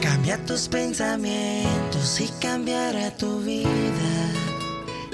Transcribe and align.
Cambia 0.00 0.38
tus 0.46 0.68
pensamientos 0.68 2.20
y 2.20 2.28
cambiará 2.40 3.10
tu 3.10 3.40
vida. 3.40 4.32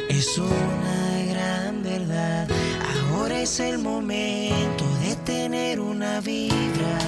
Es 0.09 0.39
una 0.39 1.25
gran 1.29 1.83
verdad. 1.83 2.47
Ahora 3.13 3.41
es 3.41 3.59
el 3.59 3.79
momento 3.79 4.85
de 5.01 5.17
tener 5.25 5.81
una 5.81 6.21
vibra 6.21 6.99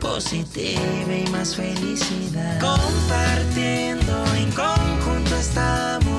positiva 0.00 1.14
y 1.14 1.30
más 1.30 1.56
felicidad. 1.56 2.58
Compartiendo 2.60 4.24
en 4.34 4.50
conjunto 4.52 5.36
estamos 5.36 6.15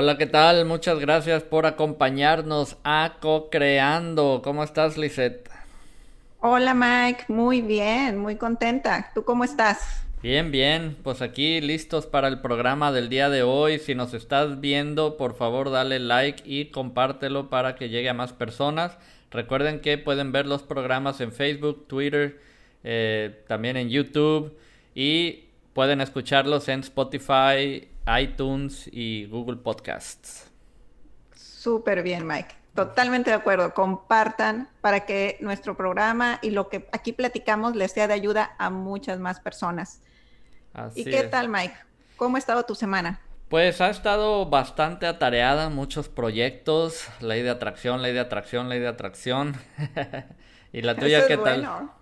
Hola, 0.00 0.16
¿qué 0.16 0.26
tal? 0.26 0.64
Muchas 0.64 1.00
gracias 1.00 1.42
por 1.42 1.66
acompañarnos 1.66 2.76
a 2.84 3.16
Co-Creando. 3.20 4.42
¿Cómo 4.44 4.62
estás, 4.62 4.96
Lisette? 4.96 5.50
Hola 6.38 6.72
Mike, 6.72 7.24
muy 7.26 7.62
bien, 7.62 8.16
muy 8.16 8.36
contenta. 8.36 9.10
¿Tú 9.12 9.24
cómo 9.24 9.42
estás? 9.42 10.06
Bien, 10.22 10.52
bien, 10.52 10.96
pues 11.02 11.20
aquí 11.20 11.60
listos 11.60 12.06
para 12.06 12.28
el 12.28 12.40
programa 12.40 12.92
del 12.92 13.08
día 13.08 13.28
de 13.28 13.42
hoy. 13.42 13.80
Si 13.80 13.96
nos 13.96 14.14
estás 14.14 14.60
viendo, 14.60 15.16
por 15.16 15.34
favor 15.34 15.72
dale 15.72 15.98
like 15.98 16.44
y 16.46 16.66
compártelo 16.66 17.50
para 17.50 17.74
que 17.74 17.88
llegue 17.88 18.08
a 18.08 18.14
más 18.14 18.32
personas. 18.32 18.96
Recuerden 19.32 19.80
que 19.80 19.98
pueden 19.98 20.30
ver 20.30 20.46
los 20.46 20.62
programas 20.62 21.20
en 21.20 21.32
Facebook, 21.32 21.88
Twitter, 21.88 22.38
eh, 22.84 23.42
también 23.48 23.76
en 23.76 23.88
YouTube 23.88 24.56
y 24.94 25.46
pueden 25.72 26.00
escucharlos 26.00 26.68
en 26.68 26.80
Spotify, 26.80 27.88
iTunes 28.20 28.88
y 28.92 29.26
Google 29.26 29.58
Podcasts. 29.58 30.50
Súper 31.34 32.02
bien, 32.02 32.26
Mike. 32.26 32.54
Totalmente 32.74 33.30
de 33.30 33.36
acuerdo. 33.36 33.74
Compartan 33.74 34.68
para 34.80 35.04
que 35.04 35.36
nuestro 35.40 35.76
programa 35.76 36.38
y 36.42 36.50
lo 36.50 36.68
que 36.68 36.88
aquí 36.92 37.12
platicamos 37.12 37.74
les 37.76 37.92
sea 37.92 38.06
de 38.08 38.14
ayuda 38.14 38.54
a 38.58 38.70
muchas 38.70 39.18
más 39.18 39.40
personas. 39.40 40.00
Así 40.72 41.02
¿Y 41.02 41.06
qué 41.06 41.22
es. 41.22 41.30
tal, 41.30 41.48
Mike? 41.48 41.74
¿Cómo 42.16 42.36
ha 42.36 42.38
estado 42.38 42.64
tu 42.64 42.74
semana? 42.74 43.20
Pues 43.48 43.80
ha 43.80 43.88
estado 43.90 44.46
bastante 44.50 45.06
atareada, 45.06 45.70
muchos 45.70 46.08
proyectos, 46.10 47.08
ley 47.20 47.42
de 47.42 47.50
atracción, 47.50 48.02
ley 48.02 48.12
de 48.12 48.20
atracción, 48.20 48.68
ley 48.68 48.78
de 48.78 48.88
atracción. 48.88 49.56
¿Y 50.72 50.82
la 50.82 50.98
tuya 50.98 51.20
Eso 51.20 51.26
es 51.26 51.26
qué 51.26 51.38
tal? 51.38 51.72
bueno. 51.72 51.94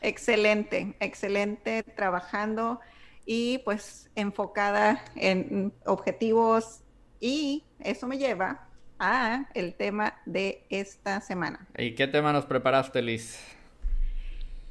Excelente, 0.00 0.96
excelente 1.00 1.82
trabajando 1.82 2.80
y 3.26 3.58
pues 3.58 4.10
enfocada 4.14 5.04
en 5.16 5.72
objetivos 5.86 6.80
y 7.20 7.64
eso 7.80 8.06
me 8.06 8.18
lleva 8.18 8.68
a 8.98 9.46
el 9.54 9.74
tema 9.74 10.14
de 10.26 10.66
esta 10.70 11.20
semana. 11.20 11.66
¿Y 11.76 11.94
qué 11.94 12.06
tema 12.06 12.32
nos 12.32 12.44
preparaste, 12.46 13.02
Liz? 13.02 13.38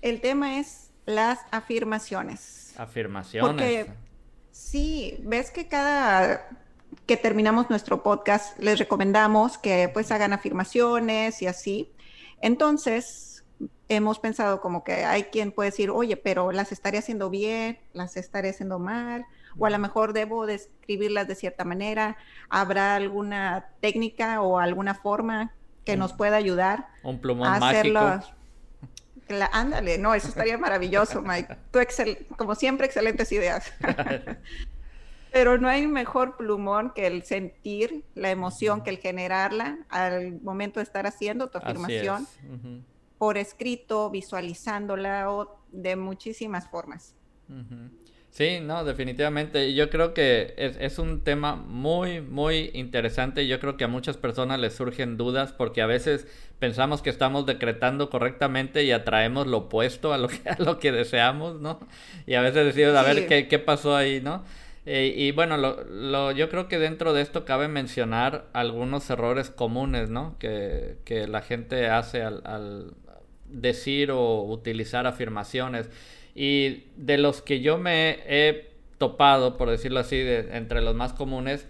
El 0.01 0.21
tema 0.21 0.59
es 0.59 0.91
las 1.05 1.39
afirmaciones. 1.51 2.73
Afirmaciones. 2.77 3.47
Porque 3.47 3.91
sí, 4.51 5.17
ves 5.23 5.51
que 5.51 5.67
cada 5.67 6.47
que 7.05 7.17
terminamos 7.17 7.69
nuestro 7.69 8.03
podcast 8.03 8.57
les 8.59 8.79
recomendamos 8.79 9.57
que 9.57 9.89
pues 9.91 10.11
hagan 10.11 10.31
afirmaciones 10.31 11.41
y 11.41 11.47
así. 11.47 11.91
Entonces, 12.41 13.33
hemos 13.95 14.19
pensado 14.19 14.61
como 14.61 14.83
que 14.83 15.05
hay 15.05 15.23
quien 15.26 15.52
puede 15.52 15.70
decir, 15.71 15.89
oye, 15.89 16.17
pero 16.17 16.52
las 16.52 16.71
estaré 16.71 16.98
haciendo 16.98 17.30
bien, 17.30 17.80
las 17.93 18.17
estaré 18.17 18.49
haciendo 18.49 18.80
mal, 18.80 19.26
o 19.58 19.65
a 19.65 19.70
lo 19.70 19.80
mejor 19.80 20.14
debo 20.14 20.45
describirlas 20.45 21.27
de 21.27 21.36
cierta 21.36 21.64
manera. 21.64 22.17
¿Habrá 22.49 22.95
alguna 22.95 23.67
técnica 23.81 24.42
o 24.42 24.59
alguna 24.59 24.95
forma 24.95 25.52
que 25.86 25.95
nos 25.98 26.14
pueda 26.14 26.37
ayudar 26.37 26.87
Un 27.04 27.20
plumón 27.20 27.48
a 27.48 27.59
mágico. 27.59 27.99
hacerlo? 27.99 28.33
Ándale, 29.52 29.98
no, 29.98 30.14
eso 30.14 30.27
estaría 30.27 30.58
maravilloso, 30.58 31.21
Mike. 31.21 31.55
Tú, 31.71 31.80
excel- 31.80 32.25
como 32.36 32.55
siempre, 32.55 32.86
excelentes 32.87 33.31
ideas. 33.31 33.71
Pero 35.31 35.58
no 35.58 35.67
hay 35.67 35.87
mejor 35.87 36.37
plumón 36.37 36.92
que 36.93 37.08
el 37.08 37.23
sentir 37.23 38.04
la 38.14 38.30
emoción, 38.30 38.83
que 38.83 38.92
el 38.92 38.98
generarla 38.99 39.80
al 39.89 40.39
momento 40.42 40.80
de 40.80 40.83
estar 40.83 41.08
haciendo 41.08 41.48
tu 41.49 41.58
Así 41.58 41.65
es. 41.67 41.71
afirmación 41.71 42.27
Ujú, 42.54 42.83
por 43.23 43.38
escrito, 43.38 44.10
visualizándola 44.10 45.32
o 45.32 45.38
de 45.72 45.95
muchísimas 45.95 46.70
formas. 46.70 47.16
Sí, 48.30 48.60
no, 48.61 48.84
definitivamente. 48.84 49.76
Yo 49.76 49.92
creo 49.92 50.14
que 50.16 50.56
es, 50.58 50.76
es 50.80 50.98
un 50.98 51.23
tema 51.23 51.56
muy, 51.56 52.20
muy 52.22 52.72
interesante. 52.73 53.45
Yo 53.48 53.60
creo 53.60 53.78
que 53.78 53.84
a 53.84 53.88
muchas 53.88 54.17
personas 54.17 54.60
les 54.60 54.73
surgen 54.73 55.17
dudas 55.17 55.54
porque 55.54 55.84
a 55.84 55.86
veces 55.86 56.26
pensamos 56.58 57.04
que 57.04 57.11
estamos 57.11 57.45
decretando 57.45 58.10
correctamente 58.10 58.84
y 58.86 58.92
atraemos 58.92 59.45
lo 59.45 59.58
opuesto 59.60 60.14
a 60.14 60.17
lo 60.17 60.30
que, 60.30 60.50
a 60.50 60.58
lo 60.60 60.80
que 60.80 60.92
deseamos, 60.92 61.60
¿no? 61.61 61.80
Y 62.26 62.34
a 62.34 62.42
veces 62.42 62.66
decimos, 62.66 62.95
a 62.95 63.04
ver 63.04 63.28
qué, 63.28 63.48
qué 63.48 63.60
pasó 63.60 63.95
ahí, 63.95 64.20
¿no? 64.20 64.44
Eh, 64.86 65.14
y 65.16 65.32
bueno, 65.32 65.58
lo, 65.58 65.84
lo- 65.86 66.32
yo 66.32 66.50
creo 66.50 66.67
que 66.67 66.80
dentro 66.80 67.14
de 67.14 67.22
esto 67.22 67.45
cabe 67.45 67.67
mencionar 67.67 68.48
algunos 68.54 69.10
errores 69.11 69.50
comunes, 69.52 70.10
¿no? 70.10 70.38
Que, 70.40 70.98
que 71.05 71.28
la 71.28 71.42
gente 71.44 71.88
hace 71.88 72.23
al, 72.23 72.42
al 72.45 72.94
decir 73.53 74.11
o 74.11 74.43
utilizar 74.43 75.08
afirmaciones. 75.08 75.89
Y 76.36 76.83
de 76.97 77.17
los 77.17 77.41
que 77.41 77.61
yo 77.61 77.77
me 77.77 78.19
he 78.27 78.71
topado, 78.97 79.58
por 79.58 79.69
decirlo 79.69 79.99
así, 79.99 80.17
entre 80.19 80.81
los 80.81 80.95
más 80.95 81.14
comunes, 81.14 81.67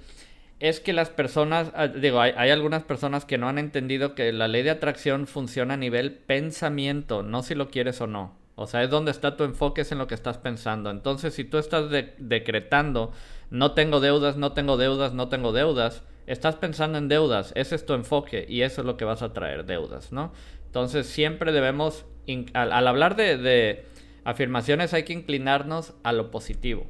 es 0.59 0.79
que 0.79 0.93
las 0.93 1.09
personas, 1.09 1.71
ah, 1.75 1.87
digo, 1.87 2.21
hay, 2.21 2.49
algunas 2.49 2.83
personas 2.83 3.25
que 3.25 3.37
no 3.37 3.49
han 3.49 3.57
entendido 3.57 4.15
que 4.15 4.31
la 4.31 4.47
ley 4.47 4.63
de 4.63 4.69
atracción 4.69 5.27
funciona 5.27 5.73
a 5.73 5.77
nivel 5.77 6.13
pensamiento, 6.13 7.21
no 7.21 7.43
si 7.43 7.53
lo 7.53 7.69
quieres 7.69 7.99
o 7.99 8.07
no. 8.07 8.33
O 8.55 8.67
sea, 8.67 8.83
es 8.83 8.89
donde 8.89 9.11
está 9.11 9.35
tu 9.35 9.43
enfoque, 9.43 9.81
es 9.81 9.91
en 9.91 9.97
lo 9.97 10.07
que 10.07 10.15
estás 10.15 10.37
pensando. 10.37 10.89
Entonces, 10.91 11.33
si 11.33 11.43
tú 11.43 11.57
estás 11.57 11.89
de- 11.89 12.13
decretando, 12.17 13.11
no 13.49 13.73
tengo 13.73 13.99
deudas, 13.99 14.37
no 14.37 14.53
tengo 14.53 14.77
deudas, 14.77 15.13
no 15.13 15.27
tengo 15.27 15.51
deudas, 15.51 16.03
estás 16.27 16.55
pensando 16.55 16.97
en 16.97 17.07
deudas, 17.07 17.51
ese 17.55 17.75
es 17.75 17.85
tu 17.85 17.93
enfoque 17.93 18.45
y 18.47 18.61
eso 18.61 18.81
es 18.81 18.87
lo 18.87 18.97
que 18.97 19.05
vas 19.05 19.21
a 19.21 19.33
traer, 19.33 19.65
deudas, 19.65 20.11
¿no? 20.11 20.33
Entonces, 20.65 21.07
siempre 21.07 21.51
debemos, 21.51 22.05
al, 22.53 22.71
al 22.71 22.87
hablar 22.87 23.15
de, 23.15 23.37
de 23.37 23.85
afirmaciones, 24.23 24.93
hay 24.93 25.03
que 25.03 25.13
inclinarnos 25.13 25.93
a 26.03 26.11
lo 26.11 26.31
positivo. 26.31 26.85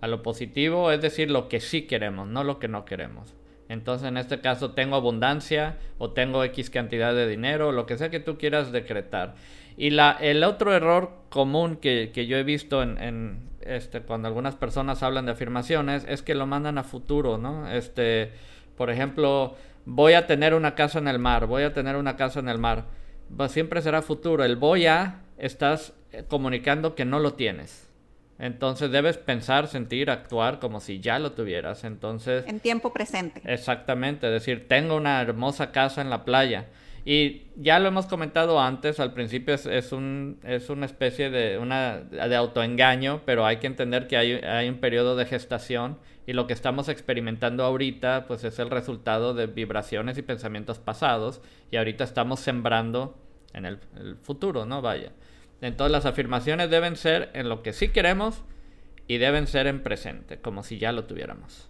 A 0.00 0.06
lo 0.06 0.22
positivo 0.22 0.90
es 0.90 1.00
decir 1.00 1.30
lo 1.30 1.48
que 1.48 1.60
sí 1.60 1.82
queremos, 1.82 2.26
no 2.28 2.44
lo 2.44 2.58
que 2.58 2.68
no 2.68 2.84
queremos. 2.84 3.34
Entonces, 3.68 4.08
en 4.08 4.16
este 4.16 4.40
caso, 4.40 4.72
tengo 4.72 4.96
abundancia 4.96 5.76
o 5.98 6.10
tengo 6.10 6.42
X 6.42 6.70
cantidad 6.70 7.14
de 7.14 7.28
dinero, 7.28 7.70
lo 7.70 7.86
que 7.86 7.96
sea 7.96 8.10
que 8.10 8.18
tú 8.18 8.36
quieras 8.36 8.72
decretar. 8.72 9.34
Y 9.76 9.90
la, 9.90 10.16
el 10.20 10.42
otro 10.42 10.74
error 10.74 11.12
común 11.28 11.76
que, 11.76 12.10
que 12.12 12.26
yo 12.26 12.36
he 12.36 12.42
visto 12.42 12.82
en, 12.82 12.98
en, 13.00 13.50
este, 13.60 14.00
cuando 14.00 14.26
algunas 14.26 14.56
personas 14.56 15.02
hablan 15.02 15.26
de 15.26 15.32
afirmaciones 15.32 16.04
es 16.08 16.22
que 16.22 16.34
lo 16.34 16.46
mandan 16.46 16.78
a 16.78 16.82
futuro, 16.82 17.38
¿no? 17.38 17.70
Este, 17.70 18.32
por 18.80 18.88
ejemplo, 18.88 19.56
voy 19.84 20.14
a 20.14 20.26
tener 20.26 20.54
una 20.54 20.74
casa 20.74 20.98
en 21.00 21.06
el 21.06 21.18
mar, 21.18 21.44
voy 21.46 21.64
a 21.64 21.74
tener 21.74 21.96
una 21.96 22.16
casa 22.16 22.40
en 22.40 22.48
el 22.48 22.56
mar. 22.56 22.86
Va- 23.38 23.50
siempre 23.50 23.82
será 23.82 24.00
futuro. 24.00 24.42
El 24.42 24.56
voy 24.56 24.86
a, 24.86 25.20
estás 25.36 25.92
eh, 26.12 26.24
comunicando 26.26 26.94
que 26.94 27.04
no 27.04 27.18
lo 27.18 27.34
tienes. 27.34 27.90
Entonces 28.38 28.90
debes 28.90 29.18
pensar, 29.18 29.66
sentir, 29.68 30.08
actuar 30.10 30.60
como 30.60 30.80
si 30.80 30.98
ya 30.98 31.18
lo 31.18 31.32
tuvieras. 31.32 31.84
Entonces, 31.84 32.46
En 32.46 32.58
tiempo 32.60 32.90
presente. 32.90 33.42
Exactamente, 33.44 34.28
es 34.28 34.32
decir, 34.32 34.66
tengo 34.66 34.96
una 34.96 35.20
hermosa 35.20 35.72
casa 35.72 36.00
en 36.00 36.08
la 36.08 36.24
playa. 36.24 36.64
Y 37.04 37.42
ya 37.56 37.78
lo 37.80 37.88
hemos 37.88 38.06
comentado 38.06 38.58
antes, 38.60 38.98
al 38.98 39.12
principio 39.12 39.52
es, 39.54 39.66
es 39.66 39.92
un, 39.92 40.38
es 40.42 40.70
una 40.70 40.86
especie 40.86 41.28
de, 41.28 41.58
una, 41.58 41.98
de 41.98 42.34
autoengaño, 42.34 43.20
pero 43.26 43.44
hay 43.44 43.58
que 43.58 43.66
entender 43.66 44.06
que 44.06 44.16
hay, 44.16 44.32
hay 44.32 44.70
un 44.70 44.78
periodo 44.78 45.16
de 45.16 45.26
gestación 45.26 45.98
y 46.30 46.32
lo 46.32 46.46
que 46.46 46.52
estamos 46.52 46.88
experimentando 46.88 47.64
ahorita 47.64 48.28
pues 48.28 48.44
es 48.44 48.60
el 48.60 48.70
resultado 48.70 49.34
de 49.34 49.48
vibraciones 49.48 50.16
y 50.16 50.22
pensamientos 50.22 50.78
pasados 50.78 51.40
y 51.72 51.76
ahorita 51.76 52.04
estamos 52.04 52.38
sembrando 52.38 53.18
en 53.52 53.66
el, 53.66 53.80
el 53.96 54.14
futuro, 54.14 54.64
¿no? 54.64 54.80
Vaya. 54.80 55.10
Entonces 55.60 55.90
las 55.90 56.06
afirmaciones 56.06 56.70
deben 56.70 56.94
ser 56.94 57.30
en 57.34 57.48
lo 57.48 57.64
que 57.64 57.72
sí 57.72 57.88
queremos 57.88 58.44
y 59.08 59.18
deben 59.18 59.48
ser 59.48 59.66
en 59.66 59.82
presente, 59.82 60.40
como 60.40 60.62
si 60.62 60.78
ya 60.78 60.92
lo 60.92 61.04
tuviéramos. 61.04 61.68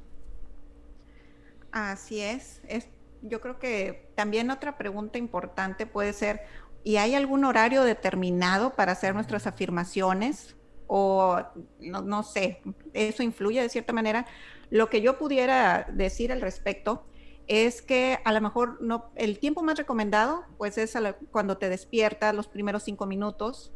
Así 1.72 2.20
es. 2.20 2.60
es. 2.68 2.86
Yo 3.22 3.40
creo 3.40 3.58
que 3.58 4.10
también 4.14 4.50
otra 4.50 4.76
pregunta 4.76 5.16
importante 5.16 5.86
puede 5.86 6.12
ser, 6.12 6.42
¿y 6.84 6.98
hay 6.98 7.14
algún 7.14 7.46
horario 7.46 7.82
determinado 7.82 8.74
para 8.74 8.92
hacer 8.92 9.14
nuestras 9.14 9.46
afirmaciones? 9.46 10.54
O 10.92 11.40
no, 11.78 12.02
no 12.02 12.24
sé, 12.24 12.62
eso 12.94 13.22
influye 13.22 13.62
de 13.62 13.68
cierta 13.68 13.92
manera. 13.92 14.26
Lo 14.70 14.90
que 14.90 15.00
yo 15.00 15.18
pudiera 15.18 15.86
decir 15.92 16.32
al 16.32 16.40
respecto 16.40 17.04
es 17.46 17.80
que 17.80 18.18
a 18.24 18.32
lo 18.32 18.40
mejor 18.40 18.82
no, 18.82 19.12
el 19.14 19.38
tiempo 19.38 19.62
más 19.62 19.78
recomendado, 19.78 20.42
pues 20.58 20.78
es 20.78 20.98
cuando 21.30 21.58
te 21.58 21.68
despiertas 21.68 22.34
los 22.34 22.48
primeros 22.48 22.82
cinco 22.82 23.06
minutos, 23.06 23.72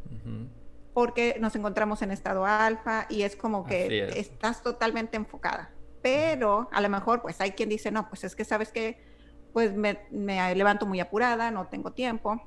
porque 0.93 1.37
nos 1.39 1.55
encontramos 1.55 2.03
en 2.03 2.11
estado 2.11 2.47
alfa 2.47 3.07
y 3.09 3.23
es 3.23 3.37
como 3.37 3.65
que 3.65 4.09
estás 4.17 4.65
totalmente 4.65 5.17
enfocada. 5.17 5.71
Pero 6.03 6.69
a 6.73 6.81
lo 6.81 6.89
mejor, 6.89 7.23
pues 7.23 7.41
hay 7.41 7.53
quien 7.53 7.69
dice, 7.69 7.93
no, 7.93 8.09
pues 8.09 8.25
es 8.25 8.35
que 8.35 8.45
sabes 8.45 8.73
que, 8.73 8.99
pues 9.53 9.73
me, 9.73 10.01
me 10.11 10.53
levanto 10.57 10.85
muy 10.85 10.99
apurada, 10.99 11.53
no 11.53 11.69
tengo 11.69 11.93
tiempo. 11.93 12.43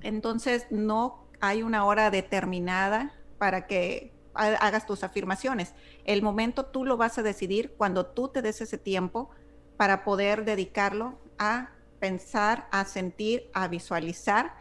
Entonces, 0.00 0.68
no 0.70 1.26
hay 1.40 1.64
una 1.64 1.84
hora 1.84 2.12
determinada 2.12 3.15
para 3.38 3.66
que 3.66 4.12
hagas 4.34 4.86
tus 4.86 5.02
afirmaciones. 5.02 5.74
El 6.04 6.22
momento 6.22 6.66
tú 6.66 6.84
lo 6.84 6.96
vas 6.96 7.18
a 7.18 7.22
decidir 7.22 7.74
cuando 7.76 8.06
tú 8.06 8.28
te 8.28 8.42
des 8.42 8.60
ese 8.60 8.78
tiempo 8.78 9.30
para 9.76 10.04
poder 10.04 10.44
dedicarlo 10.44 11.18
a 11.38 11.70
pensar, 11.98 12.68
a 12.70 12.84
sentir, 12.84 13.50
a 13.54 13.68
visualizar 13.68 14.54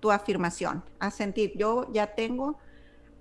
tu 0.00 0.10
afirmación, 0.10 0.84
a 0.98 1.10
sentir, 1.10 1.52
yo 1.56 1.90
ya 1.92 2.14
tengo, 2.14 2.58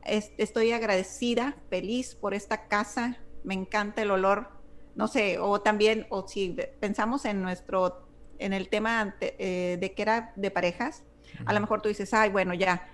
estoy 0.04 0.72
agradecida, 0.72 1.56
feliz 1.70 2.16
por 2.16 2.34
esta 2.34 2.68
casa, 2.68 3.18
me 3.44 3.54
encanta 3.54 4.02
el 4.02 4.12
olor, 4.12 4.50
no 4.96 5.08
sé, 5.08 5.40
o 5.40 5.62
también, 5.62 6.06
o 6.10 6.28
si 6.28 6.56
pensamos 6.80 7.26
en 7.26 7.42
nuestro, 7.42 8.08
en 8.38 8.54
el 8.54 8.70
tema 8.70 9.16
eh, 9.20 9.78
de 9.80 9.94
que 9.94 10.02
era 10.02 10.34
de 10.36 10.52
parejas, 10.52 11.04
a 11.46 11.54
lo 11.54 11.60
mejor 11.60 11.82
tú 11.82 11.90
dices, 11.90 12.14
ay, 12.14 12.30
bueno, 12.30 12.54
ya, 12.54 12.88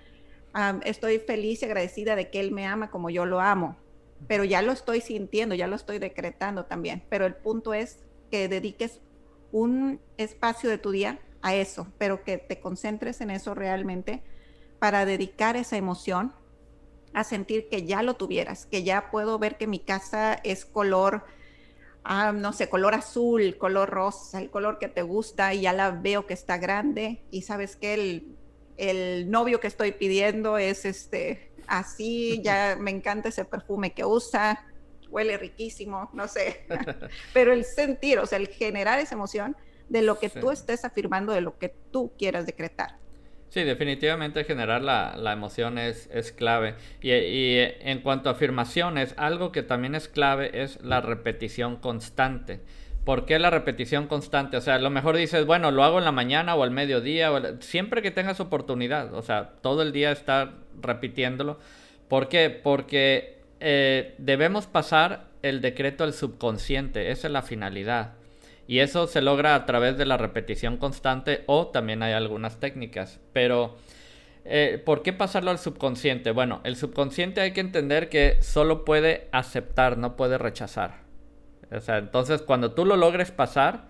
estoy 0.84 1.18
feliz 1.18 1.62
y 1.62 1.64
agradecida 1.64 2.16
de 2.16 2.30
que 2.30 2.40
él 2.40 2.52
me 2.52 2.66
ama 2.66 2.90
como 2.90 3.10
yo 3.10 3.24
lo 3.24 3.40
amo, 3.40 3.76
pero 4.26 4.44
ya 4.44 4.62
lo 4.62 4.72
estoy 4.72 5.00
sintiendo, 5.00 5.54
ya 5.54 5.66
lo 5.66 5.76
estoy 5.76 5.98
decretando 5.98 6.64
también, 6.66 7.02
pero 7.08 7.26
el 7.26 7.34
punto 7.34 7.74
es 7.74 8.00
que 8.30 8.48
dediques 8.48 9.00
un 9.50 10.00
espacio 10.16 10.70
de 10.70 10.78
tu 10.78 10.90
día 10.90 11.18
a 11.42 11.54
eso, 11.54 11.86
pero 11.98 12.24
que 12.24 12.38
te 12.38 12.60
concentres 12.60 13.20
en 13.20 13.30
eso 13.30 13.54
realmente 13.54 14.22
para 14.78 15.04
dedicar 15.04 15.56
esa 15.56 15.76
emoción 15.76 16.32
a 17.14 17.24
sentir 17.24 17.68
que 17.68 17.84
ya 17.84 18.02
lo 18.02 18.14
tuvieras, 18.14 18.66
que 18.66 18.82
ya 18.82 19.10
puedo 19.10 19.38
ver 19.38 19.58
que 19.58 19.66
mi 19.66 19.78
casa 19.78 20.34
es 20.44 20.64
color, 20.64 21.24
no 22.34 22.52
sé, 22.52 22.68
color 22.68 22.94
azul, 22.94 23.56
color 23.58 23.90
rosa, 23.90 24.40
el 24.40 24.50
color 24.50 24.78
que 24.78 24.88
te 24.88 25.02
gusta 25.02 25.52
y 25.54 25.62
ya 25.62 25.72
la 25.72 25.90
veo 25.90 26.26
que 26.26 26.34
está 26.34 26.58
grande. 26.58 27.22
Y 27.30 27.42
sabes 27.42 27.76
que 27.76 27.94
el, 27.94 28.36
el 28.76 29.30
novio 29.30 29.60
que 29.60 29.66
estoy 29.66 29.92
pidiendo 29.92 30.58
es 30.58 30.84
este 30.84 31.50
así, 31.66 32.40
ya 32.44 32.76
me 32.78 32.90
encanta 32.90 33.28
ese 33.28 33.44
perfume 33.44 33.92
que 33.92 34.04
usa, 34.04 34.64
huele 35.10 35.36
riquísimo, 35.36 36.10
no 36.12 36.28
sé, 36.28 36.66
pero 37.34 37.52
el 37.52 37.64
sentir, 37.64 38.18
o 38.18 38.26
sea, 38.26 38.38
el 38.38 38.48
generar 38.48 38.98
esa 38.98 39.14
emoción 39.14 39.56
de 39.88 40.02
lo 40.02 40.18
que 40.18 40.30
tú 40.30 40.50
estés 40.50 40.84
afirmando, 40.84 41.32
de 41.32 41.42
lo 41.42 41.58
que 41.58 41.74
tú 41.90 42.12
quieras 42.16 42.46
decretar. 42.46 42.96
Sí, 43.50 43.64
definitivamente 43.64 44.44
generar 44.44 44.80
la, 44.80 45.14
la 45.18 45.34
emoción 45.34 45.76
es, 45.76 46.08
es 46.10 46.32
clave. 46.32 46.74
Y, 47.02 47.12
y, 47.12 47.58
en 47.80 48.00
cuanto 48.00 48.30
a 48.30 48.32
afirmaciones, 48.32 49.12
algo 49.18 49.52
que 49.52 49.62
también 49.62 49.94
es 49.94 50.08
clave 50.08 50.62
es 50.62 50.80
la 50.80 51.02
repetición 51.02 51.76
constante. 51.76 52.62
¿Por 53.04 53.26
qué 53.26 53.38
la 53.40 53.50
repetición 53.50 54.06
constante? 54.06 54.56
O 54.56 54.60
sea, 54.60 54.76
a 54.76 54.78
lo 54.78 54.90
mejor 54.90 55.16
dices, 55.16 55.44
bueno, 55.44 55.72
lo 55.72 55.82
hago 55.82 55.98
en 55.98 56.04
la 56.04 56.12
mañana 56.12 56.54
o 56.54 56.62
al 56.62 56.70
mediodía, 56.70 57.30
siempre 57.58 58.00
que 58.00 58.12
tengas 58.12 58.38
oportunidad. 58.38 59.12
O 59.14 59.22
sea, 59.22 59.54
todo 59.60 59.82
el 59.82 59.92
día 59.92 60.12
estar 60.12 60.52
repitiéndolo. 60.80 61.58
¿Por 62.08 62.28
qué? 62.28 62.50
Porque 62.50 63.40
eh, 63.58 64.14
debemos 64.18 64.66
pasar 64.66 65.24
el 65.42 65.60
decreto 65.60 66.04
al 66.04 66.12
subconsciente, 66.12 67.10
esa 67.10 67.26
es 67.26 67.32
la 67.32 67.42
finalidad. 67.42 68.12
Y 68.68 68.78
eso 68.78 69.08
se 69.08 69.20
logra 69.20 69.56
a 69.56 69.66
través 69.66 69.98
de 69.98 70.06
la 70.06 70.16
repetición 70.16 70.76
constante 70.76 71.42
o 71.46 71.68
también 71.68 72.02
hay 72.02 72.12
algunas 72.12 72.60
técnicas. 72.60 73.20
Pero, 73.32 73.76
eh, 74.44 74.80
¿por 74.84 75.02
qué 75.02 75.12
pasarlo 75.12 75.50
al 75.50 75.58
subconsciente? 75.58 76.30
Bueno, 76.30 76.60
el 76.62 76.76
subconsciente 76.76 77.40
hay 77.40 77.52
que 77.52 77.60
entender 77.60 78.08
que 78.08 78.38
solo 78.40 78.84
puede 78.84 79.28
aceptar, 79.32 79.98
no 79.98 80.16
puede 80.16 80.38
rechazar. 80.38 81.02
O 81.74 81.80
sea, 81.80 81.98
entonces 81.98 82.42
cuando 82.42 82.72
tú 82.72 82.84
lo 82.84 82.96
logres 82.96 83.30
pasar, 83.30 83.88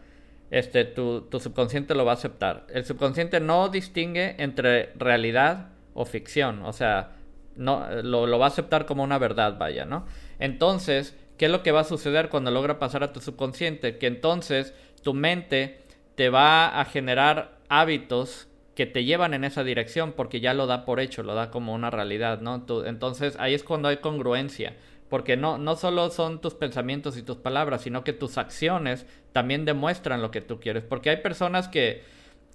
este, 0.50 0.84
tu, 0.84 1.26
subconsciente 1.40 1.94
lo 1.94 2.05
va 2.05 2.12
a 2.12 2.14
aceptar. 2.14 2.67
El 2.69 2.84
subconsciente 2.84 3.40
no 3.40 3.69
distingue 3.69 4.37
entre 4.38 4.93
realidad 4.96 5.70
o 5.94 6.05
ficción. 6.05 6.62
O 6.64 6.73
sea, 6.73 7.12
no, 7.56 7.87
lo, 8.02 8.38
va 8.38 8.46
a 8.46 8.49
aceptar 8.49 8.84
como 8.84 9.02
una 9.02 9.19
verdad, 9.19 9.56
vaya, 9.58 9.84
¿no? 9.84 10.06
Entonces, 10.38 11.17
¿qué 11.38 11.46
es 11.46 11.50
lo 11.50 11.62
que 11.62 11.73
va 11.73 11.81
a 11.81 11.84
suceder 11.84 12.29
cuando 12.29 12.50
logra 12.50 12.79
pasar 12.79 13.02
a 13.02 13.12
tu 13.12 13.20
subconsciente? 13.20 13.96
Que 13.96 14.06
entonces 14.06 14.75
tu 15.02 15.14
mente 15.14 15.81
te 16.14 16.28
va 16.28 16.81
a 16.81 16.85
generar 16.85 17.58
hábitos 17.70 18.49
que 18.75 18.87
te 18.87 19.05
llevan 19.05 19.35
en 19.35 19.44
esa 19.44 19.64
dirección 19.64 20.12
porque 20.12 20.40
ya 20.40 20.55
lo 20.55 20.67
da 20.67 20.85
por 20.85 21.00
hecho, 21.00 21.23
lo 21.23 21.35
da 21.35 21.50
como 21.50 21.75
una 21.75 21.90
realidad, 21.90 22.40
¿no? 22.40 22.64
entonces 22.87 23.37
ahí 23.38 23.55
es 23.55 23.64
cuando 23.64 23.88
hay 23.88 23.99
congruencia, 23.99 24.76
porque 25.12 25.37
no, 25.37 25.59
no 25.59 25.76
solo 25.76 26.09
son 26.09 26.41
tus 26.41 26.55
pensamientos 26.55 27.19
y 27.19 27.23
tus 27.23 27.37
palabras, 27.37 27.82
sino 27.82 28.03
que 28.03 28.14
tus 28.14 28.38
acciones 28.38 29.05
también 29.32 29.67
demuestran 29.67 30.23
lo 30.23 30.31
que 30.31 30.41
tú 30.41 30.59
quieres, 30.59 30.85
porque 30.85 31.11
hay 31.11 31.19
personas 31.19 31.69
que, 31.69 32.03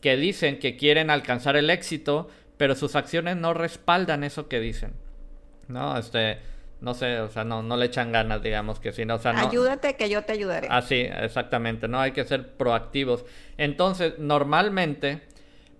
que 0.02 0.18
dicen 0.18 0.58
que 0.58 0.76
quieren 0.76 1.12
alcanzar 1.12 1.56
el 1.56 1.70
éxito, 1.70 2.30
pero 2.58 2.74
sus 2.74 2.96
acciones 2.96 3.38
no 3.38 3.54
respaldan 3.54 4.24
eso 4.24 4.48
que 4.48 4.60
dicen. 4.60 4.94
No, 5.68 6.00
este, 6.00 6.40
no 6.82 6.96
sé, 6.96 7.20
o 7.20 7.30
sea, 7.30 7.44
no, 7.44 7.62
no 7.62 7.78
le 7.78 7.86
echan 7.86 8.12
ganas, 8.12 8.42
digamos 8.42 8.80
que 8.80 8.92
sí, 8.92 9.06
no, 9.06 9.14
o 9.14 9.20
sea, 9.20 9.34
no... 9.34 9.48
Ayúdate 9.48 9.96
que 9.96 10.10
yo 10.10 10.24
te 10.24 10.34
ayudaré. 10.34 10.68
Así, 10.72 11.02
exactamente, 11.02 11.88
no 11.88 12.00
hay 12.00 12.12
que 12.12 12.26
ser 12.26 12.54
proactivos. 12.54 13.24
Entonces, 13.60 14.18
normalmente, 14.18 15.22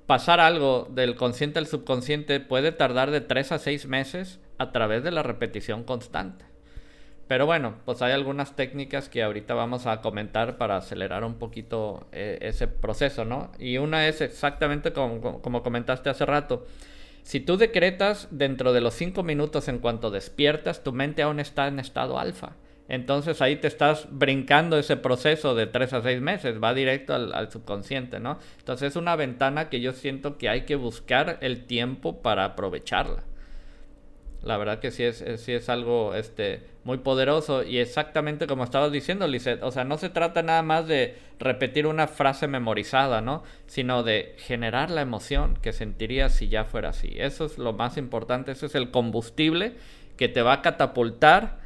pasar 0.06 0.40
algo 0.40 0.88
del 0.92 1.16
consciente 1.16 1.58
al 1.58 1.66
subconsciente 1.66 2.40
puede 2.40 2.72
tardar 2.72 3.10
de 3.10 3.22
tres 3.22 3.52
a 3.52 3.58
seis 3.58 3.88
meses 3.88 4.40
a 4.60 4.72
través 4.72 5.04
de 5.04 5.10
la 5.10 5.24
repetición 5.24 5.84
constante. 5.84 6.46
Pero 7.28 7.46
bueno, 7.46 7.76
pues 7.84 8.02
hay 8.02 8.14
algunas 8.14 8.56
técnicas 8.56 9.10
que 9.10 9.22
ahorita 9.22 9.54
vamos 9.54 9.86
a 9.86 10.02
comentar 10.02 10.58
para 10.58 10.78
acelerar 10.78 11.26
un 11.26 11.36
poquito 11.36 12.08
eh, 12.14 12.38
ese 12.42 12.68
proceso, 12.68 13.26
¿no? 13.26 13.52
Y 13.60 13.78
una 13.78 14.08
es 14.08 14.22
exactamente 14.22 14.94
como, 14.94 15.42
como, 15.42 15.62
comentaste 15.62 16.10
hace 16.10 16.26
rato. 16.26 16.66
Si 17.24 17.42
tú 17.42 17.58
decretas 17.58 18.30
dentro 18.32 18.72
de 18.72 18.80
los 18.80 18.94
cinco 18.94 19.24
minutos 19.24 19.68
en 19.68 19.80
cuanto 19.80 20.10
despiertas, 20.10 20.84
tu 20.84 20.94
mente 20.94 21.22
aún 21.22 21.42
está 21.42 21.68
en 21.68 21.80
estado 21.80 22.18
alfa. 22.18 22.54
Entonces 22.88 23.42
ahí 23.42 23.58
te 23.58 23.68
estás 23.68 24.08
brincando 24.10 24.78
ese 24.78 24.96
proceso 24.96 25.54
de 25.54 25.68
tres 25.68 25.92
a 25.92 26.02
seis 26.02 26.22
meses, 26.22 26.64
va 26.64 26.74
directo 26.74 27.14
al, 27.14 27.34
al, 27.34 27.52
subconsciente, 27.52 28.22
¿no? 28.22 28.40
Entonces 28.60 28.92
es 28.92 28.96
una 28.96 29.18
ventana 29.18 29.68
que 29.70 29.82
yo 29.82 29.92
siento 29.92 30.38
que 30.38 30.48
hay 30.48 30.62
que 30.62 30.78
buscar 30.78 31.38
el 31.42 31.66
tiempo 31.66 32.22
para 32.22 32.46
aprovecharla. 32.46 33.24
La 34.44 34.58
verdad 34.58 34.80
que 34.80 34.92
sí 34.92 35.04
es, 35.04 35.24
sí 35.38 35.52
es 35.52 35.68
algo 35.68 36.14
este, 36.14 36.64
muy 36.84 37.00
poderoso 37.00 37.64
y 37.64 37.80
exactamente 37.80 38.48
como 38.48 38.64
estabas 38.64 38.92
diciendo, 38.92 39.28
Lizeth. 39.28 39.64
O 39.64 39.72
sea, 39.72 39.84
no 39.84 39.98
se 39.98 40.10
trata 40.10 40.44
nada 40.44 40.62
más 40.62 40.88
de 40.88 41.18
repetir 41.40 41.88
una 41.88 42.08
frase 42.08 42.48
memorizada, 42.48 43.20
¿no? 43.20 43.44
Sino 43.66 44.04
de 44.04 44.36
generar 44.38 44.90
la 44.90 45.02
emoción 45.02 45.58
que 45.62 45.74
sentirías 45.74 46.34
si 46.34 46.50
ya 46.50 46.66
fuera 46.66 46.90
así. 46.90 47.14
Eso 47.18 47.46
es 47.46 47.58
lo 47.58 47.74
más 47.74 47.98
importante, 47.98 48.52
ese 48.52 48.68
es 48.68 48.76
el 48.76 48.92
combustible 48.92 49.76
que 50.18 50.30
te 50.30 50.42
va 50.42 50.54
a 50.54 50.62
catapultar 50.62 51.60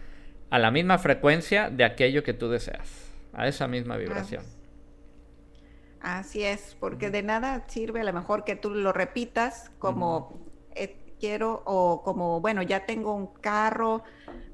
a 0.50 0.60
la 0.60 0.72
misma 0.72 0.98
frecuencia 0.98 1.70
de 1.70 1.84
aquello 1.84 2.24
que 2.24 2.34
tú 2.34 2.50
deseas, 2.50 3.12
a 3.34 3.48
esa 3.48 3.68
misma 3.68 3.98
vibración. 3.98 4.44
Así 6.02 6.44
es, 6.44 6.76
porque 6.80 7.10
de 7.10 7.22
nada 7.22 7.66
sirve 7.68 8.02
a 8.02 8.04
lo 8.04 8.12
mejor 8.12 8.44
que 8.44 8.56
tú 8.56 8.72
lo 8.72 8.92
repitas 8.92 9.72
como 9.78 10.51
quiero, 11.22 11.62
o 11.66 12.02
como, 12.04 12.42
bueno, 12.42 12.64
ya 12.64 12.86
tengo 12.86 13.14
un 13.14 13.28
carro, 13.28 14.04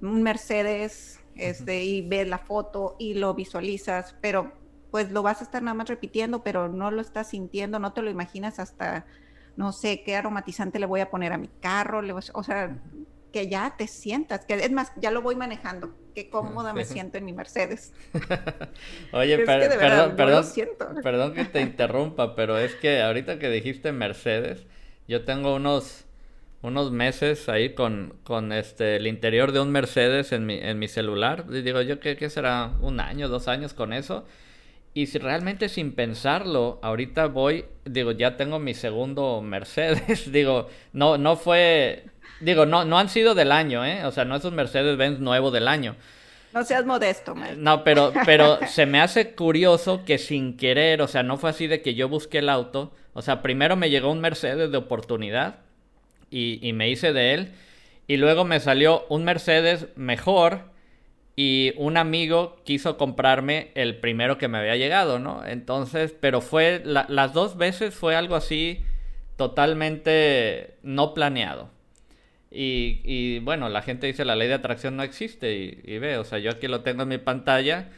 un 0.01 0.21
Mercedes, 0.21 1.19
este, 1.35 1.83
y 1.83 2.07
ves 2.07 2.27
la 2.27 2.37
foto 2.37 2.95
y 2.99 3.13
lo 3.15 3.33
visualizas, 3.33 4.15
pero 4.21 4.51
pues 4.91 5.11
lo 5.11 5.23
vas 5.23 5.41
a 5.41 5.45
estar 5.45 5.63
nada 5.63 5.75
más 5.75 5.87
repitiendo, 5.87 6.43
pero 6.43 6.67
no 6.67 6.91
lo 6.91 7.01
estás 7.01 7.29
sintiendo, 7.29 7.79
no 7.79 7.93
te 7.93 8.01
lo 8.01 8.09
imaginas 8.09 8.59
hasta, 8.59 9.05
no 9.55 9.71
sé, 9.71 10.03
qué 10.03 10.15
aromatizante 10.15 10.79
le 10.79 10.85
voy 10.85 10.99
a 10.99 11.09
poner 11.09 11.33
a 11.33 11.37
mi 11.37 11.47
carro, 11.61 12.01
o 12.33 12.43
sea, 12.43 12.77
que 13.31 13.47
ya 13.47 13.75
te 13.77 13.87
sientas, 13.87 14.45
que 14.45 14.55
es 14.55 14.71
más, 14.71 14.91
ya 14.97 15.11
lo 15.11 15.21
voy 15.21 15.35
manejando, 15.35 15.93
qué 16.15 16.29
cómoda 16.29 16.73
me 16.73 16.85
siento 16.85 17.17
en 17.17 17.25
mi 17.25 17.33
Mercedes. 17.33 17.93
Oye, 19.13 19.39
perdón, 19.39 20.15
perdón, 20.15 20.45
perdón 21.03 21.33
que 21.33 21.45
te 21.45 21.61
interrumpa, 21.61 22.35
pero 22.35 22.57
es 22.57 22.75
que 22.75 23.01
ahorita 23.01 23.39
que 23.39 23.49
dijiste 23.49 23.91
Mercedes, 23.91 24.65
yo 25.07 25.23
tengo 25.23 25.55
unos 25.55 26.06
unos 26.61 26.91
meses 26.91 27.49
ahí 27.49 27.73
con, 27.73 28.15
con 28.23 28.51
este, 28.51 28.95
el 28.95 29.07
interior 29.07 29.51
de 29.51 29.59
un 29.59 29.71
Mercedes 29.71 30.31
en 30.31 30.45
mi, 30.45 30.55
en 30.55 30.79
mi 30.79 30.87
celular. 30.87 31.45
Y 31.49 31.61
digo, 31.61 31.81
yo, 31.81 31.99
¿qué, 31.99 32.17
¿qué, 32.17 32.29
será? 32.29 32.71
¿Un 32.81 32.99
año, 32.99 33.29
dos 33.29 33.47
años 33.47 33.73
con 33.73 33.93
eso? 33.93 34.25
Y 34.93 35.05
si 35.07 35.19
realmente 35.19 35.69
sin 35.69 35.93
pensarlo, 35.93 36.79
ahorita 36.81 37.27
voy, 37.27 37.65
digo, 37.85 38.11
ya 38.11 38.35
tengo 38.35 38.57
mi 38.57 38.73
segundo 38.73 39.41
Mercedes. 39.41 40.31
digo, 40.31 40.69
no, 40.93 41.17
no 41.19 41.35
fue, 41.35 42.05
digo, 42.41 42.65
no, 42.65 42.83
no 42.83 42.97
han 42.97 43.09
sido 43.09 43.35
del 43.35 43.51
año, 43.51 43.85
¿eh? 43.85 44.05
O 44.05 44.11
sea, 44.11 44.25
no 44.25 44.35
es 44.35 44.43
un 44.43 44.55
Mercedes-Benz 44.55 45.19
nuevo 45.19 45.51
del 45.51 45.67
año. 45.67 45.95
No 46.53 46.63
seas 46.63 46.85
modesto, 46.85 47.35
Mike. 47.35 47.57
No, 47.57 47.83
pero, 47.83 48.11
pero 48.25 48.57
se 48.65 48.87
me 48.87 48.99
hace 48.99 49.35
curioso 49.35 50.03
que 50.03 50.17
sin 50.17 50.57
querer, 50.57 51.03
o 51.03 51.07
sea, 51.07 51.21
no 51.21 51.37
fue 51.37 51.51
así 51.51 51.67
de 51.67 51.83
que 51.83 51.93
yo 51.93 52.09
busqué 52.09 52.39
el 52.39 52.49
auto. 52.49 52.91
O 53.13 53.21
sea, 53.21 53.43
primero 53.43 53.75
me 53.75 53.91
llegó 53.91 54.11
un 54.11 54.21
Mercedes 54.21 54.71
de 54.71 54.77
oportunidad 54.77 55.66
y, 56.29 56.59
y 56.61 56.73
me 56.73 56.89
hice 56.89 57.13
de 57.13 57.33
él. 57.33 57.51
Y 58.07 58.17
luego 58.17 58.45
me 58.45 58.59
salió 58.59 59.05
un 59.09 59.25
Mercedes 59.25 59.87
mejor 59.95 60.61
y 61.39 61.73
un 61.77 61.97
amigo 61.97 62.57
quiso 62.63 62.97
comprarme 62.97 63.69
el 63.75 63.97
primero 63.97 64.39
que 64.39 64.47
me 64.47 64.57
había 64.57 64.75
llegado, 64.75 65.19
¿no? 65.19 65.45
Entonces, 65.45 66.13
pero 66.19 66.41
fue, 66.41 66.81
las 66.83 67.33
dos 67.33 67.57
veces 67.57 67.93
fue 67.93 68.15
algo 68.15 68.35
así 68.35 68.83
totalmente 69.35 70.73
no 70.81 71.13
planeado. 71.13 71.69
Y, 72.49 73.01
y, 73.03 73.39
bueno, 73.39 73.69
la 73.69 73.83
gente 73.83 74.07
dice 74.07 74.25
la 74.25 74.35
ley 74.35 74.47
de 74.47 74.55
atracción 74.55 74.97
no 74.97 75.03
existe 75.03 75.53
y, 75.85 75.99
ve, 75.99 76.17
o 76.17 76.23
sea, 76.23 76.39
yo 76.39 76.49
aquí 76.49 76.67
lo 76.67 76.81
tengo 76.81 77.03
en 77.03 77.09
mi 77.09 77.19
pantalla 77.19 77.89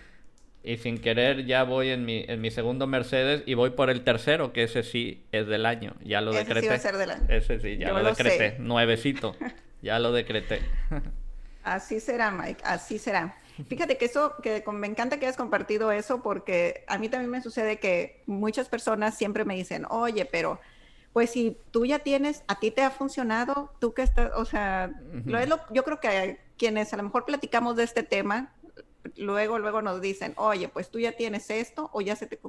y 0.63 0.78
sin 0.78 0.98
querer 1.00 1.46
ya 1.46 1.63
voy 1.63 1.89
en 1.89 2.06
mi, 2.06 2.25
en 2.28 2.42
mi 2.42 2.51
segundo 2.51 2.88
Mercedes 2.88 3.44
y 3.46 3.54
voy 3.54 3.72
por 3.72 3.89
el 3.89 4.04
tercero, 4.04 4.51
que 4.51 4.63
ese 4.63 4.84
sí 4.84 5.24
es 5.32 5.48
del 5.48 5.66
año, 5.66 5.96
ya 6.04 6.22
lo 6.22 6.32
decreté. 6.32 6.74
Ese 6.74 6.89
sí 6.92 6.98
del 6.98 7.12
año. 7.12 7.25
Ese 7.30 7.60
sí, 7.60 7.78
ya 7.78 7.92
lo, 7.92 8.04
decreté, 8.04 8.58
nuevecito, 8.60 9.36
ya 9.82 10.00
lo 10.00 10.12
decreté. 10.12 10.62
así 11.63 12.00
será, 12.00 12.32
Mike, 12.32 12.62
así 12.66 13.00
será. 13.00 13.36
Fíjate 13.68 13.98
que 13.98 14.06
eso, 14.06 14.36
que 14.42 14.63
me 14.72 14.88
encanta 14.88 15.20
que 15.20 15.25
hayas 15.25 15.36
compartido 15.36 15.92
eso 15.92 16.22
porque 16.22 16.86
a 16.88 16.98
mí 16.98 17.10
también 17.10 17.30
me 17.30 17.42
sucede 17.42 17.78
que 17.78 18.22
muchas 18.25 18.70
personas 18.70 19.18
siempre 19.18 19.44
me 19.44 19.56
dicen, 19.56 19.86
oye, 19.89 20.25
pero 20.25 20.60
pues 21.13 21.32
si 21.32 21.58
tú 21.72 21.86
ya 21.86 22.00
tienes, 22.00 22.44
a 22.48 22.60
ti 22.60 22.72
te 22.72 22.82
ha 22.82 22.89
funcionado, 22.89 23.74
tú 23.80 23.94
que 23.94 24.04
estás, 24.04 24.32
o 24.36 24.46
sea, 24.46 24.92
lo 25.25 25.39
es 25.39 25.50
lo, 25.50 25.60
yo 25.72 25.84
creo 25.84 26.00
que 26.00 26.39
quienes 26.58 26.94
a 26.94 26.98
lo 26.98 27.04
mejor 27.04 27.25
platicamos 27.25 27.75
de 27.75 27.84
este 27.84 28.04
tema, 28.04 28.54
luego, 29.18 29.60
luego 29.60 29.82
nos 29.82 30.01
dicen, 30.01 30.34
oye, 30.38 30.70
pues 30.70 30.89
tú 30.89 31.00
ya 31.00 31.13
tienes 31.13 31.50
esto 31.50 31.89
o 31.94 32.01
ya 32.01 32.15
se 32.15 32.27
te... 32.27 32.39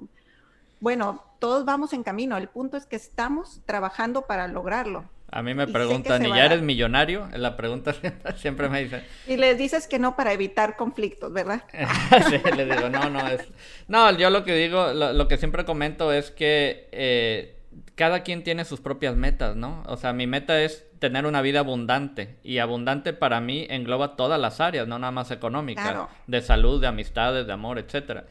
Bueno, 0.81 1.25
todos 1.39 1.65
vamos 1.65 1.93
en 1.93 2.03
camino, 2.03 2.37
el 2.37 2.49
punto 2.49 2.77
es 2.77 2.87
que 2.87 2.97
estamos 2.97 3.61
trabajando 3.67 4.27
para 4.27 4.49
lograrlo. 4.49 5.05
A 5.33 5.43
mí 5.43 5.55
me 5.55 5.69
preguntan, 5.69 6.27
¿y 6.27 6.29
ya 6.29 6.47
eres 6.47 6.61
millonario? 6.63 7.29
La 7.35 7.57
pregunta 7.57 7.95
siempre 8.37 8.69
me 8.69 8.83
dicen. 8.83 9.05
Y 9.29 9.37
les 9.37 9.57
dices 9.59 9.87
que 9.87 9.99
no 9.99 10.17
para 10.17 10.33
evitar 10.33 10.77
conflictos, 10.77 11.33
¿verdad? 11.33 11.63
sí, 12.29 12.41
les 12.57 12.69
digo, 12.69 12.89
no, 12.89 13.11
no 13.11 13.29
es... 13.29 13.47
No, 13.87 14.11
yo 14.13 14.31
lo 14.31 14.45
que 14.45 14.55
digo, 14.55 14.93
lo, 14.93 15.29
que 15.29 15.37
siempre 15.37 15.65
comento 15.65 16.13
es 16.13 16.31
que... 16.31 16.89
Eh, 16.93 17.57
cada 17.95 18.23
quien 18.23 18.43
tiene 18.43 18.65
sus 18.65 18.81
propias 18.81 19.15
metas, 19.15 19.57
¿no? 19.57 19.83
O 19.87 19.97
sea, 19.97 20.13
mi 20.13 20.27
meta 20.27 20.61
es 20.63 20.87
tener 21.01 21.27
una 21.27 21.43
vida 21.43 21.61
abundante 21.61 22.37
y 22.45 22.59
abundante 22.59 23.13
para 23.13 23.41
mí 23.41 23.67
engloba 23.71 24.17
todas 24.17 24.39
las 24.39 24.61
áreas, 24.61 24.87
no 24.87 24.99
nada 24.99 25.11
más 25.11 25.31
económica, 25.31 26.09
de 26.27 26.41
salud, 26.43 26.81
de 26.81 26.87
amistades, 26.87 27.47
de 27.47 27.53
amor, 27.53 27.79
etcétera. 27.79 28.27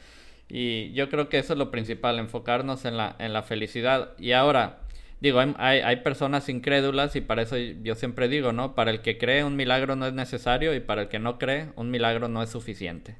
Y 0.48 0.92
yo 0.94 1.10
creo 1.10 1.30
que 1.30 1.40
eso 1.40 1.54
es 1.54 1.60
lo 1.60 1.72
principal, 1.72 2.20
enfocarnos 2.20 2.86
en 2.86 2.96
la, 2.96 3.16
en 3.20 3.34
la 3.34 3.44
felicidad. 3.44 4.12
Y 4.20 4.32
ahora, 4.34 4.80
digo, 5.20 5.40
hay, 5.40 5.80
hay, 5.80 5.96
personas 5.98 6.48
incrédulas 6.48 7.16
y 7.16 7.22
para 7.22 7.42
eso 7.42 7.58
yo 7.58 7.96
siempre 7.96 8.28
digo, 8.28 8.54
¿no? 8.54 8.76
Para 8.76 8.92
el 8.92 9.02
que 9.02 9.18
cree 9.18 9.44
un 9.44 9.56
milagro 9.56 9.96
no 9.96 10.06
es 10.06 10.14
necesario 10.14 10.74
y 10.76 10.80
para 10.80 11.04
el 11.04 11.08
que 11.08 11.20
no 11.20 11.40
cree 11.40 11.72
un 11.76 11.92
milagro 11.92 12.30
no 12.30 12.44
es 12.44 12.52
suficiente, 12.52 13.18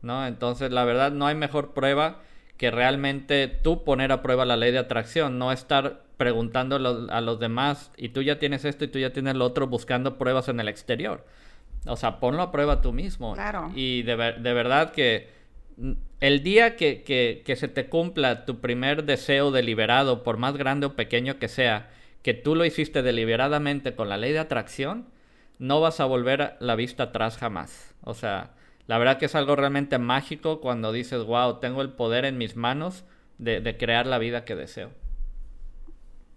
¿no? 0.00 0.26
Entonces, 0.26 0.70
la 0.70 0.84
verdad, 0.84 1.10
no 1.10 1.26
hay 1.26 1.34
mejor 1.34 1.74
prueba 1.74 2.20
que 2.56 2.70
realmente 2.70 3.48
tú 3.48 3.84
poner 3.84 4.12
a 4.12 4.22
prueba 4.22 4.44
la 4.44 4.56
ley 4.56 4.72
de 4.72 4.78
atracción, 4.78 5.38
no 5.38 5.52
estar 5.52 6.02
preguntando 6.16 6.76
a 6.76 7.20
los 7.20 7.40
demás 7.40 7.90
y 7.96 8.10
tú 8.10 8.22
ya 8.22 8.38
tienes 8.38 8.64
esto 8.64 8.84
y 8.84 8.88
tú 8.88 8.98
ya 8.98 9.12
tienes 9.12 9.34
lo 9.34 9.44
otro 9.44 9.66
buscando 9.66 10.18
pruebas 10.18 10.48
en 10.48 10.60
el 10.60 10.68
exterior. 10.68 11.26
O 11.86 11.96
sea, 11.96 12.20
ponlo 12.20 12.42
a 12.42 12.52
prueba 12.52 12.80
tú 12.80 12.92
mismo. 12.92 13.34
Claro. 13.34 13.72
Y 13.74 14.02
de, 14.02 14.16
de 14.16 14.52
verdad 14.52 14.92
que 14.92 15.30
el 16.20 16.42
día 16.42 16.76
que, 16.76 17.02
que, 17.02 17.42
que, 17.44 17.56
se 17.56 17.66
te 17.66 17.88
cumpla 17.88 18.44
tu 18.44 18.60
primer 18.60 19.04
deseo 19.04 19.50
deliberado, 19.50 20.22
por 20.22 20.36
más 20.36 20.56
grande 20.56 20.86
o 20.86 20.94
pequeño 20.94 21.38
que 21.38 21.48
sea, 21.48 21.90
que 22.22 22.34
tú 22.34 22.54
lo 22.54 22.64
hiciste 22.64 23.02
deliberadamente 23.02 23.94
con 23.94 24.08
la 24.08 24.16
ley 24.16 24.32
de 24.32 24.38
atracción, 24.38 25.06
no 25.58 25.80
vas 25.80 25.98
a 25.98 26.04
volver 26.04 26.54
la 26.60 26.76
vista 26.76 27.04
atrás 27.04 27.36
jamás. 27.36 27.94
O 28.02 28.14
sea, 28.14 28.50
la 28.92 28.98
verdad 28.98 29.16
que 29.16 29.24
es 29.24 29.34
algo 29.34 29.56
realmente 29.56 29.96
mágico 29.96 30.60
cuando 30.60 30.92
dices, 30.92 31.24
wow, 31.24 31.60
tengo 31.60 31.80
el 31.80 31.94
poder 31.94 32.26
en 32.26 32.36
mis 32.36 32.56
manos 32.56 33.06
de, 33.38 33.74
crear 33.78 34.06
la 34.06 34.18
vida 34.18 34.44
que 34.44 34.54
deseo. 34.54 34.90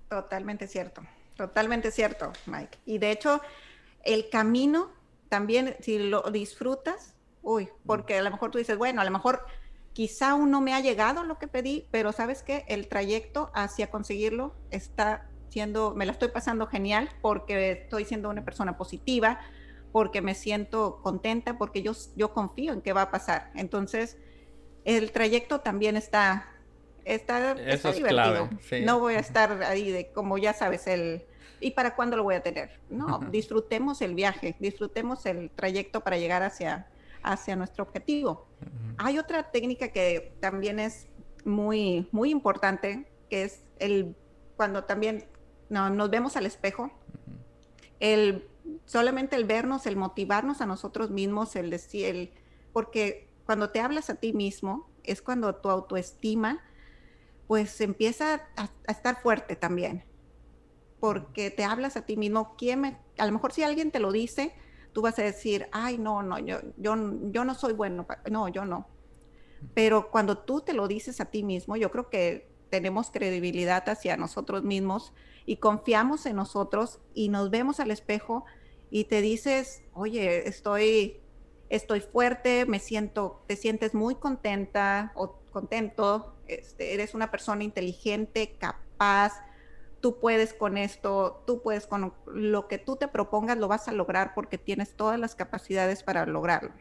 Totalmente 0.07 0.65
cierto, 0.65 1.01
totalmente 1.35 1.91
cierto, 1.91 2.31
Mike. 2.45 2.77
Y 2.85 2.97
de 2.97 3.11
hecho, 3.11 3.41
el 4.05 4.29
camino 4.29 4.89
también, 5.27 5.75
si 5.81 5.99
lo 5.99 6.21
disfrutas, 6.31 7.17
uy, 7.41 7.67
porque 7.85 8.19
a 8.19 8.21
lo 8.21 8.31
mejor 8.31 8.51
tú 8.51 8.57
dices, 8.57 8.77
bueno, 8.77 9.01
a 9.01 9.03
lo 9.03 9.11
mejor 9.11 9.45
quizá 9.91 10.29
aún 10.29 10.49
no 10.49 10.61
me 10.61 10.73
ha 10.73 10.79
llegado 10.79 11.25
lo 11.25 11.37
que 11.37 11.49
pedí, 11.49 11.89
pero 11.91 12.13
sabes 12.13 12.41
que 12.41 12.63
el 12.69 12.87
trayecto 12.87 13.51
hacia 13.53 13.91
conseguirlo 13.91 14.55
está 14.71 15.27
siendo, 15.49 15.93
me 15.93 16.05
la 16.05 16.13
estoy 16.13 16.29
pasando 16.29 16.67
genial 16.67 17.09
porque 17.21 17.71
estoy 17.71 18.05
siendo 18.05 18.29
una 18.29 18.45
persona 18.45 18.77
positiva, 18.77 19.41
porque 19.95 20.21
me 20.21 20.35
siento 20.35 20.99
contenta, 21.01 21.57
porque 21.57 21.81
yo, 21.81 21.93
yo 22.17 22.33
confío 22.33 22.73
en 22.73 22.81
qué 22.81 22.91
va 22.91 23.03
a 23.03 23.11
pasar. 23.11 23.49
Entonces, 23.55 24.17
el 24.83 25.13
trayecto 25.13 25.61
también 25.61 25.95
está, 25.95 26.51
está, 27.05 27.55
divertido. 27.55 28.49
No 28.83 28.99
voy 28.99 29.13
a 29.13 29.19
estar 29.19 29.63
ahí 29.63 29.91
de, 29.91 30.11
como 30.11 30.37
ya 30.37 30.51
sabes, 30.51 30.87
el... 30.87 31.23
¿Y 31.61 31.71
para 31.71 31.95
cuándo 31.95 32.17
lo 32.17 32.23
voy 32.23 32.35
a 32.35 32.43
tener? 32.43 32.77
No, 32.89 33.19
disfrutemos 33.31 34.01
el 34.01 34.15
viaje, 34.15 34.57
disfrutemos 34.59 35.25
el 35.25 35.49
trayecto 35.49 36.01
para 36.01 36.17
llegar 36.17 36.43
hacia, 36.43 36.89
hacia 37.23 37.55
nuestro 37.55 37.85
objetivo. 37.85 38.49
Hay 38.97 39.17
otra 39.17 39.49
técnica 39.49 39.93
que 39.93 40.35
también 40.41 40.77
es 40.77 41.07
muy, 41.45 42.09
muy 42.11 42.31
importante, 42.31 43.07
que 43.29 43.43
es 43.43 43.63
el 43.79 44.13
cuando 44.57 44.83
también 44.83 45.23
no, 45.69 45.89
nos 45.89 46.09
vemos 46.09 46.35
al 46.35 46.45
espejo, 46.45 46.91
el 48.01 48.49
solamente 48.85 49.35
el 49.35 49.45
vernos, 49.45 49.85
el 49.85 49.95
motivarnos 49.95 50.61
a 50.61 50.65
nosotros 50.65 51.09
mismos, 51.09 51.55
el 51.55 51.69
decir, 51.69 52.33
porque 52.73 53.27
cuando 53.45 53.69
te 53.69 53.79
hablas 53.79 54.09
a 54.09 54.15
ti 54.15 54.33
mismo 54.33 54.89
es 55.03 55.21
cuando 55.21 55.55
tu 55.55 55.69
autoestima 55.69 56.63
pues 57.47 57.79
empieza 57.81 58.41
a, 58.57 58.69
estar 58.87 59.21
fuerte 59.21 59.55
también, 59.55 60.03
porque 60.99 61.51
te 61.51 61.63
hablas 61.63 61.95
a 61.95 62.05
ti 62.05 62.17
mismo, 62.17 62.55
¿quién 62.57 62.81
me, 62.81 62.97
a 63.17 63.25
lo 63.25 63.31
mejor 63.31 63.51
si 63.51 63.61
alguien 63.63 63.91
te 63.91 63.99
lo 63.99 64.11
dice, 64.11 64.53
tú 64.93 65.01
vas 65.01 65.19
a 65.19 65.23
decir, 65.23 65.67
ay, 65.71 65.97
no, 65.97 66.23
no, 66.23 66.39
yo, 66.39 66.59
yo, 66.77 66.95
yo 67.31 67.45
no 67.45 67.53
soy 67.53 67.73
bueno, 67.73 68.07
no, 68.31 68.47
yo 68.47 68.65
no. 68.65 68.87
Pero 69.73 70.09
cuando 70.09 70.39
tú 70.39 70.61
te 70.61 70.73
lo 70.73 70.87
dices 70.87 71.21
a 71.21 71.25
ti 71.25 71.43
mismo, 71.43 71.75
yo 71.75 71.91
creo 71.91 72.09
que 72.09 72.49
tenemos 72.69 73.11
credibilidad 73.11 73.87
hacia 73.89 74.17
nosotros 74.17 74.63
mismos 74.63 75.13
y 75.45 75.57
confiamos 75.57 76.25
en 76.25 76.35
nosotros 76.35 76.99
y 77.13 77.29
nos 77.29 77.49
vemos 77.51 77.79
al 77.79 77.91
espejo 77.91 78.45
y 78.95 79.03
te 79.03 79.19
dices, 79.19 79.83
oye, 79.93 80.47
estoy, 80.47 81.19
estoy 81.67 81.99
fuerte, 81.99 82.65
me 82.65 82.79
siento, 82.79 83.43
te 83.45 83.57
sientes 83.57 83.93
muy 83.93 84.15
contenta 84.15 85.11
o 85.15 85.37
contento, 85.51 86.33
este, 86.47 86.93
eres 86.93 87.13
una 87.13 87.29
persona 87.29 87.65
inteligente, 87.65 88.55
capaz, 88.57 89.33
tú 89.99 90.17
puedes 90.21 90.53
con 90.53 90.77
esto, 90.77 91.43
tú 91.45 91.61
puedes 91.61 91.87
con 91.87 92.13
lo 92.25 92.69
que 92.69 92.77
tú 92.77 92.95
te 92.95 93.09
propongas, 93.09 93.57
lo 93.57 93.67
vas 93.67 93.89
a 93.89 93.91
lograr 93.91 94.33
porque 94.33 94.57
tienes 94.57 94.95
todas 94.95 95.19
las 95.19 95.35
capacidades 95.35 96.01
para 96.01 96.25
lograrlo. 96.25 96.71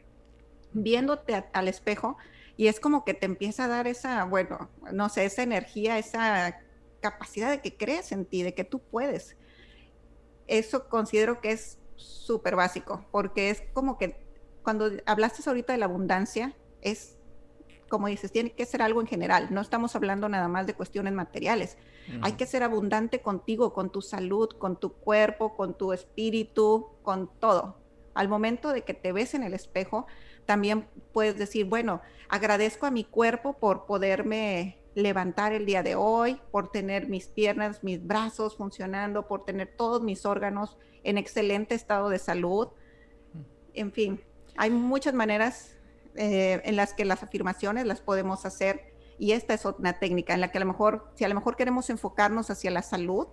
Viéndote 0.73 1.45
al 1.53 1.67
espejo, 1.67 2.17
y 2.57 2.69
es 2.69 2.79
como 2.79 3.05
que 3.05 3.15
te 3.15 3.27
empieza 3.27 3.65
a 3.65 3.69
dar 3.69 3.89
esa, 3.89 4.23
bueno, 4.23 4.71
no 4.93 5.09
sé, 5.09 5.25
esa 5.25 5.43
energía, 5.43 5.99
esa 5.99 6.61
capacidad 7.01 7.51
de 7.51 7.61
que 7.61 7.77
crees 7.77 8.13
en 8.13 8.25
ti, 8.25 8.45
de 8.45 8.55
que 8.55 8.63
tú 8.63 8.79
puedes. 8.79 9.37
Eso 10.47 10.89
considero 10.89 11.41
que 11.41 11.51
es 11.51 11.81
súper 11.97 12.57
básico, 12.57 13.05
porque 13.11 13.51
es 13.51 13.63
como 13.73 13.99
que 13.99 14.17
cuando 14.63 14.91
hablaste 15.07 15.49
ahorita 15.49 15.73
de 15.73 15.79
la 15.79 15.87
abundancia, 15.87 16.57
es 16.81 17.19
como 17.89 18.09
dices, 18.09 18.33
tiene 18.33 18.51
que 18.53 18.67
ser 18.67 18.83
algo 18.83 19.01
en 19.01 19.07
general, 19.07 19.49
no 19.51 19.61
estamos 19.61 19.95
hablando 19.95 20.29
nada 20.29 20.49
más 20.49 20.67
de 20.67 20.75
cuestiones 20.75 21.13
materiales. 21.13 21.77
Hay 22.23 22.33
que 22.33 22.45
ser 22.45 22.63
abundante 22.63 23.21
contigo, 23.21 23.73
con 23.73 23.91
tu 23.91 24.03
salud, 24.03 24.49
con 24.59 24.81
tu 24.81 24.95
cuerpo, 24.95 25.55
con 25.55 25.79
tu 25.79 25.93
espíritu, 25.93 26.89
con 27.03 27.31
todo. 27.39 27.79
Al 28.15 28.29
momento 28.29 28.73
de 28.73 28.83
que 28.83 28.95
te 28.95 29.13
ves 29.13 29.35
en 29.35 29.43
el 29.43 29.55
espejo, 29.55 30.07
también 30.45 30.89
puedes 31.13 31.39
decir, 31.39 31.67
bueno, 31.67 32.03
agradezco 32.29 32.87
a 32.87 32.91
mi 32.91 33.05
cuerpo 33.05 33.55
por 33.55 33.87
poderme 33.87 34.83
levantar 34.95 35.53
el 35.53 35.65
día 35.65 35.83
de 35.83 35.95
hoy, 35.95 36.41
por 36.51 36.71
tener 36.71 37.09
mis 37.09 37.29
piernas, 37.29 37.83
mis 37.83 38.05
brazos 38.05 38.57
funcionando, 38.57 39.27
por 39.27 39.45
tener 39.45 39.75
todos 39.77 40.03
mis 40.03 40.27
órganos 40.27 40.77
en 41.05 41.19
excelente 41.19 41.75
estado 41.75 42.09
de 42.09 42.19
salud. 42.19 42.69
En 43.75 43.93
fin, 43.93 44.21
hay 44.57 44.71
muchas 44.71 45.15
maneras 45.15 45.77
eh, 46.17 46.61
en 46.65 46.77
las 46.77 46.95
que 46.95 47.05
las 47.05 47.23
afirmaciones 47.23 47.87
las 47.87 48.01
podemos 48.01 48.45
hacer 48.45 48.95
y 49.19 49.33
esta 49.33 49.55
es 49.55 49.65
una 49.65 49.99
técnica 49.99 50.35
en 50.35 50.41
la 50.41 50.51
que 50.51 50.59
a 50.59 50.61
lo 50.61 50.67
mejor, 50.67 51.11
si 51.15 51.25
a 51.25 51.29
lo 51.29 51.35
mejor 51.35 51.57
queremos 51.57 51.89
enfocarnos 51.91 52.51
hacia 52.51 52.71
la 52.71 52.83
salud, 52.83 53.29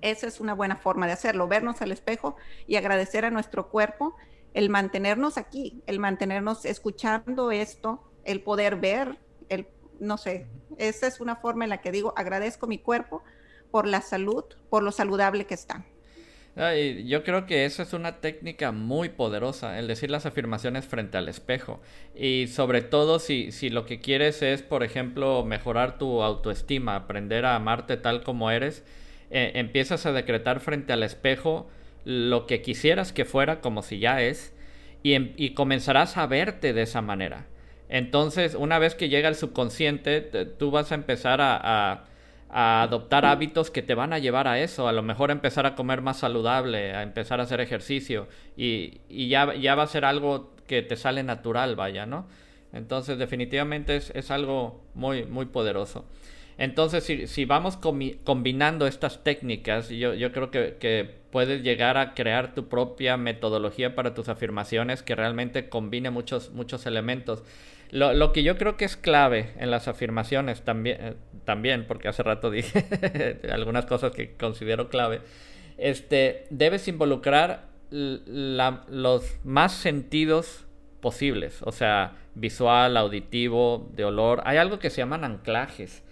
esa 0.00 0.26
es 0.26 0.40
una 0.40 0.54
buena 0.54 0.76
forma 0.76 1.06
de 1.06 1.12
hacerlo, 1.12 1.46
vernos 1.48 1.82
al 1.82 1.92
espejo 1.92 2.36
y 2.66 2.76
agradecer 2.76 3.24
a 3.24 3.30
nuestro 3.30 3.68
cuerpo 3.68 4.16
el 4.54 4.70
mantenernos 4.70 5.36
aquí, 5.36 5.82
el 5.86 5.98
mantenernos 5.98 6.64
escuchando 6.64 7.50
esto, 7.50 8.02
el 8.24 8.42
poder 8.42 8.76
ver, 8.76 9.18
el, 9.48 9.68
no 10.00 10.16
sé, 10.16 10.46
esa 10.78 11.06
es 11.06 11.20
una 11.20 11.36
forma 11.36 11.64
en 11.64 11.70
la 11.70 11.80
que 11.80 11.92
digo, 11.92 12.14
agradezco 12.16 12.66
mi 12.66 12.78
cuerpo 12.78 13.22
por 13.70 13.86
la 13.86 14.00
salud, 14.00 14.44
por 14.70 14.82
lo 14.82 14.92
saludable 14.92 15.46
que 15.46 15.54
está. 15.54 15.84
Yo 17.04 17.22
creo 17.22 17.46
que 17.46 17.64
esa 17.64 17.82
es 17.84 17.92
una 17.92 18.20
técnica 18.20 18.72
muy 18.72 19.08
poderosa, 19.08 19.78
el 19.78 19.86
decir 19.86 20.10
las 20.10 20.26
afirmaciones 20.26 20.86
frente 20.86 21.16
al 21.16 21.28
espejo. 21.28 21.80
Y 22.16 22.48
sobre 22.48 22.82
todo 22.82 23.20
si, 23.20 23.52
si 23.52 23.70
lo 23.70 23.86
que 23.86 24.00
quieres 24.00 24.42
es, 24.42 24.62
por 24.62 24.82
ejemplo, 24.82 25.44
mejorar 25.44 25.98
tu 25.98 26.22
autoestima, 26.22 26.96
aprender 26.96 27.44
a 27.44 27.54
amarte 27.54 27.96
tal 27.96 28.22
como 28.24 28.50
eres, 28.50 28.84
eh, 29.30 29.52
empiezas 29.54 30.06
a 30.06 30.12
decretar 30.12 30.60
frente 30.60 30.92
al 30.92 31.02
espejo 31.02 31.68
lo 32.04 32.46
que 32.46 32.62
quisieras 32.62 33.12
que 33.12 33.24
fuera 33.24 33.60
como 33.60 33.82
si 33.82 33.98
ya 33.98 34.22
es 34.22 34.52
y, 35.02 35.12
em, 35.14 35.34
y 35.36 35.50
comenzarás 35.50 36.16
a 36.16 36.26
verte 36.26 36.72
de 36.72 36.82
esa 36.82 37.02
manera. 37.02 37.46
Entonces, 37.88 38.54
una 38.54 38.78
vez 38.78 38.94
que 38.94 39.08
llega 39.08 39.28
el 39.28 39.34
subconsciente, 39.34 40.20
tú 40.20 40.70
vas 40.70 40.92
a 40.92 40.94
empezar 40.94 41.40
a, 41.40 42.04
adoptar 42.50 43.26
hábitos 43.26 43.70
que 43.70 43.82
te 43.82 43.94
van 43.94 44.12
a 44.12 44.18
llevar 44.18 44.48
a 44.48 44.60
eso. 44.60 44.88
A 44.88 44.92
lo 44.92 45.02
mejor 45.02 45.30
empezar 45.30 45.66
a 45.66 45.74
comer 45.74 46.00
más 46.00 46.18
saludable, 46.18 46.94
a 46.94 47.02
empezar 47.02 47.40
a 47.40 47.44
hacer 47.44 47.60
ejercicio 47.60 48.28
y, 48.56 49.00
ya, 49.28 49.54
ya, 49.54 49.74
va 49.74 49.84
a 49.84 49.88
ser 49.88 50.04
algo 50.04 50.52
que 50.66 50.82
te 50.82 50.96
sale 50.96 51.22
natural, 51.22 51.76
vaya, 51.76 52.06
¿no? 52.06 52.26
Entonces, 52.72 53.18
definitivamente 53.18 53.96
es, 53.96 54.10
es 54.14 54.30
algo 54.30 54.82
muy, 54.94 55.24
muy 55.24 55.46
poderoso. 55.46 56.04
Entonces, 56.58 57.30
si, 57.30 57.44
vamos 57.44 57.76
combinando 57.76 58.88
estas 58.88 59.22
técnicas, 59.22 59.90
yo, 59.90 60.12
yo 60.14 60.32
creo 60.32 60.50
que, 60.50 61.18
puedes 61.30 61.62
llegar 61.62 61.98
a 61.98 62.14
crear 62.14 62.54
tu 62.54 62.68
propia 62.68 63.16
metodología 63.16 63.94
para 63.94 64.14
tus 64.14 64.28
afirmaciones 64.28 65.02
que 65.02 65.14
realmente 65.14 65.68
combine 65.68 66.10
muchos, 66.10 66.50
muchos 66.50 66.86
elementos. 66.86 67.44
Lo, 67.90 68.32
que 68.32 68.42
yo 68.42 68.58
creo 68.58 68.76
que 68.76 68.84
es 68.84 68.96
clave 68.96 69.52
en 69.58 69.70
las 69.70 69.88
afirmaciones 69.88 70.62
también, 70.62 70.98
eh, 71.00 71.14
también 71.44 71.86
porque 71.86 72.08
hace 72.08 72.22
rato 72.22 72.50
dije 72.52 73.40
algunas 73.50 73.86
cosas 73.86 74.12
que 74.12 74.34
considero 74.36 74.88
clave, 74.88 75.20
este, 75.76 76.44
debes 76.50 76.88
involucrar 76.88 77.68
los 77.90 79.24
más 79.44 79.72
sentidos 79.72 80.66
posibles, 81.00 81.62
o 81.62 81.72
sea, 81.72 82.16
visual, 82.34 82.96
auditivo, 82.96 83.90
de 83.94 84.04
olor. 84.04 84.42
Hay 84.44 84.58
algo 84.58 84.78
que 84.78 84.90
se 84.90 84.98
llaman 84.98 85.24
anclajes 85.24 86.02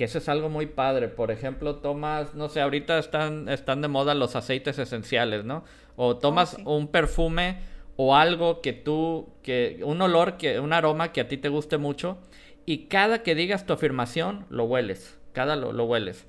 que 0.00 0.04
eso 0.04 0.16
es 0.16 0.30
algo 0.30 0.48
muy 0.48 0.64
padre. 0.64 1.08
Por 1.08 1.30
ejemplo, 1.30 1.76
tomas, 1.76 2.34
no 2.34 2.48
sé, 2.48 2.62
ahorita 2.62 2.98
están, 2.98 3.50
están 3.50 3.82
de 3.82 3.88
moda 3.88 4.14
los 4.14 4.34
aceites 4.34 4.78
esenciales, 4.78 5.44
¿no? 5.44 5.62
O 5.94 6.16
tomas 6.16 6.56
oh, 6.64 6.78
un 6.78 6.88
perfume 6.88 7.58
o 8.02 8.16
algo 8.16 8.62
que 8.62 8.72
tú, 8.72 9.28
que 9.42 9.80
un 9.84 10.00
olor, 10.00 10.38
que 10.38 10.58
un 10.58 10.72
aroma 10.72 11.12
que 11.12 11.20
a 11.20 11.28
ti 11.28 11.36
te 11.36 11.50
guste 11.50 11.76
mucho 11.76 12.16
y 12.64 12.86
cada 12.86 13.22
que 13.22 13.34
digas 13.34 13.66
tu 13.66 13.74
afirmación 13.74 14.46
lo 14.48 14.64
hueles, 14.64 15.18
cada 15.34 15.54
lo, 15.54 15.84
hueles. 15.84 16.26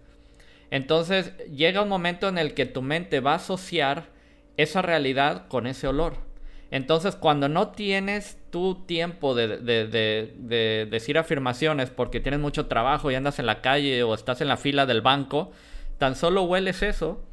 Entonces 0.69 1.31
llega 1.47 1.81
un 1.81 1.87
momento 1.87 2.27
en 2.27 2.37
el 2.37 2.55
que 2.55 2.65
tu 2.65 2.81
mente 2.81 3.21
va 3.21 3.31
a 3.31 3.35
asociar 3.35 4.09
esa 4.57 4.81
realidad 4.81 5.47
con 5.47 5.65
ese 5.65 5.87
olor. 5.87 6.17
Entonces, 6.71 7.15
cuando 7.15 7.47
no 7.47 7.69
tienes 7.69 8.37
tu 8.49 8.83
tiempo 8.85 9.33
de, 9.33 9.47
decir 10.91 11.17
afirmaciones 11.17 11.89
porque 11.89 12.19
tienes 12.19 12.41
mucho 12.41 12.65
trabajo 12.65 13.11
y 13.11 13.15
andas 13.15 13.39
en 13.39 13.45
la 13.45 13.61
calle 13.61 14.03
o 14.03 14.13
estás 14.13 14.41
en 14.41 14.49
la 14.49 14.57
fila 14.57 14.85
del 14.85 14.99
banco, 14.99 15.53
tan 15.97 16.17
solo 16.17 16.43
hueles 16.43 16.83
eso 16.83 17.23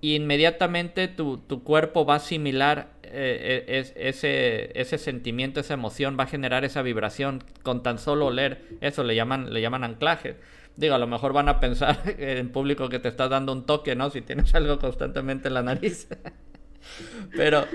inmediatamente 0.00 1.08
tu, 1.08 1.42
cuerpo 1.64 2.04
va 2.04 2.14
a 2.14 2.16
asimilar 2.16 2.88
eh, 3.02 3.64
eh, 3.68 3.92
ese, 3.96 4.78
ese 4.78 4.98
sentimiento, 4.98 5.60
esa 5.60 5.74
emoción, 5.74 6.16
va 6.18 6.24
a 6.24 6.26
generar 6.26 6.64
esa 6.64 6.82
vibración 6.82 7.44
con 7.62 7.82
tan 7.82 7.98
solo 7.98 8.26
oler. 8.26 8.62
Eso 8.80 9.04
le 9.04 9.14
llaman, 9.14 9.52
le 9.52 9.60
llaman 9.60 9.84
anclaje. 9.84 10.36
Digo, 10.76 10.94
a 10.94 10.98
lo 10.98 11.06
mejor 11.06 11.32
van 11.32 11.48
a 11.48 11.60
pensar 11.60 12.00
en 12.18 12.50
público 12.50 12.88
que 12.88 12.98
te 12.98 13.08
estás 13.08 13.30
dando 13.30 13.52
un 13.52 13.66
toque, 13.66 13.94
¿no? 13.94 14.10
Si 14.10 14.22
tienes 14.22 14.54
algo 14.54 14.78
constantemente 14.78 15.48
en 15.48 15.54
la 15.54 15.62
nariz. 15.62 16.08
Pero 17.36 17.66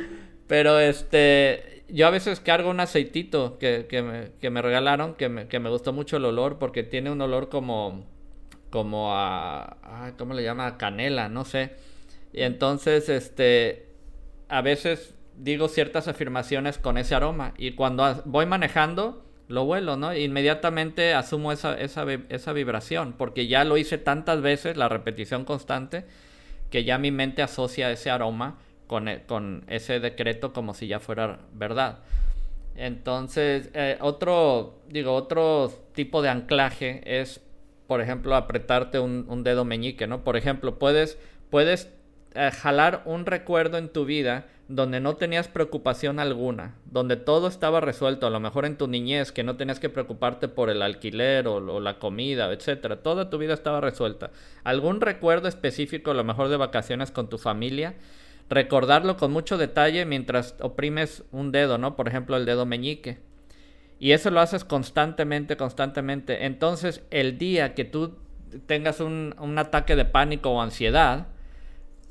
pero 0.48 0.80
este, 0.80 1.84
yo 1.90 2.08
a 2.08 2.12
veces 2.12 2.40
cargo 2.40 2.70
un 2.70 2.80
aceitito 2.80 3.58
que, 3.58 3.88
que, 3.90 4.02
me, 4.02 4.32
que 4.40 4.50
me, 4.50 4.62
regalaron, 4.62 5.16
que 5.16 5.30
me, 5.30 5.48
que 5.48 5.60
me, 5.60 5.70
gustó 5.70 5.92
mucho 5.92 6.18
el 6.18 6.26
olor, 6.26 6.60
porque 6.60 6.84
tiene 6.84 7.12
un 7.12 7.22
olor 7.22 7.50
como, 7.50 8.06
como 8.70 9.16
a, 9.16 9.78
¿cómo 10.18 10.34
le 10.34 10.44
llama? 10.44 10.78
canela, 10.78 11.30
no 11.30 11.46
sé. 11.46 11.76
Y 12.36 12.44
entonces, 12.44 13.08
este, 13.08 13.88
a 14.50 14.62
veces 14.62 15.16
digo 15.38 15.70
ciertas 15.70 16.10
afirmaciones 16.10 16.78
con 16.78 16.98
ese 16.98 17.16
aroma 17.16 17.54
y 17.58 17.72
cuando 17.72 18.22
voy 18.26 18.46
manejando, 18.46 19.26
lo 19.48 19.64
huelo, 19.64 19.96
¿no? 19.96 20.14
Inmediatamente 20.14 21.14
asumo 21.14 21.54
esa, 21.54 21.80
esa, 21.80 22.06
esa 22.28 22.52
vibración, 22.52 23.14
porque 23.14 23.48
ya 23.48 23.64
lo 23.64 23.78
hice 23.78 23.98
tantas 23.98 24.42
veces, 24.42 24.76
la 24.76 24.90
repetición 24.90 25.46
constante, 25.46 26.04
que 26.70 26.84
ya 26.84 26.98
mi 26.98 27.10
mente 27.10 27.42
asocia 27.42 27.90
ese 27.90 28.10
aroma 28.10 28.58
e, 28.90 29.22
con, 29.26 29.64
ese 29.70 30.02
decreto 30.02 30.52
como 30.52 30.74
si 30.74 30.88
ya 30.88 31.00
fuera 31.00 31.40
verdad. 31.54 32.00
Entonces, 32.76 33.70
eh, 33.74 33.98
otro, 34.02 34.82
digo, 34.90 35.14
otro 35.14 35.72
tipo 35.94 36.22
de 36.22 36.28
anclaje 36.28 37.02
es, 37.06 37.40
por 37.88 38.02
ejemplo, 38.02 38.36
apretarte 38.36 39.00
un, 39.00 39.44
dedo 39.46 39.64
meñique, 39.64 40.06
¿no? 40.06 40.26
Por 40.26 40.36
ejemplo, 40.36 40.78
puedes, 40.78 41.18
puedes 41.50 41.95
eh, 42.36 42.52
jalar 42.52 43.02
un 43.06 43.26
recuerdo 43.26 43.78
en 43.78 43.90
tu 43.90 44.06
vida 44.06 44.46
donde 44.68 45.00
no 45.00 45.16
tenías 45.16 45.48
preocupación 45.48 46.20
alguna, 46.20 46.76
donde 46.86 47.18
todo 47.18 47.48
estaba 47.48 47.82
resuelto, 47.82 48.26
a 48.26 48.32
lo 48.32 48.40
mejor 48.40 48.66
en 48.66 48.78
tu 48.78 48.88
niñez, 48.88 49.32
que 49.32 49.44
no 49.44 49.58
tenías 49.58 49.80
que 49.80 49.90
preocuparte 49.90 50.48
por 50.48 50.70
el 50.70 50.82
alquiler 50.82 51.48
o, 51.48 51.80
la 51.80 52.00
comida, 52.00 52.52
etcétera, 52.52 53.04
toda 53.04 53.30
tu 53.30 53.38
vida 53.38 53.54
estaba 53.54 53.80
resuelta. 53.80 54.32
Algún 54.64 55.02
recuerdo 55.02 55.48
específico, 55.48 56.12
a 56.12 56.16
lo 56.16 56.24
mejor 56.24 56.50
de 56.50 56.58
vacaciones 56.58 57.12
con 57.12 57.30
tu 57.30 57.38
familia, 57.38 57.94
recordarlo 58.50 59.18
con 59.18 59.32
mucho 59.32 59.58
detalle 59.58 60.06
mientras 60.06 60.56
oprimes 60.60 61.24
un 61.32 61.52
dedo, 61.52 61.78
¿no? 61.78 61.96
Por 61.96 62.08
ejemplo, 62.08 62.36
el 62.36 62.46
dedo 62.46 62.66
meñique. 62.66 63.20
Y 64.00 64.12
eso 64.12 64.30
lo 64.30 64.40
haces 64.40 64.64
constantemente, 64.64 65.58
constantemente. 65.58 66.46
Entonces, 66.46 67.04
el 67.12 67.38
día 67.38 67.74
que 67.76 67.86
tú 67.86 68.18
tengas 68.66 69.00
un, 69.00 69.56
ataque 69.58 69.96
de 69.96 70.06
pánico 70.06 70.52
o 70.52 70.62
ansiedad, 70.62 71.28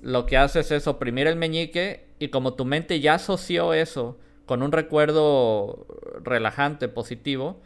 lo 0.04 0.26
que 0.26 0.36
haces 0.36 0.70
es 0.70 0.86
oprimir 0.86 1.26
el 1.26 1.36
meñique 1.36 2.04
y 2.18 2.28
como 2.28 2.54
tu 2.54 2.66
mente 2.66 3.00
ya 3.00 3.14
asoció 3.14 3.72
eso 3.72 4.18
con 4.44 4.62
un 4.62 4.70
recuerdo 4.70 5.86
relajante, 6.22 6.88
positivo, 6.88 7.62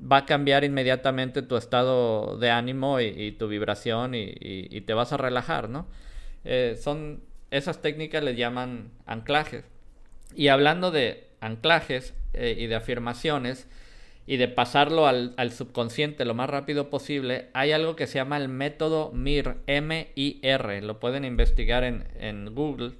va 0.00 0.18
a 0.18 0.26
cambiar 0.26 0.62
inmediatamente 0.62 1.42
tu 1.42 1.56
estado 1.56 2.38
de 2.38 2.50
ánimo 2.50 3.00
y, 3.00 3.32
tu 3.32 3.48
vibración 3.48 4.14
y, 4.14 4.80
te 4.82 4.94
vas 4.94 5.12
a 5.12 5.16
relajar, 5.16 5.68
¿no? 5.68 5.88
Eh, 6.44 6.78
son 6.80 7.22
esas 7.50 7.82
técnicas 7.82 8.22
le 8.22 8.36
llaman 8.36 8.92
anclajes. 9.04 9.64
Y 10.36 10.48
hablando 10.48 10.92
de 10.92 11.26
anclajes 11.40 12.14
eh, 12.32 12.54
y 12.56 12.68
de 12.68 12.76
afirmaciones 12.76 13.68
y 14.26 14.36
de 14.36 14.48
pasarlo 14.48 15.06
al, 15.06 15.52
subconsciente 15.52 16.24
lo 16.24 16.34
más 16.34 16.48
rápido 16.48 16.90
posible, 16.90 17.48
hay 17.54 17.72
algo 17.72 17.96
que 17.96 18.06
se 18.06 18.14
llama 18.14 18.36
el 18.36 18.48
método 18.48 19.10
MIR, 19.12 19.56
M-I-R. 19.66 20.82
Lo 20.82 21.00
pueden 21.00 21.24
investigar 21.24 21.84
en, 21.84 22.54
Google. 22.54 22.92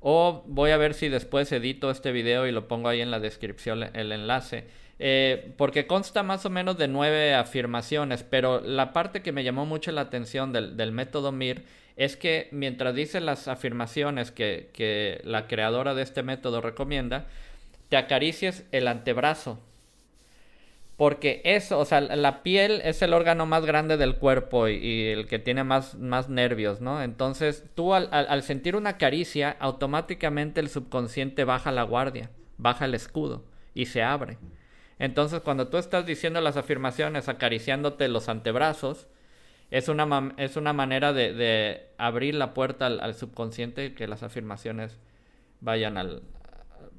O 0.00 0.44
voy 0.46 0.70
a 0.70 0.76
ver 0.76 0.94
si 0.94 1.08
después 1.08 1.50
edito 1.50 1.90
este 1.90 2.12
video 2.12 2.46
y 2.46 2.52
lo 2.52 2.68
pongo 2.68 2.88
ahí 2.88 3.00
en 3.00 3.10
la 3.10 3.18
descripción 3.18 3.82
el 3.94 4.12
enlace. 4.12 4.66
Eh, 5.00 5.52
porque 5.56 5.86
consta 5.86 6.22
más 6.22 6.44
o 6.46 6.50
menos 6.50 6.78
de 6.78 6.88
nueve 6.88 7.34
afirmaciones, 7.34 8.22
pero 8.22 8.60
la 8.60 8.92
parte 8.92 9.22
que 9.22 9.32
me 9.32 9.44
llamó 9.44 9.66
mucho 9.66 9.92
la 9.92 10.02
atención 10.02 10.52
del, 10.52 10.76
del 10.76 10.92
método 10.92 11.32
MIR 11.32 11.64
es 11.98 12.16
que 12.16 12.48
mientras 12.52 12.94
dice 12.94 13.20
las 13.20 13.48
afirmaciones 13.48 14.30
que, 14.30 15.20
la 15.24 15.48
creadora 15.48 15.94
de 15.94 16.02
este 16.02 16.22
método 16.22 16.60
recomienda, 16.60 17.26
te 17.88 17.96
acaricies 17.96 18.64
el 18.70 18.86
antebrazo. 18.86 19.58
Porque 20.98 21.40
eso, 21.44 21.78
o 21.78 21.84
sea, 21.84 22.00
la 22.00 22.42
piel 22.42 22.82
es 22.84 23.00
el 23.02 23.14
órgano 23.14 23.46
más 23.46 23.64
grande 23.64 23.96
del 23.96 24.16
cuerpo 24.16 24.68
y, 24.68 25.06
el 25.06 25.28
que 25.28 25.38
tiene 25.38 25.64
más, 25.64 25.94
más, 25.94 26.28
nervios, 26.28 26.80
¿no? 26.80 27.00
Entonces, 27.02 27.64
tú 27.76 27.94
al, 27.94 28.08
al, 28.12 28.42
sentir 28.42 28.74
una 28.74 28.98
caricia, 28.98 29.56
automáticamente 29.60 30.58
el 30.58 30.68
subconsciente 30.68 31.44
baja 31.44 31.70
la 31.70 31.84
guardia, 31.84 32.30
baja 32.56 32.84
el 32.84 32.94
escudo 32.94 33.44
y 33.74 33.86
se 33.86 34.02
abre. 34.02 34.38
Entonces, 34.98 35.40
cuando 35.40 35.68
tú 35.68 35.76
estás 35.76 36.04
diciendo 36.04 36.40
las 36.40 36.56
afirmaciones, 36.56 37.28
acariciándote 37.28 38.08
los 38.08 38.28
antebrazos, 38.28 39.06
es 39.70 39.88
una, 39.88 40.34
es 40.36 40.56
una 40.56 40.72
manera 40.72 41.12
de, 41.12 41.90
abrir 41.98 42.34
la 42.34 42.54
puerta 42.54 42.86
al, 42.86 43.14
subconsciente 43.14 43.86
y 43.86 43.90
que 43.94 44.08
las 44.08 44.22
afirmaciones 44.22 44.98
vayan 45.60 45.96
al 45.96 46.22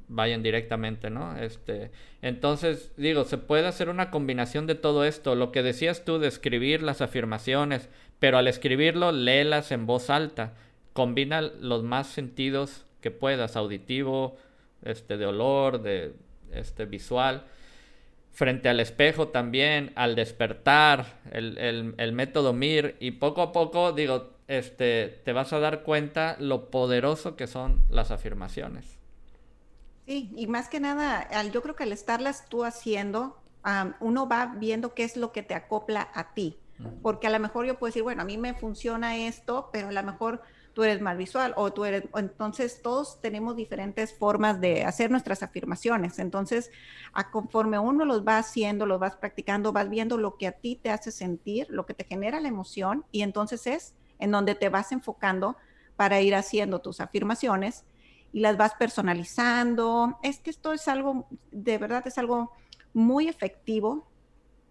vayan 0.10 0.44
directamente, 0.44 1.10
¿no? 1.10 1.38
Este, 1.38 1.92
entonces, 2.22 2.92
digo, 2.98 3.24
se 3.24 3.38
puede 3.38 3.68
hacer 3.68 3.90
una 3.90 4.12
combinación 4.12 4.68
de 4.68 4.76
todo 4.76 5.06
esto, 5.06 5.36
lo 5.36 5.52
que 5.52 5.64
decías 5.64 6.04
tú 6.04 6.20
de 6.20 6.28
escribir 6.28 6.84
las 6.84 7.02
afirmaciones, 7.02 7.88
pero 8.20 8.38
al 8.38 8.48
escribirlo, 8.48 9.12
léelas 9.12 9.72
en 9.72 9.86
voz 9.86 10.10
alta, 10.10 10.54
combina 10.94 11.42
los 11.42 11.84
más 11.84 12.08
sentidos 12.08 12.86
que 13.02 13.12
puedas, 13.12 13.56
auditivo, 13.56 14.36
este, 14.84 15.18
de 15.18 15.26
olor, 15.26 15.82
de 15.82 16.14
este, 16.52 16.86
visual. 16.86 17.44
Frente 18.32 18.70
al 18.70 18.80
espejo 18.80 19.30
también, 19.30 19.92
al 19.96 20.16
despertar, 20.16 21.20
el, 21.32 21.58
el, 21.58 21.94
el 21.98 22.12
método 22.12 22.54
MIR. 22.54 22.96
Y 23.00 23.12
poco 23.12 23.42
a 23.42 23.52
poco, 23.52 23.92
digo, 23.92 24.34
este, 24.48 25.22
te 25.24 25.34
vas 25.34 25.54
a 25.54 25.60
dar 25.60 25.84
cuenta 25.84 26.36
lo 26.40 26.70
poderoso 26.70 27.36
que 27.36 27.48
son 27.48 27.84
las 27.90 28.12
afirmaciones. 28.12 28.99
Sí, 30.10 30.32
y 30.36 30.48
más 30.48 30.70
que 30.70 30.80
nada, 30.80 31.28
yo 31.52 31.62
creo 31.62 31.76
que 31.76 31.84
al 31.84 31.92
estarlas 31.92 32.50
tú 32.50 32.66
haciendo, 32.66 33.38
uno 34.00 34.28
va 34.28 34.48
viendo 34.58 34.96
qué 34.96 35.04
es 35.04 35.16
lo 35.16 35.32
que 35.32 35.44
te 35.44 35.54
acopla 35.54 36.10
a 36.16 36.34
ti. 36.34 36.58
Porque 37.04 37.28
a 37.28 37.30
lo 37.30 37.38
mejor 37.38 37.68
yo 37.68 37.78
puedo 37.78 37.90
decir, 37.90 38.02
bueno, 38.02 38.24
a 38.24 38.26
mí 38.26 38.36
me 38.36 38.56
funciona 38.56 39.18
esto, 39.18 39.70
pero 39.72 39.90
a 39.90 39.92
lo 39.92 40.02
mejor 40.02 40.42
tú 40.74 40.84
eres 40.84 41.00
mal 41.00 41.16
visual 41.16 41.54
o 41.58 41.72
tú 41.72 41.86
eres, 41.86 42.06
entonces 42.16 42.82
todos 42.82 43.22
tenemos 43.22 43.56
diferentes 43.56 44.12
formas 44.12 44.60
de 44.60 44.84
hacer 44.84 45.12
nuestras 45.12 45.44
afirmaciones. 45.44 46.18
Entonces, 46.18 46.72
a 47.14 47.30
conforme 47.30 47.78
uno 47.78 48.04
los 48.04 48.26
va 48.28 48.40
haciendo, 48.40 48.88
los 48.88 49.00
vas 49.00 49.16
practicando, 49.16 49.74
vas 49.74 49.92
viendo 49.92 50.18
lo 50.18 50.38
que 50.38 50.48
a 50.48 50.54
ti 50.54 50.76
te 50.76 50.90
hace 50.90 51.12
sentir, 51.12 51.68
lo 51.70 51.86
que 51.86 51.94
te 51.94 52.04
genera 52.04 52.40
la 52.40 52.48
emoción 52.48 53.06
y 53.12 53.22
entonces 53.22 53.68
es 53.68 53.94
en 54.18 54.32
donde 54.32 54.56
te 54.56 54.70
vas 54.70 54.92
enfocando 54.92 55.56
para 55.96 56.20
ir 56.20 56.34
haciendo 56.34 56.80
tus 56.80 57.00
afirmaciones 57.00 57.86
y 58.32 58.42
las 58.42 58.58
vas 58.58 58.74
personalizando. 58.76 60.20
Es 60.24 60.40
que 60.40 60.50
esto 60.50 60.74
es 60.74 60.88
algo, 60.88 61.28
de 61.52 61.78
verdad 61.78 62.06
es 62.08 62.18
algo 62.18 62.52
muy 62.94 63.28
efectivo 63.28 64.08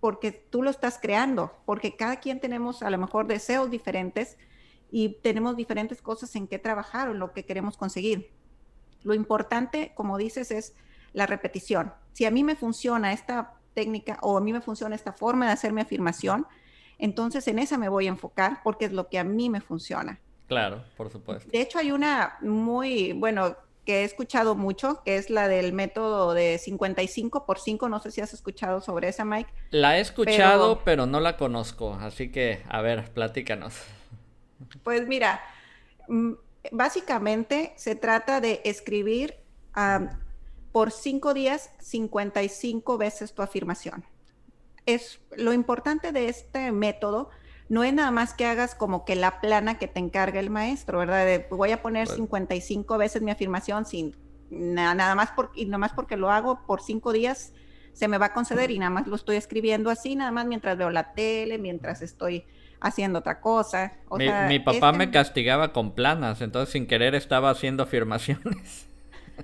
porque 0.01 0.33
tú 0.33 0.63
lo 0.63 0.71
estás 0.71 0.99
creando, 1.01 1.53
porque 1.65 1.97
cada 1.97 2.17
quien 2.17 2.41
tenemos 2.41 2.83
a 2.83 2.91
lo 2.91 2.99
mejor 2.99 3.27
deseos 3.27 3.71
diferentes 3.71 4.37
y 4.91 5.21
tenemos 5.23 5.57
diferentes 5.57 6.01
cosas 6.01 6.35
en 6.37 6.47
qué 6.47 6.59
trabajar 6.59 7.09
o 7.09 7.13
en 7.13 7.19
lo 7.19 7.33
que 7.33 7.45
queremos 7.45 7.77
conseguir. 7.77 8.31
Lo 9.03 9.15
importante, 9.15 9.93
como 9.95 10.19
dices, 10.19 10.51
es 10.51 10.75
la 11.13 11.27
repetición. 11.27 11.93
Si 12.13 12.25
a 12.25 12.31
mí 12.31 12.45
me 12.45 12.57
funciona 12.57 13.13
esta 13.13 13.55
técnica 13.75 14.19
o 14.23 14.37
a 14.37 14.41
mí 14.41 14.53
me 14.53 14.61
funciona 14.61 14.95
esta 14.95 15.13
forma 15.13 15.47
de 15.47 15.53
hacer 15.53 15.73
mi 15.73 15.81
afirmación, 15.81 16.47
entonces 16.99 17.47
en 17.49 17.59
esa 17.59 17.79
me 17.79 17.89
voy 17.89 18.07
a 18.07 18.11
enfocar 18.11 18.61
porque 18.63 18.87
es 18.87 18.93
lo 18.93 19.09
que 19.09 19.19
a 19.19 19.25
mí 19.25 19.51
me 19.51 19.61
funciona. 19.61 20.21
Claro, 20.49 20.83
por 20.97 21.11
supuesto. 21.11 21.49
De 21.51 21.61
hecho, 21.61 21.79
hay 21.79 21.93
una 21.93 22.39
muy, 22.41 23.13
bueno, 23.13 23.55
que 23.85 24.01
he 24.01 24.05
escuchado 24.05 24.55
mucho, 24.55 25.03
que 25.05 25.17
es 25.17 25.31
la 25.31 25.47
del 25.47 25.73
método 25.73 26.35
de 26.35 26.59
55 26.59 27.47
por 27.47 27.59
5. 27.59 27.89
No 27.89 28.01
sé 28.01 28.11
si 28.11 28.21
has 28.21 28.33
escuchado 28.35 28.81
sobre 28.81 29.09
esa, 29.09 29.25
Mike. 29.25 29.51
La 29.71 29.99
he 29.99 30.01
escuchado, 30.01 30.83
pero, 30.85 31.07
no 31.07 31.21
la 31.21 31.37
conozco. 31.37 31.95
Así 31.95 32.31
que, 32.31 32.63
a 32.69 32.81
ver, 32.81 33.11
platícanos. 33.13 33.75
Pues 34.83 35.07
mira, 35.07 35.41
mm, 36.09 36.33
básicamente 36.73 37.73
se 37.77 37.95
trata 37.95 38.41
de 38.41 38.63
escribir 38.65 39.37
por 40.73 40.91
5 40.91 41.33
días 41.35 41.71
55 41.81 42.99
veces 42.99 43.33
tu 43.33 43.43
afirmación. 43.43 44.05
Es 44.87 45.21
lo 45.37 45.53
importante 45.53 46.13
de 46.13 46.29
este 46.29 46.73
método 46.73 47.31
no 47.69 47.85
es 47.85 47.93
nada 47.93 48.11
más 48.11 48.35
que 48.35 48.47
hagas 48.47 48.75
como 48.75 49.05
que 49.05 49.15
la 49.15 49.41
plana 49.41 49.79
que 49.79 49.89
te 49.89 50.01
encarga 50.01 50.41
el 50.41 50.51
maestro, 50.51 50.99
¿verdad? 50.99 51.47
voy 51.51 51.73
a 51.73 51.83
poner 51.83 52.09
55 52.09 52.99
veces 52.99 53.23
mi 53.23 53.31
afirmación 53.31 53.85
sin 53.85 54.17
nada, 54.51 55.15
más 55.15 55.31
por, 55.33 55.51
y 55.55 55.67
nada 55.67 55.79
más 55.79 55.93
porque 55.93 56.17
lo 56.17 56.31
hago 56.31 56.61
por 56.67 56.81
cinco 56.81 57.13
días 57.13 57.53
se 57.93 58.09
me 58.09 58.17
va 58.17 58.27
a 58.27 58.33
conceder 58.33 58.71
y 58.71 58.79
nada 58.79 58.91
más 58.91 59.07
lo 59.07 59.17
estoy 59.17 59.37
escribiendo 59.37 59.91
así, 59.91 60.15
nada 60.15 60.31
más 60.31 60.47
mientras 60.47 60.79
veo 60.79 60.89
la 60.89 61.13
tele, 61.15 61.59
mientras 61.59 62.01
estoy 62.01 62.45
haciendo 62.81 63.19
otra 63.19 63.41
cosa. 63.41 63.95
mi, 64.49 64.61
papá 64.61 64.93
me 64.93 65.11
castigaba 65.11 65.73
con 65.73 65.95
planas, 65.95 66.41
entonces 66.41 66.73
sin 66.73 66.87
querer 66.87 67.17
estaba 67.17 67.51
haciendo 67.51 67.83
afirmaciones. 67.83 68.87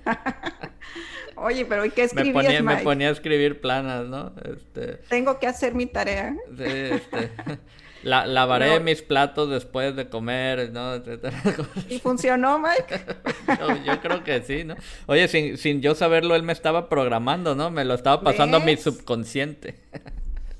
Oye, 1.35 1.65
pero 1.65 1.83
¿y 1.83 1.89
qué 1.89 2.03
escribías, 2.03 2.33
me 2.33 2.43
ponía, 2.43 2.63
me 2.63 2.77
ponía 2.77 3.09
a 3.09 3.11
escribir 3.11 3.59
planas, 3.59 4.05
¿no? 4.07 4.31
Este... 4.41 4.93
Tengo 5.09 5.37
que 5.37 5.47
hacer 5.47 5.75
mi 5.75 5.85
tarea. 5.85 6.33
Sí, 6.57 6.63
este... 6.63 7.31
La, 8.05 8.27
lavaré 8.27 8.79
mis 8.81 9.01
platos 9.01 9.49
después 9.49 9.95
de 9.95 10.07
comer, 10.09 10.71
¿no? 10.71 10.95
¿Y 11.89 11.97
funcionó, 11.97 12.59
Mike? 12.59 13.03
yo, 13.83 13.99
creo 13.99 14.23
que 14.23 14.43
sí, 14.43 14.63
¿no? 14.63 14.75
Oye, 15.07 15.27
sin, 15.27 15.57
sin 15.57 15.81
yo 15.81 15.95
saberlo, 15.95 16.35
él 16.35 16.43
me 16.43 16.53
estaba 16.53 16.87
programando, 16.87 17.55
¿no? 17.55 17.71
Me 17.71 17.83
lo 17.83 17.95
estaba 17.95 18.21
pasando 18.21 18.57
a 18.57 18.59
mi 18.59 18.77
subconsciente. 18.77 19.79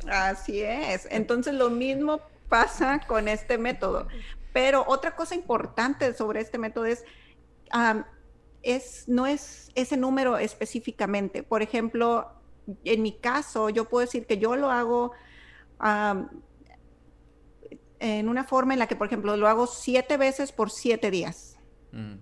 Así 0.10 0.64
es. 0.64 1.08
Entonces 1.12 1.54
lo 1.54 1.70
mismo 1.70 2.20
pasa 2.50 3.02
con 3.06 3.28
este 3.28 3.60
método. 3.60 4.08
Pero 4.52 4.84
otra 4.88 5.16
cosa 5.16 5.36
importante 5.36 6.16
sobre 6.16 6.42
este 6.42 6.58
método 6.58 6.86
es, 6.86 7.06
es 8.64 9.04
no 9.08 9.28
es 9.28 9.70
ese 9.76 9.98
número 9.98 10.40
específicamente. 10.40 11.44
Por 11.44 11.62
ejemplo, 11.62 12.28
en 12.86 13.04
mi 13.04 13.12
caso, 13.12 13.70
yo 13.70 13.86
puedo 13.86 14.04
decir 14.04 14.26
que 14.26 14.40
yo 14.40 14.56
lo 14.56 14.72
hago 14.72 15.12
en 18.06 18.30
una 18.30 18.44
forma 18.44 18.74
en 18.74 18.80
la 18.80 18.88
que, 18.88 18.96
por 18.96 19.08
ejemplo, 19.08 19.36
lo 19.36 19.48
hago 19.48 19.68
siete 19.68 20.18
veces 20.18 20.52
por 20.52 20.70
siete 20.70 21.10
días. 21.12 21.58
Mm, 21.92 22.16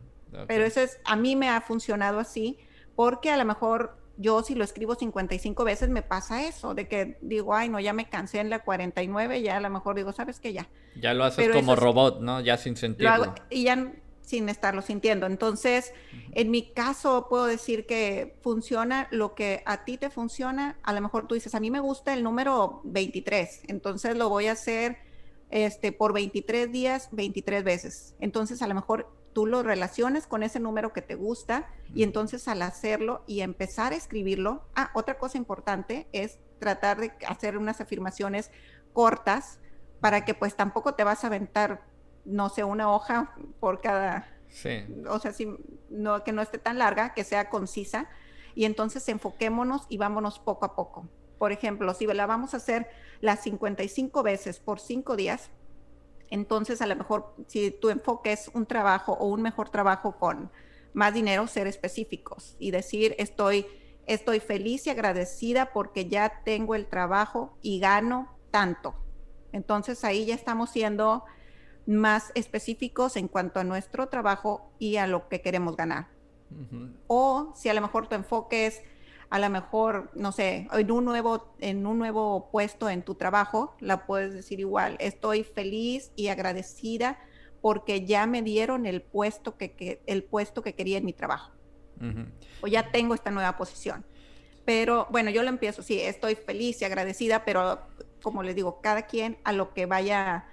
Pero 0.47 0.65
eso 0.65 0.81
es, 0.81 0.99
a 1.03 1.15
mí 1.15 1.35
me 1.35 1.49
ha 1.49 1.61
funcionado 1.61 2.19
así, 2.19 2.57
porque 2.95 3.29
a 3.29 3.37
lo 3.37 3.45
mejor 3.45 3.97
yo 4.17 4.43
si 4.43 4.55
lo 4.55 4.63
escribo 4.63 4.95
55 4.95 5.63
veces 5.63 5.89
me 5.89 6.01
pasa 6.01 6.47
eso, 6.47 6.73
de 6.73 6.87
que 6.87 7.17
digo, 7.21 7.55
ay, 7.55 7.69
no, 7.69 7.79
ya 7.79 7.93
me 7.93 8.09
cansé 8.09 8.39
en 8.39 8.49
la 8.49 8.59
49, 8.59 9.41
ya 9.41 9.57
a 9.57 9.59
lo 9.59 9.69
mejor 9.69 9.95
digo, 9.95 10.13
¿sabes 10.13 10.39
qué? 10.39 10.53
Ya. 10.53 10.69
Ya 10.95 11.13
lo 11.13 11.23
haces 11.23 11.49
como 11.49 11.75
robot, 11.75 12.21
¿no? 12.21 12.39
Ya 12.39 12.57
sin 12.57 12.75
sentirlo. 12.75 13.33
y 13.49 13.63
ya 13.63 13.91
sin 14.21 14.47
estarlo 14.47 14.81
sintiendo. 14.81 15.25
Entonces, 15.25 15.93
en 16.31 16.49
mi 16.49 16.71
caso 16.71 17.27
puedo 17.29 17.45
decir 17.45 17.85
que 17.85 18.37
funciona 18.41 19.07
lo 19.11 19.35
que 19.35 19.63
a 19.65 19.83
ti 19.83 19.97
te 19.97 20.09
funciona. 20.09 20.77
A 20.83 20.93
lo 20.93 21.01
mejor 21.01 21.27
tú 21.27 21.35
dices, 21.35 21.53
a 21.55 21.59
mí 21.59 21.69
me 21.69 21.81
gusta 21.81 22.13
el 22.13 22.23
número 22.23 22.81
23, 22.85 23.63
entonces 23.67 24.15
lo 24.15 24.29
voy 24.29 24.47
a 24.47 24.53
hacer 24.53 24.97
este, 25.49 25.91
por 25.91 26.13
23 26.13 26.71
días, 26.71 27.09
23 27.11 27.63
veces. 27.63 28.15
Entonces, 28.19 28.61
a 28.61 28.67
lo 28.67 28.75
mejor 28.75 29.09
tú 29.33 29.45
lo 29.45 29.63
relaciones 29.63 30.27
con 30.27 30.43
ese 30.43 30.59
número 30.59 30.93
que 30.93 31.01
te 31.01 31.15
gusta 31.15 31.67
y 31.93 32.03
entonces 32.03 32.47
al 32.47 32.61
hacerlo 32.61 33.23
y 33.27 33.41
empezar 33.41 33.93
a 33.93 33.95
escribirlo, 33.95 34.63
ah, 34.75 34.91
otra 34.93 35.17
cosa 35.17 35.37
importante 35.37 36.07
es 36.11 36.39
tratar 36.59 36.99
de 36.99 37.11
hacer 37.27 37.57
unas 37.57 37.81
afirmaciones 37.81 38.51
cortas 38.93 39.59
para 39.99 40.23
que 40.23 40.33
pues 40.33 40.55
tampoco 40.55 40.93
te 40.93 41.03
vas 41.03 41.23
a 41.23 41.27
aventar, 41.27 41.81
no 42.25 42.49
sé, 42.49 42.63
una 42.63 42.91
hoja 42.91 43.35
por 43.59 43.81
cada, 43.81 44.27
sí. 44.49 44.85
o 45.09 45.19
sea, 45.19 45.33
si, 45.33 45.47
no, 45.89 46.23
que 46.23 46.31
no 46.31 46.41
esté 46.41 46.57
tan 46.57 46.77
larga, 46.77 47.13
que 47.13 47.23
sea 47.23 47.49
concisa 47.49 48.07
y 48.55 48.65
entonces 48.65 49.07
enfoquémonos 49.09 49.85
y 49.89 49.97
vámonos 49.97 50.39
poco 50.39 50.65
a 50.65 50.75
poco. 50.75 51.07
Por 51.37 51.51
ejemplo, 51.51 51.93
si 51.93 52.05
la 52.07 52.25
vamos 52.25 52.53
a 52.53 52.57
hacer 52.57 52.87
las 53.21 53.41
55 53.41 54.23
veces 54.23 54.59
por 54.59 54.79
5 54.79 55.15
días, 55.15 55.49
entonces 56.29 56.81
a 56.81 56.87
lo 56.87 56.95
mejor 56.95 57.35
si 57.47 57.71
tu 57.71 57.89
enfoque 57.89 58.31
es 58.31 58.49
un 58.53 58.65
trabajo 58.65 59.13
o 59.13 59.27
un 59.27 59.41
mejor 59.41 59.69
trabajo 59.69 60.17
con 60.17 60.51
más 60.93 61.13
dinero, 61.13 61.47
ser 61.47 61.67
específicos 61.67 62.55
y 62.59 62.71
decir 62.71 63.15
estoy, 63.17 63.65
estoy 64.05 64.39
feliz 64.39 64.87
y 64.87 64.89
agradecida 64.89 65.73
porque 65.73 66.07
ya 66.07 66.41
tengo 66.43 66.75
el 66.75 66.87
trabajo 66.87 67.57
y 67.61 67.79
gano 67.79 68.35
tanto. 68.51 68.95
Entonces 69.51 70.03
ahí 70.03 70.25
ya 70.25 70.35
estamos 70.35 70.69
siendo 70.69 71.23
más 71.85 72.31
específicos 72.35 73.17
en 73.17 73.27
cuanto 73.27 73.59
a 73.59 73.63
nuestro 73.63 74.07
trabajo 74.07 74.71
y 74.79 74.97
a 74.97 75.07
lo 75.07 75.27
que 75.29 75.41
queremos 75.41 75.75
ganar. 75.75 76.07
O 77.07 77.51
si 77.55 77.69
a 77.69 77.73
lo 77.73 77.81
mejor 77.81 78.07
tu 78.07 78.15
enfoque 78.15 78.67
es 78.67 78.83
a 79.33 79.39
lo 79.39 79.49
mejor, 79.49 80.11
no 80.13 80.31
sé, 80.31 80.67
en 80.71 80.91
un 80.91 81.05
nuevo, 81.05 81.55
en 81.57 81.87
un 81.87 81.97
nuevo 81.97 82.51
puesto 82.51 82.87
en 82.87 83.01
tu 83.01 83.15
trabajo, 83.15 83.75
la 83.79 84.05
puedes 84.05 84.31
decir 84.31 84.59
igual, 84.59 84.95
estoy 84.99 85.43
feliz 85.43 86.11
y 86.15 86.27
agradecida 86.27 87.17
porque 87.59 88.05
ya 88.05 88.27
me 88.27 88.43
dieron 88.43 88.85
el 88.85 89.01
puesto 89.01 89.57
que, 89.57 90.03
el 90.05 90.23
puesto 90.23 90.61
que 90.61 90.75
quería 90.75 90.99
en 90.99 91.05
mi 91.05 91.13
trabajo. 91.13 91.51
O 92.61 92.67
ya 92.67 92.91
tengo 92.91 93.15
esta 93.15 93.31
nueva 93.31 93.57
posición. 93.57 94.05
Pero 94.65 95.07
bueno, 95.09 95.31
yo 95.31 95.41
lo 95.41 95.49
empiezo, 95.49 95.81
sí, 95.81 95.99
estoy 95.99 96.35
feliz 96.35 96.79
y 96.83 96.85
agradecida, 96.85 97.43
pero 97.43 97.79
como 98.21 98.43
les 98.43 98.53
digo, 98.53 98.81
cada 98.81 99.07
quien 99.07 99.39
a 99.45 99.51
lo 99.51 99.73
que 99.73 99.87
vaya 99.87 100.45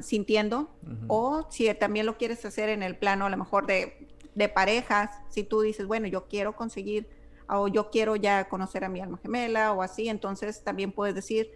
sintiendo, 0.00 0.70
o 1.06 1.46
si 1.50 1.72
también 1.74 2.06
lo 2.06 2.16
quieres 2.16 2.42
hacer 2.46 2.70
en 2.70 2.82
el 2.82 2.96
plano 2.96 3.26
a 3.26 3.28
lo 3.28 3.36
mejor 3.36 3.66
de, 3.66 4.08
de 4.34 4.48
parejas, 4.48 5.10
si 5.28 5.44
tú 5.44 5.60
dices, 5.60 5.86
bueno, 5.86 6.06
yo 6.06 6.28
quiero 6.28 6.56
conseguir 6.56 7.19
o 7.50 7.68
yo 7.68 7.90
quiero 7.90 8.16
ya 8.16 8.48
conocer 8.48 8.84
a 8.84 8.88
mi 8.88 9.00
alma 9.00 9.18
gemela 9.18 9.72
o 9.72 9.82
así, 9.82 10.08
entonces 10.08 10.62
también 10.62 10.92
puedes 10.92 11.14
decir, 11.14 11.50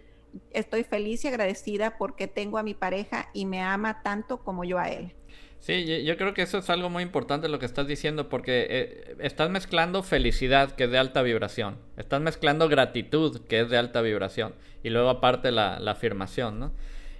estoy 0.51 0.83
feliz 0.83 1.23
y 1.25 1.27
agradecida 1.27 1.97
porque 1.97 2.27
tengo 2.27 2.57
a 2.57 2.63
mi 2.63 2.73
pareja 2.73 3.29
y 3.33 3.45
me 3.45 3.61
ama 3.61 4.01
tanto 4.03 4.37
como 4.43 4.63
yo 4.63 4.79
a 4.79 4.89
él. 4.89 5.13
Sí, 5.59 6.03
yo 6.03 6.15
creo 6.17 6.35
que 6.35 6.43
eso 6.43 6.59
es 6.59 6.69
algo 6.69 6.91
muy 6.91 7.01
importante 7.01 7.49
lo 7.49 7.57
que 7.57 7.65
estás 7.65 7.87
diciendo 7.87 8.29
porque 8.29 8.67
eh, 8.69 9.15
estás 9.19 9.49
mezclando 9.49 10.03
felicidad 10.03 10.73
que 10.73 10.83
es 10.83 10.91
de 10.91 10.99
alta 10.99 11.23
vibración, 11.23 11.79
estás 11.97 12.21
mezclando 12.21 12.69
gratitud 12.69 13.41
que 13.47 13.61
es 13.61 13.69
de 13.69 13.77
alta 13.77 14.01
vibración 14.01 14.53
y 14.83 14.91
luego 14.91 15.09
aparte 15.09 15.51
la, 15.51 15.79
la 15.79 15.91
afirmación, 15.91 16.59
¿no? 16.59 16.71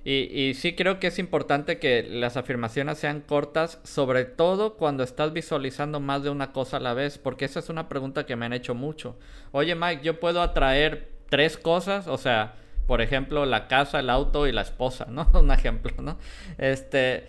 Y, 0.08 0.54
sí 0.54 0.76
creo 0.76 1.00
que 1.00 1.08
es 1.08 1.18
importante 1.18 1.80
que 1.80 2.04
las 2.04 2.38
afirmaciones 2.38 3.00
sean 3.00 3.22
cortas, 3.22 3.80
sobre 3.84 4.26
todo 4.26 4.76
cuando 4.76 5.04
estás 5.04 5.34
visualizando 5.34 6.00
más 6.00 6.22
de 6.22 6.30
una 6.30 6.52
cosa 6.52 6.78
a 6.78 6.80
la 6.80 6.94
vez, 6.94 7.18
porque 7.18 7.46
esa 7.46 7.60
es 7.60 7.70
una 7.70 7.89
pregunta 7.89 8.28
que 8.28 8.36
me 8.36 8.46
han 8.46 8.54
hecho 8.54 8.76
mucho. 8.76 9.18
Oye 9.52 9.74
Mike, 9.74 10.04
¿yo 10.04 10.20
puedo 10.20 10.44
atraer 10.44 11.10
tres 11.30 11.58
cosas? 11.58 12.06
O 12.06 12.20
sea, 12.20 12.54
por 12.86 13.02
ejemplo, 13.02 13.48
la 13.48 13.68
casa, 13.68 14.00
el 14.00 14.12
auto 14.12 14.46
y 14.46 14.52
la 14.52 14.62
esposa, 14.62 15.08
¿no? 15.10 15.28
Un 15.34 15.50
ejemplo, 15.50 15.91
¿no? 16.00 16.20
Este, 16.60 17.26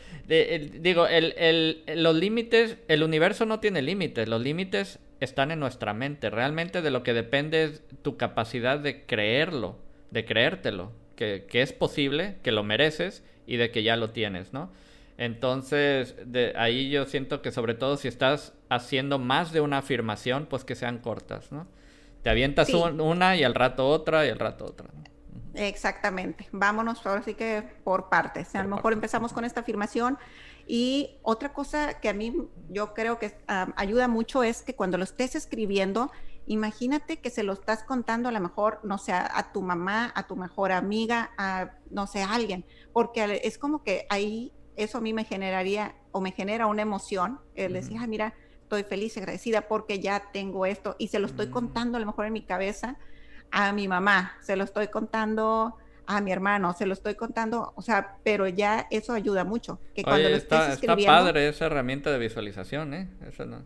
digo, 0.79 1.07
el, 1.07 1.83
los 1.95 2.15
límites, 2.15 2.77
el 2.89 3.03
universo 3.03 3.47
no 3.47 3.59
tiene 3.59 3.81
límites, 3.81 4.29
los 4.29 4.43
límites 4.43 4.99
están 5.21 5.51
en 5.51 5.61
nuestra 5.61 5.95
mente. 5.95 6.29
Realmente 6.29 6.83
de 6.83 6.91
lo 6.91 7.03
que 7.03 7.15
depende 7.15 7.65
es 7.65 7.83
tu 8.03 8.19
capacidad 8.19 8.79
de 8.79 9.07
creerlo, 9.07 9.79
de 10.11 10.27
creértelo 10.27 11.06
que, 11.17 11.47
es 11.53 11.73
posible, 11.73 12.37
que 12.43 12.53
lo 12.53 12.63
mereces 12.63 13.25
y 13.47 13.57
de 13.57 13.71
que 13.71 13.83
ya 13.83 13.97
lo 13.97 14.11
tienes, 14.11 14.53
¿no? 14.53 14.71
Entonces, 15.19 16.15
de 16.27 16.53
ahí 16.57 16.91
yo 16.91 17.07
siento 17.07 17.41
que 17.41 17.51
sobre 17.51 17.75
todo 17.75 17.97
si 17.97 18.07
estás 18.07 18.53
haciendo 18.69 19.19
más 19.19 19.53
de 19.53 19.61
una 19.61 19.79
afirmación, 19.79 20.47
pues 20.47 20.65
que 20.65 20.75
sean 20.75 20.99
cortas, 20.99 21.51
¿no? 21.51 21.67
Te 22.23 22.31
avientas 22.31 22.69
una 22.73 23.37
y 23.37 23.45
al 23.45 23.55
rato 23.55 23.89
otra 23.89 24.27
y 24.27 24.31
al 24.31 24.39
rato 24.39 24.67
otra. 24.67 24.89
Exactamente. 25.55 26.49
Vámonos 26.53 27.05
ahora 27.07 27.23
sí 27.23 27.35
que 27.35 27.63
por 27.83 28.09
partes. 28.09 28.55
a 28.55 28.63
lo 28.63 28.69
mejor 28.69 28.93
empezamos 28.93 29.33
con 29.33 29.45
esta 29.45 29.61
afirmación 29.61 30.19
y 30.67 31.17
otra 31.23 31.53
cosa 31.53 32.01
que 32.01 32.09
a 32.09 32.13
mí 32.13 32.35
yo 32.69 32.93
creo 32.93 33.19
que 33.19 33.33
ayuda 33.47 34.09
mucho 34.09 34.43
es 34.43 34.63
que 34.63 34.75
cuando 34.75 34.99
lo 34.99 35.05
estés 35.05 35.35
escribiendo, 35.35 36.11
Imagínate 36.47 37.19
que 37.19 37.31
se 37.31 37.43
lo 37.43 37.53
estás 37.53 37.83
contando 37.83 38.29
a 38.29 38.33
lo 38.33 38.41
mejor, 38.41 38.81
no 38.85 38.99
sé, 38.99 39.13
a, 39.13 39.53
tu 39.53 39.63
mamá, 39.63 40.13
a 40.15 40.27
tu 40.27 40.37
mejor 40.37 40.73
amiga, 40.73 41.33
a, 41.37 41.73
no 41.91 42.07
sé, 42.07 42.23
a 42.23 42.33
alguien, 42.33 42.65
porque 42.93 43.41
es 43.43 43.59
como 43.59 43.83
que 43.83 44.07
ahí 44.11 44.53
eso 44.77 44.99
a 44.99 45.01
mí 45.01 45.13
me 45.13 45.25
generaría 45.25 45.97
o 46.13 46.21
me 46.21 46.33
genera 46.33 46.67
una 46.67 46.83
emoción, 46.83 47.41
el 47.55 47.73
decir, 47.73 47.99
ah, 48.01 48.07
mira, 48.07 48.35
estoy 48.63 48.85
feliz 48.85 49.17
y 49.17 49.21
agradecida 49.21 49.63
porque 49.63 50.01
ya 50.01 50.23
tengo 50.33 50.67
esto 50.67 50.97
y 50.99 51.09
se 51.09 51.19
lo 51.19 51.27
estoy 51.27 51.47
mm. 51.49 51.51
contando 51.51 51.97
a 51.97 52.01
lo 52.01 52.07
mejor 52.07 52.27
en 52.27 52.33
mi 52.33 52.43
cabeza 52.43 52.97
a 53.51 53.73
mi 53.73 53.89
mamá, 53.89 54.37
se 54.43 54.57
lo 54.57 54.65
estoy 54.65 54.89
contando 54.89 55.77
a 56.07 56.21
mi 56.21 56.33
hermano, 56.33 56.73
se 56.73 56.87
lo 56.87 56.93
estoy 56.93 57.15
contando, 57.15 57.73
o 57.75 57.83
sea, 57.83 58.19
pero 58.23 58.47
ya 58.47 58.87
eso 58.91 59.13
ayuda 59.13 59.45
mucho. 59.45 59.81
Que 59.95 60.03
cuando 60.03 60.29
lo 60.29 60.37
está, 60.37 60.73
escribiendo, 60.73 61.13
está 61.13 61.25
padre 61.25 61.49
esa 61.49 61.67
herramienta 61.67 62.11
de 62.11 62.19
visualización, 62.19 62.95
¿eh? 62.95 63.09
Eso 63.27 63.45
no. 63.45 63.65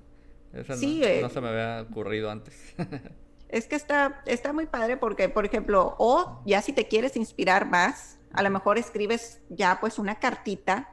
Eso 0.52 0.74
no, 0.74 0.82
eh, 0.82 1.28
se 1.30 1.40
me 1.40 1.48
había 1.48 1.82
ocurrido 1.82 2.30
antes. 2.30 2.74
es 3.48 3.66
que 3.66 3.76
está, 3.76 4.22
está 4.26 4.52
muy 4.52 4.66
padre 4.66 4.96
porque, 4.96 5.28
por 5.28 5.44
ejemplo, 5.44 5.94
o 5.98 6.42
ya 6.44 6.62
si 6.62 6.72
te 6.72 6.88
quieres 6.88 7.16
inspirar 7.16 7.68
más, 7.68 8.18
a 8.32 8.42
lo 8.42 8.50
mejor 8.50 8.78
escribes 8.78 9.40
ya 9.48 9.78
pues 9.80 9.98
una 9.98 10.18
cartita 10.18 10.92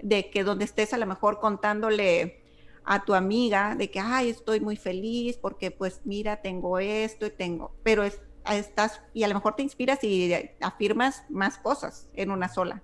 de 0.00 0.30
que 0.30 0.44
donde 0.44 0.64
estés 0.64 0.92
a 0.92 0.98
lo 0.98 1.06
mejor 1.06 1.40
contándole 1.40 2.42
a 2.84 3.04
tu 3.04 3.14
amiga 3.14 3.74
de 3.74 3.90
que, 3.90 4.00
ay, 4.00 4.30
estoy 4.30 4.60
muy 4.60 4.76
feliz 4.76 5.38
porque 5.38 5.70
pues 5.70 6.02
mira, 6.04 6.42
tengo 6.42 6.78
esto 6.78 7.26
y 7.26 7.30
tengo, 7.30 7.74
pero 7.82 8.02
estás, 8.02 9.00
y 9.14 9.22
a 9.22 9.28
lo 9.28 9.34
mejor 9.34 9.56
te 9.56 9.62
inspiras 9.62 10.04
y 10.04 10.34
afirmas 10.60 11.24
más 11.30 11.58
cosas 11.58 12.08
en 12.14 12.30
una 12.30 12.48
sola. 12.48 12.82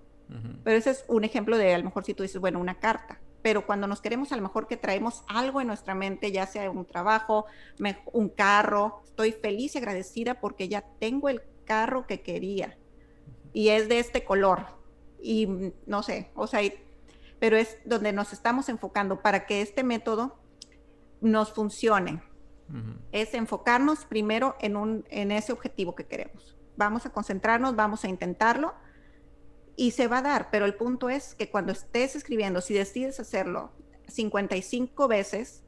Pero 0.63 0.77
ese 0.77 0.91
es 0.91 1.05
un 1.09 1.25
ejemplo 1.25 1.59
de 1.59 1.75
a 1.75 1.79
lo 1.79 1.85
mejor 1.85 2.05
si 2.05 2.15
tú 2.15 2.23
dices, 2.23 2.41
bueno, 2.41 2.61
una 2.61 2.79
carta 2.79 3.19
pero 3.43 3.67
cuando 3.67 3.87
nos 3.87 4.01
queremos 4.01 4.33
a 4.33 4.37
lo 4.37 4.43
mejor 4.43 4.67
que 4.67 4.77
traemos 4.77 5.25
algo 5.29 5.61
en 5.61 5.67
nuestra 5.67 5.95
mente, 5.95 6.33
ya 6.33 6.47
sea 6.47 6.71
un 6.71 6.85
trabajo, 6.85 7.47
un 8.13 8.29
carro, 8.29 9.03
estoy 9.05 9.33
feliz 9.33 9.75
y 9.75 9.79
agradecida 9.79 10.41
porque 10.41 10.69
ya 10.69 10.83
tengo 10.99 11.29
el 11.29 11.43
carro 11.65 12.07
que 12.07 12.21
quería 12.21 12.77
y 13.53 13.69
es 13.69 13.89
de 13.89 13.99
este 13.99 14.25
color 14.25 14.67
y 15.23 15.73
no 15.87 16.03
sé, 16.03 16.31
o 16.35 16.47
sea, 16.47 16.61
pero 17.39 17.57
es 17.57 17.79
donde 17.85 18.13
nos 18.13 18.33
estamos 18.33 18.69
enfocando 18.69 19.23
para 19.23 19.47
que 19.47 19.63
este 19.63 19.83
método 19.83 20.39
nos 21.21 21.53
funcione. 21.53 22.23
Es 23.11 23.35
enfocarnos 23.35 24.05
primero 24.05 24.55
en, 24.61 24.77
un, 24.77 25.05
en 25.11 25.33
ese 25.33 25.53
objetivo 25.53 25.97
que 25.97 26.07
queremos. 26.07 26.57
Vamos 26.77 27.05
a 27.05 27.11
concentrarnos, 27.11 27.75
vamos 27.75 28.05
a 28.05 28.09
intentarlo 28.09 28.75
y 29.81 29.93
se 29.93 30.09
va 30.09 30.19
a 30.19 30.23
dar, 30.23 30.51
pero 30.51 30.67
el 30.67 30.75
punto 30.75 31.09
es 31.09 31.35
que 31.35 31.49
cuando 31.49 31.73
estés 31.73 32.15
escribiendo, 32.15 32.61
si 32.61 32.75
decides 32.75 33.19
hacerlo 33.19 33.73
55 34.09 35.09
veces 35.09 35.63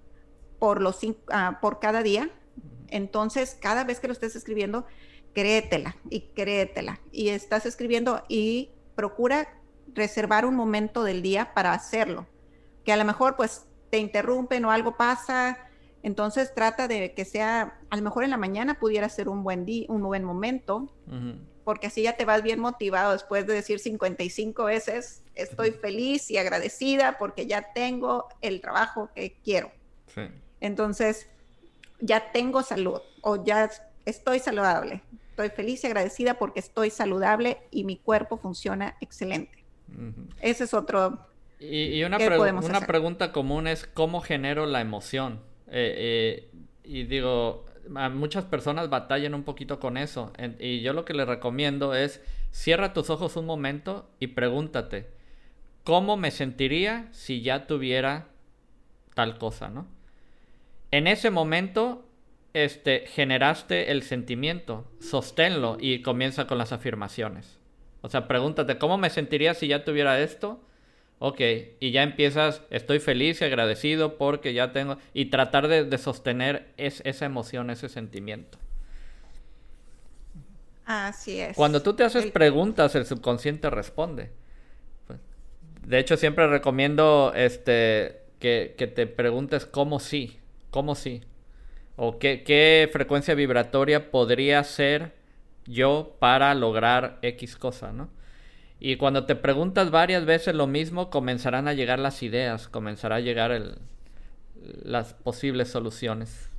por, 0.59 0.83
los, 0.83 1.03
uh, 1.03 1.15
por 1.63 1.81
cada 1.81 2.03
día, 2.03 2.29
entonces 2.89 3.57
cada 3.59 3.85
vez 3.85 4.01
que 4.01 4.09
lo 4.09 4.13
estés 4.13 4.37
escribiendo, 4.37 4.85
créetela 5.33 5.97
y 6.11 6.29
créetela. 6.35 7.01
Y 7.11 7.31
estás 7.31 7.65
escribiendo 7.65 8.23
y 8.29 8.73
procura 8.97 9.49
reservar 9.95 10.45
un 10.45 10.57
momento 10.57 11.05
del 11.05 11.23
día 11.23 11.55
para 11.55 11.73
hacerlo. 11.73 12.27
Que 12.85 12.93
a 12.93 12.99
lo 12.99 13.07
mejor 13.07 13.35
pues 13.35 13.65
te 13.89 13.97
interrumpen 13.97 14.67
o 14.67 14.71
algo 14.71 14.95
pasa, 14.99 15.57
entonces 16.03 16.55
trata 16.55 16.87
de 16.87 17.15
que 17.15 17.25
sea, 17.25 17.81
a 17.89 17.97
lo 17.97 18.03
mejor 18.03 18.25
en 18.25 18.31
la 18.31 18.37
mañana 18.37 18.79
pudiera 18.79 19.09
ser 19.09 19.31
un 19.31 19.43
buen 19.43 19.65
día, 19.65 19.87
un 19.89 20.03
buen 20.03 20.23
momento 20.23 20.93
porque 21.65 21.87
así 21.87 22.03
ya 22.03 22.17
te 22.17 22.25
vas 22.25 22.43
bien 22.43 22.61
motivado 22.61 23.13
después 23.13 23.47
de 23.47 23.55
decir 23.55 23.79
55 23.79 24.65
veces, 24.65 25.23
estoy 25.35 25.73
feliz 25.73 26.31
y 26.31 26.39
agradecida 26.39 27.19
porque 27.19 27.47
ya 27.47 27.73
tengo 27.73 28.29
el 28.41 28.61
trabajo 28.61 29.11
que 29.15 29.37
quiero. 29.45 29.71
Entonces, 30.61 31.29
ya 32.01 32.33
tengo 32.33 32.63
salud 32.63 33.01
o 33.23 33.45
ya 33.45 33.71
estoy 34.05 34.39
saludable. 34.39 35.03
Estoy 35.31 35.49
feliz 35.51 35.83
y 35.85 35.87
agradecida 35.87 36.35
porque 36.35 36.61
estoy 36.61 36.91
saludable 36.91 37.59
y 37.71 37.85
mi 37.85 37.97
cuerpo 37.97 38.37
funciona 38.37 38.97
excelente. 39.01 39.65
Ese 40.41 40.65
es 40.65 40.75
otro. 40.75 41.27
Y, 41.59 42.03
una, 42.03 42.19
una 42.19 42.81
pregunta 42.81 43.33
común 43.33 43.67
es 43.67 43.87
cómo 43.87 44.21
genero 44.21 44.67
la 44.67 44.81
emoción. 44.81 45.41
Eh, 45.69 45.95
eh, 45.97 46.51
y 46.85 47.05
digo, 47.05 47.65
muchas 48.11 48.45
personas 48.45 48.89
batallan 48.89 49.35
un 49.35 49.45
poquito 49.45 49.79
con 49.81 49.97
eso. 49.97 50.33
Y 50.59 50.81
yo 50.81 50.93
lo 50.93 51.05
que 51.05 51.15
les 51.15 51.27
recomiendo 51.27 51.95
es 51.95 52.23
cierra 52.51 52.93
tus 52.93 53.11
ojos 53.11 53.37
un 53.37 53.47
momento 53.47 54.11
y 54.21 54.29
pregúntate, 54.29 55.09
¿cómo 55.85 56.17
me 56.17 56.31
sentiría 56.31 57.09
si 57.13 57.43
ya 57.43 57.67
tuviera 57.67 58.29
tal 59.15 59.39
cosa, 59.39 59.69
no? 59.69 59.87
En 60.91 61.07
ese 61.07 61.31
momento, 61.31 62.07
este, 62.53 63.07
generaste 63.07 63.91
el 63.91 64.03
sentimiento, 64.03 64.91
sosténlo 65.01 65.79
y 65.81 66.03
comienza 66.03 66.47
con 66.47 66.59
las 66.59 66.73
afirmaciones. 66.73 67.59
O 68.03 68.09
sea, 68.09 68.29
pregúntate, 68.29 68.79
¿cómo 68.79 68.99
me 68.99 69.09
sentiría 69.09 69.55
si 69.55 69.69
ya 69.69 69.85
tuviera 69.85 70.21
esto? 70.21 70.61
Ok, 71.25 71.41
y 71.79 71.93
ya 71.93 72.03
empiezas, 72.03 72.63
estoy 72.71 72.99
feliz 72.99 73.41
y 73.41 73.45
agradecido 73.45 74.19
porque 74.19 74.55
ya 74.55 74.73
tengo, 74.73 74.99
y 75.15 75.27
tratar 75.27 75.69
de, 75.69 75.97
sostener 75.97 76.73
esa 76.77 77.25
emoción, 77.25 77.71
ese 77.71 77.89
sentimiento. 77.89 78.59
Así 80.85 81.39
es. 81.39 81.57
Cuando 81.57 81.81
tú 81.81 81.95
te 81.95 82.03
haces 82.03 82.27
preguntas, 82.33 82.97
el 82.97 83.07
subconsciente 83.07 83.71
responde. 83.71 84.33
Pues, 85.07 85.21
de 85.87 86.01
hecho, 86.01 86.17
siempre 86.17 86.49
recomiendo 86.49 87.33
este, 87.37 88.23
que, 88.41 88.75
te 88.93 89.07
preguntes 89.07 89.65
cómo 89.65 90.01
sí, 90.01 90.41
cómo 90.71 90.97
sí. 90.97 91.23
O 91.95 92.19
qué, 92.19 92.43
qué 92.43 92.91
frecuencia 92.93 93.37
vibratoria 93.37 94.11
podría 94.11 94.65
ser 94.65 95.15
yo 95.67 96.17
para 96.19 96.53
lograr 96.57 97.21
X 97.23 97.55
cosa, 97.55 97.93
¿no? 97.93 98.09
Y 98.85 98.97
cuando 98.97 99.27
te 99.27 99.37
preguntas 99.37 99.93
varias 99.93 100.25
veces 100.27 100.57
lo 100.57 100.67
mismo, 100.67 101.09
comenzarán 101.09 101.69
a 101.69 101.73
llegar 101.73 102.01
las 102.01 102.21
ideas, 102.21 102.67
comenzará 102.67 103.17
a 103.17 103.21
llegar 103.21 103.53
el, 103.53 103.79
las 104.83 105.15
posibles 105.15 105.69
soluciones. 105.69 106.51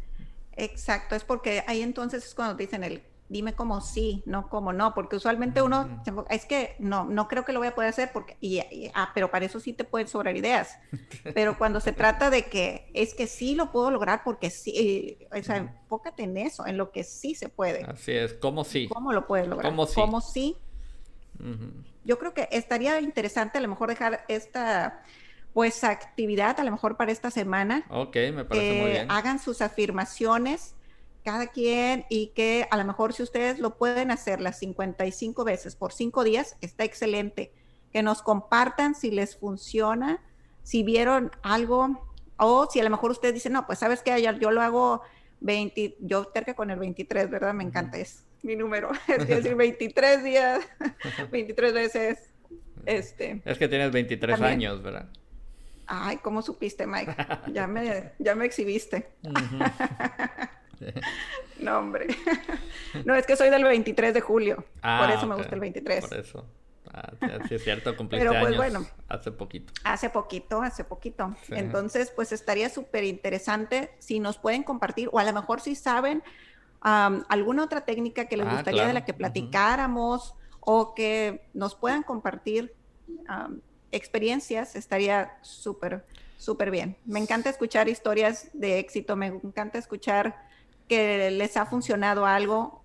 Exacto, 0.54 1.16
es 1.16 1.26
porque 1.26 1.66
ahí 1.68 1.82
entonces 1.82 2.26
es 2.26 2.34
cuando 2.34 2.56
te 2.56 2.64
dicen 2.64 2.86
el 2.86 3.02
dime 3.28 3.56
como 3.56 3.82
sí, 3.82 4.24
no 4.26 4.48
como 4.48 4.72
no, 4.72 4.94
porque 4.94 5.18
usualmente 5.18 5.62
uno 5.62 6.02
es 6.30 6.46
que 6.46 6.78
no, 6.80 7.04
no 7.04 7.28
creo 7.28 7.44
que 7.44 7.52
lo 7.52 7.60
voy 7.60 7.68
a 7.68 7.76
poder 7.76 7.90
hacer 7.90 8.12
porque, 8.14 8.38
y, 8.40 8.62
ah, 8.94 9.12
pero 9.14 9.30
para 9.30 9.44
eso 9.46 9.60
sí 9.60 9.74
te 9.74 9.84
pueden 9.84 10.08
sobrar 10.08 10.38
ideas. 10.38 10.78
Pero 11.34 11.58
cuando 11.58 11.82
se 11.82 11.92
trata 11.92 12.30
de 12.30 12.46
que 12.46 12.90
es 12.94 13.14
que 13.14 13.28
sí 13.28 13.54
lo 13.54 13.70
puedo 13.74 13.92
lograr 13.92 14.22
porque 14.24 14.50
sí, 14.50 15.18
o 15.30 15.44
sea, 15.44 15.58
enfócate 15.58 16.24
en 16.24 16.38
eso, 16.38 16.66
en 16.68 16.78
lo 16.78 16.92
que 16.92 17.04
sí 17.04 17.36
se 17.36 17.50
puede. 17.50 17.84
Así 17.84 18.14
es, 18.14 18.34
como 18.34 18.64
sí. 18.64 18.88
¿Cómo 18.88 19.12
lo 19.12 19.28
puedes 19.28 19.50
lograr? 19.50 19.70
Como 19.70 19.86
sí. 19.88 19.96
Como 19.96 20.22
sí 20.22 20.56
yo 22.04 22.20
creo 22.20 22.34
que 22.34 22.48
estaría 22.52 23.00
interesante 23.00 23.58
a 23.58 23.62
lo 23.62 23.68
mejor 23.68 23.90
dejar 23.90 24.26
esta 24.28 25.02
pues 25.54 25.84
actividad 25.84 26.60
a 26.60 26.64
lo 26.64 26.72
mejor 26.72 26.98
para 26.98 27.12
esta 27.12 27.30
semana. 27.30 27.86
Ok, 27.90 28.16
me 28.34 28.44
parece 28.44 28.82
muy 28.82 28.92
bien. 28.92 29.12
Hagan 29.12 29.40
sus 29.40 29.62
afirmaciones 29.62 30.76
cada 31.24 31.48
quien 31.48 32.06
y 32.10 32.28
que 32.28 32.68
a 32.70 32.78
lo 32.78 32.84
mejor 32.86 33.14
si 33.14 33.24
ustedes 33.24 33.60
lo 33.60 33.78
pueden 33.78 34.12
hacer 34.12 34.42
las 34.42 34.60
55 34.60 35.44
veces 35.44 35.76
por 35.76 35.94
5 35.94 36.24
días, 36.24 36.58
está 36.62 36.84
excelente. 36.84 37.54
Que 37.92 38.02
nos 38.02 38.22
compartan 38.24 38.96
si 38.96 39.12
les 39.12 39.38
funciona, 39.38 40.22
si 40.64 40.84
vieron 40.84 41.32
algo 41.44 42.10
o 42.38 42.68
si 42.70 42.80
a 42.80 42.84
lo 42.84 42.90
mejor 42.90 43.12
ustedes 43.12 43.36
dicen, 43.36 43.54
no, 43.54 43.68
pues 43.68 43.80
sabes 43.80 44.02
que 44.02 44.22
yo 44.40 44.52
lo 44.52 44.62
hago 44.62 45.02
20, 45.42 45.98
yo 46.00 46.26
terca 46.26 46.56
con 46.56 46.72
el 46.72 46.80
23, 46.80 47.30
¿verdad? 47.30 47.54
Me 47.54 47.64
encanta 47.64 47.98
eso. 47.98 48.24
Mi 48.44 48.56
número. 48.56 48.92
Es 49.08 49.28
decir, 49.28 49.56
23 49.56 50.24
días, 50.24 50.60
23 51.32 51.74
veces. 51.74 52.30
Este, 52.86 53.42
es 53.46 53.58
que 53.58 53.68
tienes 53.68 53.92
23 53.92 54.42
años, 54.42 54.84
¿verdad? 54.84 55.08
Ay, 55.88 56.18
¿cómo 56.18 56.42
supiste, 56.42 56.86
Mike? 56.86 57.16
Ya 57.54 57.68
me, 57.68 58.12
ya 58.20 58.36
me 58.36 58.46
exhibiste. 58.46 59.10
no, 61.60 61.80
hombre. 61.80 62.08
no, 63.06 63.16
es 63.16 63.26
que 63.26 63.36
soy 63.36 63.50
del 63.50 63.64
23 63.64 64.14
de 64.14 64.22
julio. 64.22 64.58
por 64.58 64.66
ah, 64.82 65.14
eso 65.16 65.26
me 65.28 65.36
gusta 65.36 65.56
el 65.56 65.62
23. 65.62 66.08
Por 66.08 66.20
eso. 66.20 66.46
Ah, 66.94 67.12
sí, 67.48 67.56
es 67.56 67.64
cierto, 67.64 67.96
cumpliste 67.96 68.28
Pero 68.28 68.40
pues 68.40 68.56
bueno. 68.56 68.86
Hace 69.08 69.32
poquito. 69.32 69.74
Hace 69.84 70.10
poquito, 70.10 70.62
hace 70.62 70.84
poquito. 70.84 71.36
Entonces, 71.50 72.12
pues 72.12 72.32
estaría 72.32 72.70
súper 72.70 73.04
interesante 73.04 73.92
si 74.00 74.20
nos 74.20 74.38
pueden 74.38 74.64
compartir, 74.64 75.10
o 75.12 75.20
a 75.20 75.24
lo 75.24 75.34
mejor 75.34 75.62
si 75.62 75.76
saben 75.76 76.22
alguna 76.84 77.64
otra 77.64 77.82
técnica 77.82 78.26
que 78.26 78.38
les 78.38 78.48
ah, 78.48 78.54
gustaría 78.54 78.86
de 78.86 78.94
la 78.94 79.06
que 79.06 79.14
platicáramos, 79.14 80.36
o 80.66 80.94
que 80.94 81.46
nos 81.54 81.76
puedan 81.76 82.04
compartir 82.04 82.74
experiencias, 83.92 84.76
estaría 84.76 85.38
súper, 85.42 86.06
súper 86.38 86.72
bien. 86.72 86.98
Me 87.06 87.20
encanta 87.20 87.50
escuchar 87.50 87.90
historias 87.90 88.50
de 88.54 88.80
éxito, 88.80 89.16
me 89.16 89.28
encanta 89.28 89.78
escuchar 89.78 90.36
que 90.88 91.32
les 91.32 91.58
ha 91.58 91.66
funcionado 91.66 92.26
algo, 92.26 92.84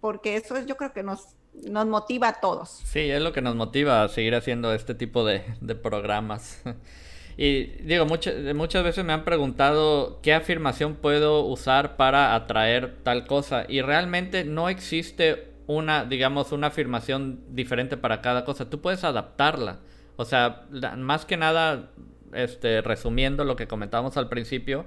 porque 0.00 0.36
eso 0.36 0.56
es, 0.56 0.66
yo 0.66 0.76
creo 0.76 0.92
que 0.92 1.02
nos, 1.02 1.34
nos 1.52 1.86
motiva 1.86 2.28
a 2.28 2.40
todos. 2.40 2.82
Sí, 2.84 3.10
es 3.10 3.20
lo 3.20 3.32
que 3.32 3.42
nos 3.42 3.54
motiva 3.54 4.02
a 4.02 4.08
seguir 4.08 4.34
haciendo 4.34 4.72
este 4.72 4.94
tipo 4.94 5.24
de, 5.24 5.44
de 5.60 5.74
programas. 5.74 6.62
Y 7.36 7.64
digo, 7.82 8.06
muchas, 8.06 8.34
muchas 8.54 8.82
veces 8.82 9.04
me 9.04 9.12
han 9.12 9.24
preguntado 9.24 10.20
qué 10.22 10.32
afirmación 10.32 10.94
puedo 10.94 11.44
usar 11.44 11.96
para 11.96 12.34
atraer 12.34 12.96
tal 13.02 13.26
cosa. 13.26 13.66
Y 13.68 13.82
realmente 13.82 14.44
no 14.44 14.68
existe 14.68 15.48
una, 15.66 16.04
digamos, 16.04 16.52
una 16.52 16.68
afirmación 16.68 17.40
diferente 17.50 17.96
para 17.96 18.22
cada 18.22 18.44
cosa. 18.44 18.70
Tú 18.70 18.80
puedes 18.80 19.04
adaptarla. 19.04 19.80
O 20.16 20.24
sea, 20.24 20.64
más 20.96 21.26
que 21.26 21.36
nada, 21.36 21.90
este, 22.32 22.80
resumiendo 22.80 23.44
lo 23.44 23.56
que 23.56 23.66
comentábamos 23.66 24.16
al 24.16 24.28
principio, 24.28 24.86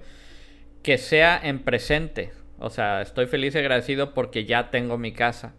que 0.81 0.97
sea 0.97 1.39
en 1.41 1.59
presente. 1.59 2.31
O 2.57 2.69
sea, 2.69 3.01
estoy 3.01 3.27
feliz 3.27 3.55
y 3.55 3.59
agradecido 3.59 4.13
porque 4.13 4.45
ya 4.45 4.71
tengo 4.71 4.97
mi 4.97 5.13
casa, 5.13 5.53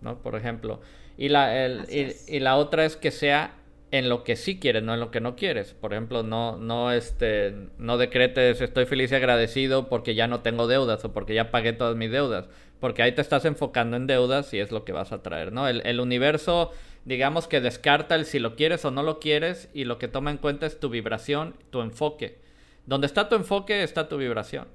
¿no? 0.00 0.18
Por 0.18 0.34
ejemplo. 0.34 0.80
Y 1.16 1.28
la, 1.28 1.64
el, 1.64 1.86
y, 2.26 2.40
la 2.40 2.56
otra 2.56 2.84
es 2.84 2.96
que 2.96 3.10
sea 3.10 3.54
en 3.92 4.08
lo 4.08 4.24
que 4.24 4.34
sí 4.36 4.58
quieres, 4.58 4.82
no 4.82 4.94
en 4.94 5.00
lo 5.00 5.10
que 5.10 5.20
no 5.20 5.36
quieres. 5.36 5.74
Por 5.74 5.92
ejemplo, 5.92 6.24
no, 6.24 6.56
no, 6.56 6.90
este, 6.90 7.54
no 7.78 7.98
decretes 7.98 8.60
estoy 8.60 8.86
feliz 8.86 9.12
y 9.12 9.14
agradecido 9.14 9.88
porque 9.88 10.14
ya 10.14 10.26
no 10.26 10.40
tengo 10.40 10.66
deudas 10.66 11.04
o 11.04 11.12
porque 11.12 11.34
ya 11.34 11.52
pagué 11.52 11.74
todas 11.74 11.94
mis 11.94 12.10
deudas. 12.10 12.48
Porque 12.80 13.02
ahí 13.02 13.12
te 13.12 13.20
estás 13.20 13.44
enfocando 13.44 13.96
en 13.96 14.06
deudas 14.08 14.52
y 14.54 14.58
es 14.58 14.72
lo 14.72 14.84
que 14.84 14.92
vas 14.92 15.12
a 15.12 15.22
traer, 15.22 15.52
¿no? 15.52 15.68
El, 15.68 15.82
el 15.86 16.00
universo 16.00 16.72
digamos 17.04 17.48
que 17.48 17.60
descarta 17.60 18.14
el 18.14 18.26
si 18.26 18.38
lo 18.38 18.56
quieres 18.56 18.84
o 18.84 18.90
no 18.90 19.02
lo 19.02 19.18
quieres 19.18 19.68
y 19.74 19.84
lo 19.84 19.98
que 19.98 20.08
toma 20.08 20.30
en 20.30 20.38
cuenta 20.38 20.66
es 20.66 20.80
tu 20.80 20.88
vibración, 20.88 21.54
tu 21.70 21.80
enfoque. 21.80 22.38
Donde 22.86 23.06
está 23.06 23.28
tu 23.28 23.34
enfoque 23.34 23.82
está 23.82 24.08
tu 24.08 24.16
vibración. 24.16 24.68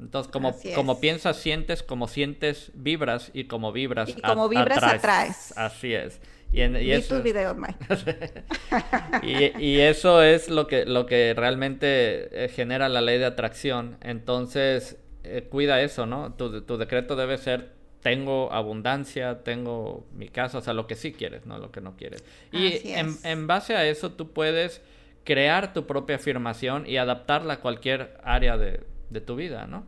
Entonces, 0.00 0.30
como, 0.32 0.56
como 0.74 1.00
piensas, 1.00 1.36
sientes, 1.36 1.84
como 1.84 2.08
sientes, 2.08 2.72
vibras 2.74 3.30
y 3.32 3.44
como 3.44 3.70
vibras, 3.70 4.08
y 4.08 4.20
como 4.20 4.48
vibras 4.48 4.82
atraes. 4.82 5.56
Así 5.56 5.94
es. 5.94 6.20
Y, 6.54 6.60
en, 6.60 6.76
y 6.76 6.92
eso, 6.92 7.16
tus 7.16 7.24
videos, 7.24 7.56
Mike. 9.22 9.54
y, 9.58 9.80
eso 9.80 10.22
es 10.22 10.48
lo 10.48 10.68
que, 10.68 10.86
lo 10.86 11.04
que 11.04 11.34
realmente 11.36 12.44
eh, 12.44 12.48
genera 12.48 12.88
la 12.88 13.00
ley 13.00 13.18
de 13.18 13.24
atracción. 13.24 13.98
Entonces, 14.00 14.96
eh, 15.24 15.48
cuida 15.50 15.82
eso, 15.82 16.06
¿no? 16.06 16.34
Tu, 16.34 16.62
tu 16.62 16.76
decreto 16.76 17.16
debe 17.16 17.38
ser 17.38 17.74
tengo 18.02 18.52
abundancia, 18.52 19.42
tengo 19.42 20.06
mi 20.12 20.28
casa, 20.28 20.58
o 20.58 20.60
sea, 20.60 20.74
lo 20.74 20.86
que 20.86 20.94
sí 20.94 21.12
quieres, 21.12 21.44
no 21.44 21.58
lo 21.58 21.72
que 21.72 21.80
no 21.80 21.96
quieres. 21.96 22.22
Y 22.52 22.92
en, 22.92 23.16
en, 23.24 23.46
base 23.48 23.74
a 23.74 23.84
eso 23.86 24.12
tú 24.12 24.32
puedes 24.32 24.80
crear 25.24 25.72
tu 25.72 25.86
propia 25.86 26.16
afirmación 26.16 26.86
y 26.86 26.98
adaptarla 26.98 27.54
a 27.54 27.60
cualquier 27.60 28.20
área 28.22 28.58
de, 28.58 28.84
de 29.10 29.20
tu 29.20 29.34
vida, 29.34 29.66
¿no? 29.66 29.86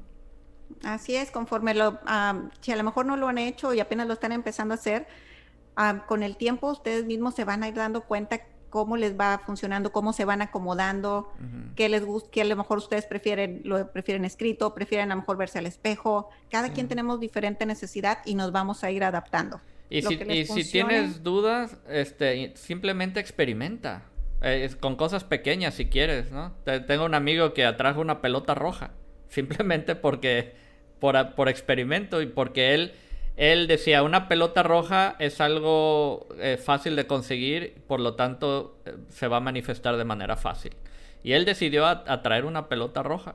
Así 0.83 1.15
es, 1.15 1.31
conforme 1.31 1.75
lo, 1.75 2.01
si 2.61 2.73
a 2.73 2.77
lo 2.77 2.83
mejor 2.83 3.07
no 3.07 3.17
lo 3.17 3.29
han 3.29 3.39
hecho 3.39 3.73
y 3.73 3.79
apenas 3.79 4.09
lo 4.09 4.15
están 4.15 4.33
empezando 4.33 4.75
a 4.75 4.77
hacer, 4.77 5.07
con 6.07 6.23
el 6.23 6.37
tiempo 6.37 6.71
ustedes 6.71 7.05
mismos 7.05 7.35
se 7.35 7.45
van 7.45 7.63
a 7.63 7.69
ir 7.69 7.75
dando 7.75 8.03
cuenta 8.03 8.41
cómo 8.71 8.97
les 8.97 9.19
va 9.19 9.41
funcionando, 9.45 9.93
cómo 9.93 10.13
se 10.13 10.25
van 10.25 10.43
acomodando, 10.43 11.33
qué 11.77 11.89
les 11.89 12.05
gusta, 12.05 12.31
qué 12.31 12.43
a 12.43 12.45
lo 12.45 12.57
mejor 12.57 12.79
ustedes 12.79 13.07
prefieren, 13.07 13.63
lo 13.65 13.91
prefieren 13.93 14.25
escrito, 14.25 14.75
prefieren 14.75 15.13
a 15.13 15.15
lo 15.15 15.23
mejor 15.23 15.37
verse 15.37 15.59
al 15.59 15.67
espejo. 15.67 16.29
Cada 16.51 16.73
quien 16.73 16.89
tenemos 16.89 17.21
diferente 17.21 17.65
necesidad 17.65 18.19
y 18.25 18.35
nos 18.35 18.53
vamos 18.53 18.85
a 18.85 18.91
ir 18.91 19.05
adaptando. 19.05 19.61
Y, 19.89 20.03
si, 20.03 20.65
tienes 20.71 21.23
dudas, 21.23 21.77
este, 21.89 22.53
simplemente 22.57 23.21
experimenta. 23.21 24.03
Eh, 24.43 24.69
con 24.81 24.97
cosas 24.97 25.25
pequeñas 25.25 25.73
si 25.73 25.87
quieres, 25.87 26.31
¿no? 26.31 26.53
tengo 26.87 27.07
un 27.07 27.15
amigo 27.15 27.55
que 27.55 27.65
atrajo 27.65 28.03
una 28.03 28.21
pelota 28.21 28.55
roja, 28.55 28.91
simplemente 29.29 29.95
porque, 29.95 30.53
por, 31.01 31.35
por 31.35 31.49
experimento 31.49 32.21
y 32.21 32.27
porque 32.27 32.75
él 32.75 32.93
él 33.37 33.67
decía, 33.67 34.03
una 34.03 34.29
pelota 34.29 34.63
roja 34.63 35.15
es 35.19 35.41
algo 35.41 36.27
eh, 36.39 36.57
fácil 36.57 36.97
de 36.97 37.07
conseguir, 37.07 37.83
por 37.87 38.01
lo 38.01 38.15
tanto 38.15 38.79
eh, 38.87 38.95
se 39.09 39.29
va 39.29 39.39
a 39.39 39.41
manifestar 39.41 39.97
de 39.97 40.05
manera 40.05 40.37
fácil. 40.37 40.75
Y 41.23 41.33
él 41.33 41.45
decidió 41.45 41.87
atraer 41.87 42.45
una 42.45 42.69
pelota 42.69 43.03
roja. 43.03 43.35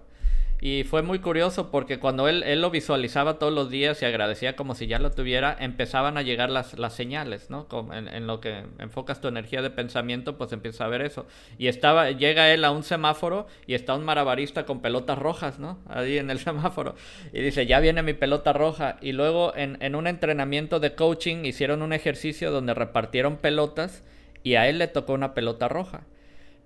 Y 0.64 0.84
fue 0.84 1.02
muy 1.02 1.18
curioso 1.18 1.72
porque 1.72 1.98
cuando 1.98 2.28
él, 2.28 2.44
él, 2.44 2.62
lo 2.62 2.70
visualizaba 2.70 3.40
todos 3.40 3.52
los 3.52 3.72
días 3.72 4.00
y 4.00 4.06
agradecía 4.06 4.56
como 4.56 4.76
si 4.76 4.86
ya 4.86 5.00
lo 5.00 5.10
tuviera, 5.10 5.58
empezaban 5.60 6.20
a 6.20 6.22
llegar 6.22 6.52
las, 6.52 6.78
las 6.78 6.94
señales, 6.94 7.50
¿no? 7.50 7.68
Como 7.68 7.96
en, 7.96 8.28
lo 8.28 8.42
que 8.42 8.66
enfocas 8.78 9.22
tu 9.22 9.28
energía 9.28 9.64
de 9.64 9.72
pensamiento, 9.72 10.38
pues 10.38 10.54
empieza 10.54 10.86
a 10.86 10.88
ver 10.88 11.02
eso. 11.02 11.26
Y 11.58 11.66
estaba, 11.66 12.12
llega 12.12 12.54
él 12.54 12.64
a 12.64 12.70
un 12.70 12.84
semáforo 12.84 13.48
y 13.66 13.74
está 13.74 13.96
un 13.96 14.06
marabarista 14.06 14.68
con 14.68 14.82
pelotas 14.82 15.18
rojas, 15.18 15.58
¿no? 15.58 15.80
Ahí 15.90 16.20
en 16.20 16.30
el 16.30 16.38
semáforo. 16.40 16.94
Y 17.34 17.42
dice, 17.42 17.66
ya 17.66 17.80
viene 17.80 18.04
mi 18.04 18.14
pelota 18.14 18.54
roja. 18.54 18.98
Y 19.02 19.14
luego 19.14 19.56
en, 19.56 19.80
en 19.82 19.96
un 19.96 20.06
entrenamiento 20.06 20.80
de 20.80 20.94
coaching 20.94 21.44
hicieron 21.44 21.82
un 21.82 21.92
ejercicio 21.92 22.52
donde 22.52 22.76
repartieron 22.76 23.38
pelotas 23.38 24.04
y 24.44 24.56
a 24.56 24.70
él 24.70 24.78
le 24.78 24.88
tocó 24.88 25.14
una 25.14 25.34
pelota 25.34 25.68
roja. 25.68 26.04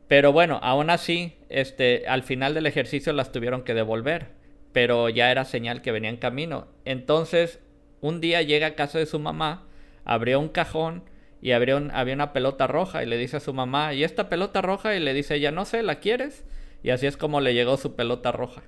Pero 0.08 0.32
bueno, 0.32 0.60
aún 0.62 0.90
así, 0.90 1.36
este, 1.50 2.08
al 2.08 2.24
final 2.24 2.54
del 2.54 2.68
ejercicio 2.68 3.12
las 3.14 3.32
tuvieron 3.32 3.64
que 3.64 3.74
devolver, 3.74 4.28
pero 4.72 5.10
ya 5.10 5.32
era 5.32 5.46
señal 5.46 5.82
que 5.82 5.92
venía 5.92 6.10
en 6.10 6.18
camino. 6.18 6.68
Entonces, 6.86 7.60
un 8.02 8.22
día 8.22 8.42
llega 8.44 8.68
a 8.68 8.76
casa 8.76 9.00
de 9.00 9.08
su 9.08 9.20
mamá, 9.20 9.68
abrió 10.04 10.40
un 10.40 10.50
cajón 10.50 11.04
y 11.42 11.52
abrió 11.54 11.82
había 11.94 12.14
una 12.14 12.34
pelota 12.34 12.68
roja 12.68 13.04
y 13.04 13.08
le 13.08 13.18
dice 13.18 13.38
a 13.38 13.40
su 13.40 13.54
mamá, 13.54 13.94
¿y 13.94 14.04
esta 14.04 14.30
pelota 14.30 14.62
roja? 14.62 14.96
Y 14.96 15.00
le 15.00 15.14
dice 15.14 15.36
ella, 15.36 15.52
no 15.52 15.66
sé, 15.66 15.82
¿la 15.82 16.00
quieres? 16.00 16.44
Y 16.84 16.92
así 16.92 17.08
es 17.08 17.18
como 17.18 17.42
le 17.42 17.54
llegó 17.56 17.78
su 17.78 17.96
pelota 17.96 18.32
roja. 18.32 18.62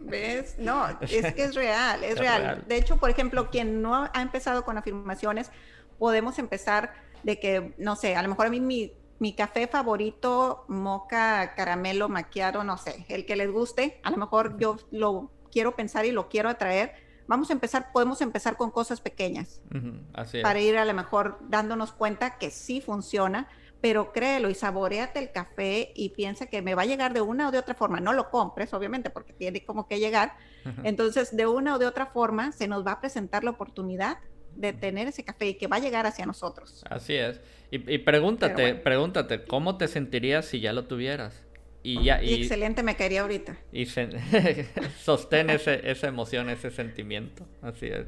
¿Ves? 0.00 0.56
No, 0.58 0.86
es 1.00 1.34
que 1.34 1.44
es 1.44 1.54
real, 1.54 2.04
es, 2.04 2.18
real. 2.18 2.42
real. 2.42 2.64
De 2.66 2.76
hecho, 2.76 2.98
por 2.98 3.08
ejemplo, 3.08 3.50
quien 3.50 3.80
no 3.80 3.94
ha 4.12 4.22
empezado 4.22 4.64
con 4.64 4.76
afirmaciones, 4.76 5.50
podemos 5.98 6.38
empezar 6.38 6.92
de 7.22 7.38
que, 7.38 7.72
no 7.78 7.96
sé, 7.96 8.16
a 8.16 8.22
lo 8.22 8.28
mejor 8.28 8.46
a 8.46 8.50
mí 8.50 8.60
mi 8.60 8.92
mi 9.18 9.32
café 9.34 9.66
favorito, 9.66 10.64
moca, 10.68 11.54
caramelo, 11.54 12.08
maquiado, 12.08 12.62
no 12.64 12.76
sé, 12.78 13.04
el 13.08 13.26
que 13.26 13.36
les 13.36 13.50
guste. 13.50 14.00
A 14.04 14.10
lo 14.10 14.16
mejor 14.16 14.58
yo 14.58 14.76
lo 14.90 15.30
quiero 15.50 15.74
pensar 15.74 16.04
y 16.04 16.12
lo 16.12 16.28
quiero 16.28 16.48
atraer. 16.48 16.94
Vamos 17.26 17.50
a 17.50 17.52
empezar, 17.52 17.92
podemos 17.92 18.20
empezar 18.20 18.56
con 18.56 18.70
cosas 18.70 19.00
pequeñas. 19.00 19.60
Para 20.42 20.60
ir 20.60 20.78
a 20.78 20.84
lo 20.84 20.94
mejor 20.94 21.38
dándonos 21.48 21.92
cuenta 21.92 22.38
que 22.38 22.50
sí 22.50 22.80
funciona, 22.80 23.48
pero 23.80 24.12
créelo 24.12 24.48
y 24.50 24.54
saboreate 24.54 25.18
el 25.18 25.30
café 25.30 25.92
y 25.94 26.10
piensa 26.10 26.46
que 26.46 26.62
me 26.62 26.74
va 26.74 26.82
a 26.82 26.86
llegar 26.86 27.12
de 27.12 27.20
una 27.20 27.48
o 27.48 27.50
de 27.50 27.58
otra 27.58 27.74
forma. 27.74 28.00
No 28.00 28.12
lo 28.12 28.30
compres, 28.30 28.72
obviamente, 28.72 29.10
porque 29.10 29.32
tiene 29.32 29.64
como 29.64 29.86
que 29.86 29.98
llegar. 29.98 30.36
Entonces, 30.84 31.36
de 31.36 31.46
una 31.46 31.74
o 31.74 31.78
de 31.78 31.86
otra 31.86 32.06
forma, 32.06 32.52
se 32.52 32.66
nos 32.66 32.86
va 32.86 32.92
a 32.92 33.00
presentar 33.00 33.44
la 33.44 33.50
oportunidad 33.50 34.18
de 34.54 34.72
tener 34.72 35.06
ese 35.06 35.24
café 35.24 35.48
y 35.48 35.54
que 35.54 35.66
va 35.68 35.76
a 35.76 35.80
llegar 35.80 36.06
hacia 36.06 36.26
nosotros. 36.26 36.84
Así 36.90 37.14
es. 37.14 37.40
Y, 37.70 37.98
pregúntate, 37.98 38.74
pregúntate, 38.74 39.44
¿cómo 39.44 39.76
te 39.76 39.88
sentirías 39.88 40.46
si 40.46 40.60
ya 40.60 40.72
lo 40.72 40.84
tuvieras? 40.84 41.44
Y 41.82 42.02
ya, 42.02 42.22
y, 42.22 42.34
excelente 42.34 42.82
me 42.82 42.96
caería 42.96 43.22
ahorita. 43.22 43.56
Y 43.72 43.86
sostén 44.98 45.50
esa 45.50 46.08
emoción, 46.08 46.50
ese 46.50 46.70
sentimiento. 46.70 47.46
Así 47.62 47.86
es. 47.86 48.06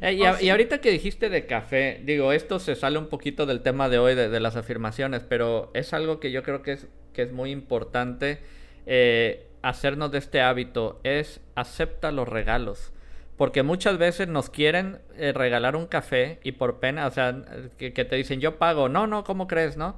Eh, 0.00 0.20
oh, 0.22 0.36
y, 0.40 0.48
ahorita 0.48 0.80
que 0.80 0.90
dijiste 0.90 1.28
de 1.28 1.46
café, 1.46 2.00
digo, 2.04 2.32
esto 2.32 2.58
se 2.58 2.76
sale 2.76 2.98
un 2.98 3.08
poquito 3.08 3.46
del 3.46 3.62
tema 3.62 3.88
de 3.88 3.98
hoy, 3.98 4.14
de, 4.14 4.40
las 4.40 4.56
afirmaciones, 4.56 5.24
pero 5.28 5.70
es 5.74 5.92
algo 5.92 6.20
que 6.20 6.30
yo 6.30 6.42
creo 6.42 6.62
que 6.62 6.72
es, 6.72 6.86
que 7.12 7.22
es 7.22 7.32
muy 7.32 7.50
importante 7.50 8.38
eh, 8.86 9.46
hacernos 9.62 10.12
de 10.12 10.18
este 10.18 10.40
hábito, 10.40 11.00
es 11.02 11.40
acepta 11.54 12.12
los 12.12 12.28
regalos. 12.28 12.92
Porque 13.40 13.62
muchas 13.62 13.96
veces 13.96 14.28
nos 14.28 14.50
quieren 14.50 14.98
eh, 15.16 15.32
regalar 15.32 15.74
un 15.74 15.86
café 15.86 16.40
y 16.44 16.52
por 16.52 16.78
pena, 16.78 17.06
o 17.06 17.10
sea, 17.10 17.42
que, 17.78 17.90
te 17.90 18.14
dicen 18.16 18.38
yo 18.38 18.58
pago. 18.58 18.90
No, 18.90 19.06
no, 19.06 19.24
¿cómo 19.24 19.46
crees, 19.46 19.78
no? 19.78 19.96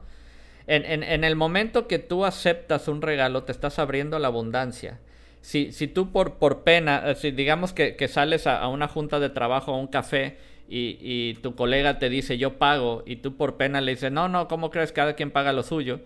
En, 0.69 1.03
en, 1.03 1.25
el 1.25 1.35
momento 1.35 1.89
que 1.89 1.99
tú 1.99 2.25
aceptas 2.25 2.87
un 2.87 3.03
regalo, 3.03 3.43
te 3.43 3.51
estás 3.51 3.81
abriendo 3.81 4.21
la 4.21 4.29
abundancia. 4.29 5.01
Si, 5.41 5.73
si 5.73 5.89
tú 5.89 6.13
por, 6.13 6.35
por 6.35 6.63
pena, 6.63 7.03
eh, 7.05 7.15
si 7.17 7.33
digamos 7.33 7.73
que, 7.73 7.97
que 7.97 8.07
sales 8.07 8.47
a, 8.47 8.69
una 8.69 8.87
junta 8.87 9.19
de 9.19 9.29
trabajo, 9.29 9.73
a 9.73 9.77
un 9.77 9.89
café, 9.89 10.39
y, 10.69 10.99
y, 11.01 11.35
tu 11.43 11.57
colega 11.57 11.99
te 11.99 12.09
dice 12.09 12.39
yo 12.39 12.59
pago 12.59 13.03
y 13.07 13.17
tú 13.17 13.37
por 13.37 13.57
pena 13.57 13.81
le 13.81 13.91
dices 13.91 14.13
no, 14.13 14.29
no, 14.29 14.47
¿cómo 14.47 14.71
crees? 14.71 14.93
Cada 14.93 15.15
quien 15.15 15.33
paga 15.33 15.53
lo 15.53 15.65
suyo. 15.65 15.99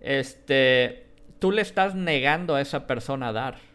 Este, 0.00 1.08
tú 1.40 1.52
le 1.52 1.60
estás 1.60 1.94
negando 1.94 2.54
a 2.54 2.62
esa 2.62 2.86
persona 2.86 3.28
a 3.28 3.32
dar. 3.32 3.70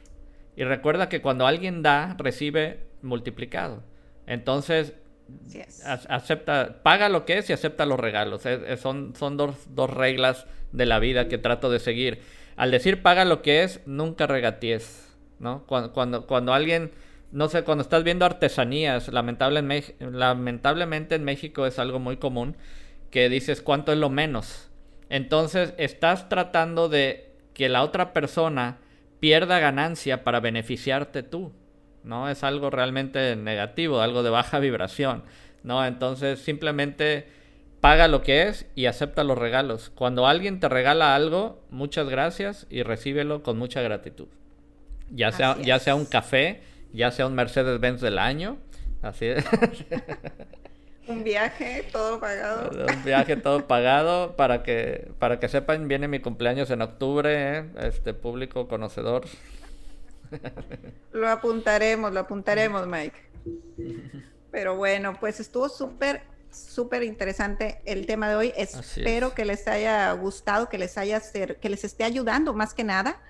Y 0.57 0.63
recuerda 0.63 1.07
que 1.07 1.21
cuando 1.21 1.45
alguien 1.45 1.83
da, 1.83 2.15
recibe 2.17 2.79
multiplicado. 3.05 3.83
Entonces, 4.27 4.93
acepta, 5.83 6.81
paga 6.83 7.09
lo 7.09 7.25
que 7.25 7.37
es 7.37 7.49
y 7.49 7.53
acepta 7.53 7.85
los 7.85 7.99
regalos. 7.99 8.43
son 8.77 9.15
son 9.15 9.37
dos, 9.37 9.75
dos, 9.75 9.89
reglas 9.89 10.45
de 10.71 10.85
la 10.85 10.99
vida 10.99 11.27
que 11.27 11.37
trato 11.37 11.69
de 11.69 11.79
seguir. 11.79 12.21
Al 12.55 12.71
decir 12.71 13.01
paga 13.01 13.25
lo 13.25 13.41
que 13.41 13.63
es, 13.63 13.81
nunca 13.85 14.27
regatees. 14.27 15.13
¿no? 15.39 15.65
Cuando, 15.65 15.93
cuando, 15.93 16.27
cuando 16.27 16.53
alguien, 16.53 16.91
no 17.31 17.49
sé, 17.49 17.63
cuando 17.63 17.81
estás 17.81 18.03
viendo 18.03 18.25
artesanías, 18.25 19.09
lamentablemente 19.09 21.15
en 21.15 21.23
México 21.23 21.65
es 21.65 21.79
algo 21.79 21.99
muy 21.99 22.17
común, 22.17 22.55
que 23.11 23.29
dices 23.29 23.61
cuánto 23.61 23.91
es 23.91 23.97
lo 23.97 24.09
menos. 24.09 24.69
Entonces 25.09 25.73
estás 25.77 26.29
tratando 26.29 26.89
de 26.89 27.33
que 27.53 27.69
la 27.69 27.83
otra 27.83 28.13
persona 28.13 28.79
pierda 29.19 29.59
ganancia 29.59 30.23
para 30.23 30.39
beneficiarte 30.39 31.23
tú. 31.23 31.53
¿No? 32.05 32.29
Es 32.29 32.43
algo 32.43 32.69
realmente 32.69 33.35
negativo, 33.35 34.01
algo 34.01 34.23
de 34.23 34.29
baja 34.29 34.59
vibración, 34.59 35.23
¿no? 35.63 35.85
Entonces 35.85 36.39
simplemente 36.39 37.27
paga 37.81 38.07
lo 38.07 38.21
que 38.21 38.43
es 38.43 38.67
y 38.75 38.85
acepta 38.85 39.23
los 39.23 39.37
regalos. 39.37 39.91
Cuando 39.93 40.27
alguien 40.27 40.59
te 40.59 40.69
regala 40.69 41.15
algo, 41.15 41.61
muchas 41.69 42.07
gracias 42.07 42.67
y 42.69 42.83
recíbelo 42.83 43.43
con 43.43 43.57
mucha 43.57 43.81
gratitud. 43.81 44.27
Ya 45.11 45.31
sea, 45.31 45.57
ya 45.61 45.79
sea 45.79 45.95
un 45.95 46.05
café, 46.05 46.61
ya 46.93 47.11
sea 47.11 47.27
un 47.27 47.35
Mercedes-Benz 47.35 48.01
del 48.01 48.17
año, 48.17 48.57
así 49.01 49.25
es. 49.25 49.45
Un 51.07 51.23
viaje 51.23 51.85
todo 51.91 52.19
pagado. 52.19 52.71
Un 52.95 53.03
viaje 53.03 53.35
todo 53.35 53.67
pagado 53.67 54.35
para 54.35 54.63
que 54.63 55.11
para 55.19 55.39
que 55.39 55.47
sepan 55.47 55.87
viene 55.87 56.07
mi 56.07 56.19
cumpleaños 56.19 56.71
en 56.71 56.81
octubre, 56.81 57.59
¿eh? 57.59 57.65
este 57.83 58.13
público 58.13 58.67
conocedor. 58.67 59.25
Lo 61.11 61.29
apuntaremos, 61.29 62.13
lo 62.13 62.19
apuntaremos, 62.19 62.87
Mike. 62.87 63.17
Pero 64.51 64.75
bueno, 64.75 65.13
pues 65.19 65.39
estuvo 65.39 65.69
súper, 65.69 66.23
súper 66.49 67.03
interesante 67.03 67.81
el 67.85 68.05
tema 68.05 68.29
de 68.29 68.35
hoy. 68.35 68.53
Espero 68.55 69.33
que 69.33 69.45
les 69.45 69.67
haya 69.67 70.11
gustado, 70.13 70.69
que 70.69 70.77
les 70.77 70.97
haya 70.97 71.19
ser, 71.19 71.59
que 71.59 71.69
les 71.69 71.83
esté 71.83 72.03
ayudando 72.03 72.53
más 72.53 72.73
que 72.73 72.83
nada. 72.83 73.21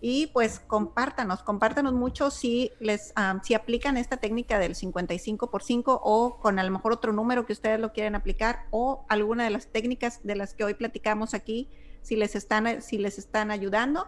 Y 0.00 0.28
pues 0.28 0.60
compártanos, 0.60 1.42
compártanos 1.42 1.92
mucho 1.92 2.30
si 2.30 2.72
les 2.78 3.12
si 3.42 3.54
aplican 3.54 3.96
esta 3.96 4.16
técnica 4.16 4.58
del 4.58 4.74
55 4.74 5.50
por 5.50 5.62
5 5.62 6.00
o 6.02 6.38
con 6.38 6.58
a 6.58 6.62
lo 6.62 6.70
mejor 6.70 6.92
otro 6.92 7.12
número 7.12 7.44
que 7.44 7.52
ustedes 7.52 7.80
lo 7.80 7.92
quieren 7.92 8.14
aplicar 8.14 8.66
o 8.70 9.04
alguna 9.08 9.44
de 9.44 9.50
las 9.50 9.66
técnicas 9.66 10.20
de 10.22 10.36
las 10.36 10.54
que 10.54 10.64
hoy 10.64 10.74
platicamos 10.74 11.34
aquí, 11.34 11.68
si 12.00 12.16
les 12.16 12.36
están 12.36 12.80
si 12.80 12.96
les 12.96 13.18
están 13.18 13.50
ayudando 13.50 14.06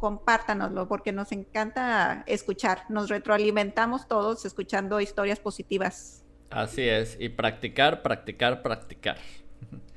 compártanoslo 0.00 0.88
porque 0.88 1.12
nos 1.12 1.30
encanta 1.30 2.24
escuchar. 2.26 2.84
Nos 2.88 3.08
retroalimentamos 3.08 4.08
todos 4.08 4.44
escuchando 4.44 5.00
historias 5.00 5.38
positivas. 5.38 6.24
Así 6.50 6.88
es, 6.88 7.16
y 7.20 7.28
practicar, 7.28 8.02
practicar, 8.02 8.62
practicar. 8.62 9.18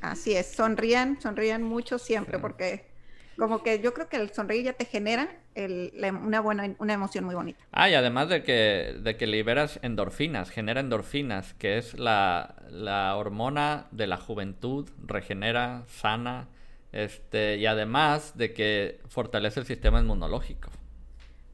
Así 0.02 0.36
es, 0.36 0.52
sonrían, 0.52 1.20
sonrían 1.20 1.64
mucho 1.64 1.98
siempre 1.98 2.38
porque 2.38 2.86
como 3.38 3.64
que 3.64 3.80
yo 3.80 3.94
creo 3.94 4.10
que 4.10 4.18
el 4.18 4.32
sonreír 4.32 4.66
ya 4.66 4.74
te 4.74 4.86
genera 4.86 5.30
una 5.56 6.42
buena 6.42 6.76
una 6.78 6.94
emoción 6.94 7.24
muy 7.24 7.34
bonita. 7.34 7.64
Ah, 7.72 7.90
y 7.90 7.96
además 7.96 8.30
de 8.30 8.44
que, 8.44 8.96
de 9.00 9.18
que 9.18 9.26
liberas 9.26 9.80
endorfinas, 9.82 10.50
genera 10.52 10.82
endorfinas, 10.82 11.54
que 11.56 11.78
es 11.78 11.98
la, 11.98 12.56
la 12.70 13.16
hormona 13.16 13.88
de 13.92 14.06
la 14.08 14.18
juventud, 14.18 14.90
regenera, 15.04 15.84
sana, 15.88 16.50
este, 16.94 17.58
y 17.58 17.66
además 17.66 18.38
de 18.38 18.54
que 18.54 19.02
fortalece 19.10 19.60
el 19.60 19.66
sistema 19.66 20.00
inmunológico. 20.00 20.70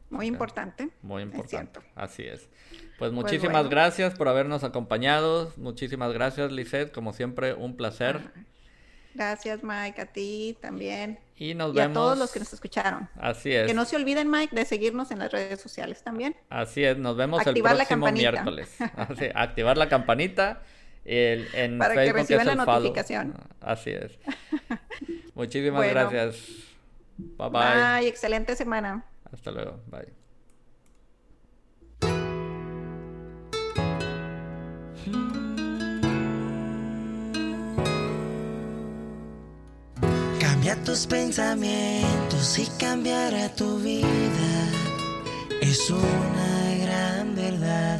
Muy 0.10 0.28
importante. 0.28 0.90
Muy 1.02 1.24
importante. 1.24 1.80
Así 1.96 2.24
es. 2.24 2.50
Pues, 2.70 2.82
pues 2.98 3.12
muchísimas 3.14 3.70
gracias 3.70 4.16
por 4.16 4.28
habernos 4.28 4.64
acompañado. 4.64 5.54
Muchísimas 5.56 6.12
gracias, 6.14 6.52
Lisette. 6.52 6.92
Como 6.92 7.14
siempre, 7.14 7.54
un 7.54 7.78
placer. 7.78 8.20
Gracias, 9.14 9.64
Mike. 9.64 10.02
A 10.02 10.06
ti 10.08 10.58
también. 10.60 11.20
Y 11.38 11.54
nos 11.54 11.74
vemos. 11.74 11.92
a 11.92 11.94
todos 11.94 12.18
los 12.18 12.32
que 12.32 12.40
nos 12.40 12.52
escucharon. 12.52 13.08
Así 13.16 13.54
es. 13.54 13.68
Que 13.68 13.74
no 13.74 13.86
se 13.86 13.96
olviden, 13.96 14.30
Mike, 14.30 14.56
de 14.56 14.66
seguirnos 14.66 15.12
en 15.12 15.20
las 15.20 15.32
redes 15.32 15.62
sociales 15.62 16.04
también. 16.04 16.36
Así 16.50 16.84
es. 16.84 16.98
Nos 16.98 17.16
vemos 17.16 17.46
el 17.48 17.54
próximo 17.62 18.12
miércoles. 18.12 18.76
activar 19.36 19.78
la 19.78 19.88
campanita. 19.88 20.62
En 21.10 21.80
Para 21.80 21.96
que 21.96 22.14
reciban 22.14 22.46
la 22.46 22.56
notificación. 22.56 23.34
Así 23.62 23.92
es. 23.92 24.12
Muchísimas 25.34 25.88
gracias. 25.90 26.36
Bye 27.18 27.50
bye. 27.50 28.00
Bye, 28.00 28.08
excelente 28.08 28.56
semana. 28.56 29.04
Hasta 29.32 29.52
luego. 29.52 29.80
Bye. 29.88 30.14
Cambia 40.40 40.76
tus 40.84 41.08
pensamientos 41.08 42.60
y 42.60 42.68
cambiará 42.80 43.50
tu 43.56 43.80
vida. 43.80 44.70
Es 45.62 45.90
una 45.90 46.76
gran 46.82 47.36
verdad. 47.36 48.00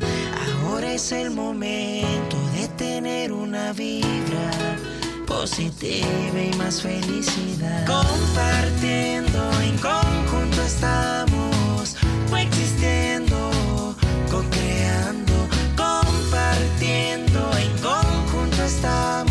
Ahora 0.64 0.94
es 0.94 1.12
el 1.12 1.32
momento 1.32 2.38
de 2.38 2.49
una 3.28 3.74
vibra 3.74 4.78
positiva 5.28 6.42
y 6.42 6.56
más 6.58 6.82
felicidad. 6.82 7.86
Compartiendo 7.86 9.52
en 9.62 9.78
conjunto 9.78 10.62
estamos, 10.62 11.98
coexistiendo, 12.30 13.96
co-creando, 14.32 15.48
compartiendo 15.76 17.52
en 17.58 17.72
conjunto 17.82 18.64
estamos. 18.64 19.29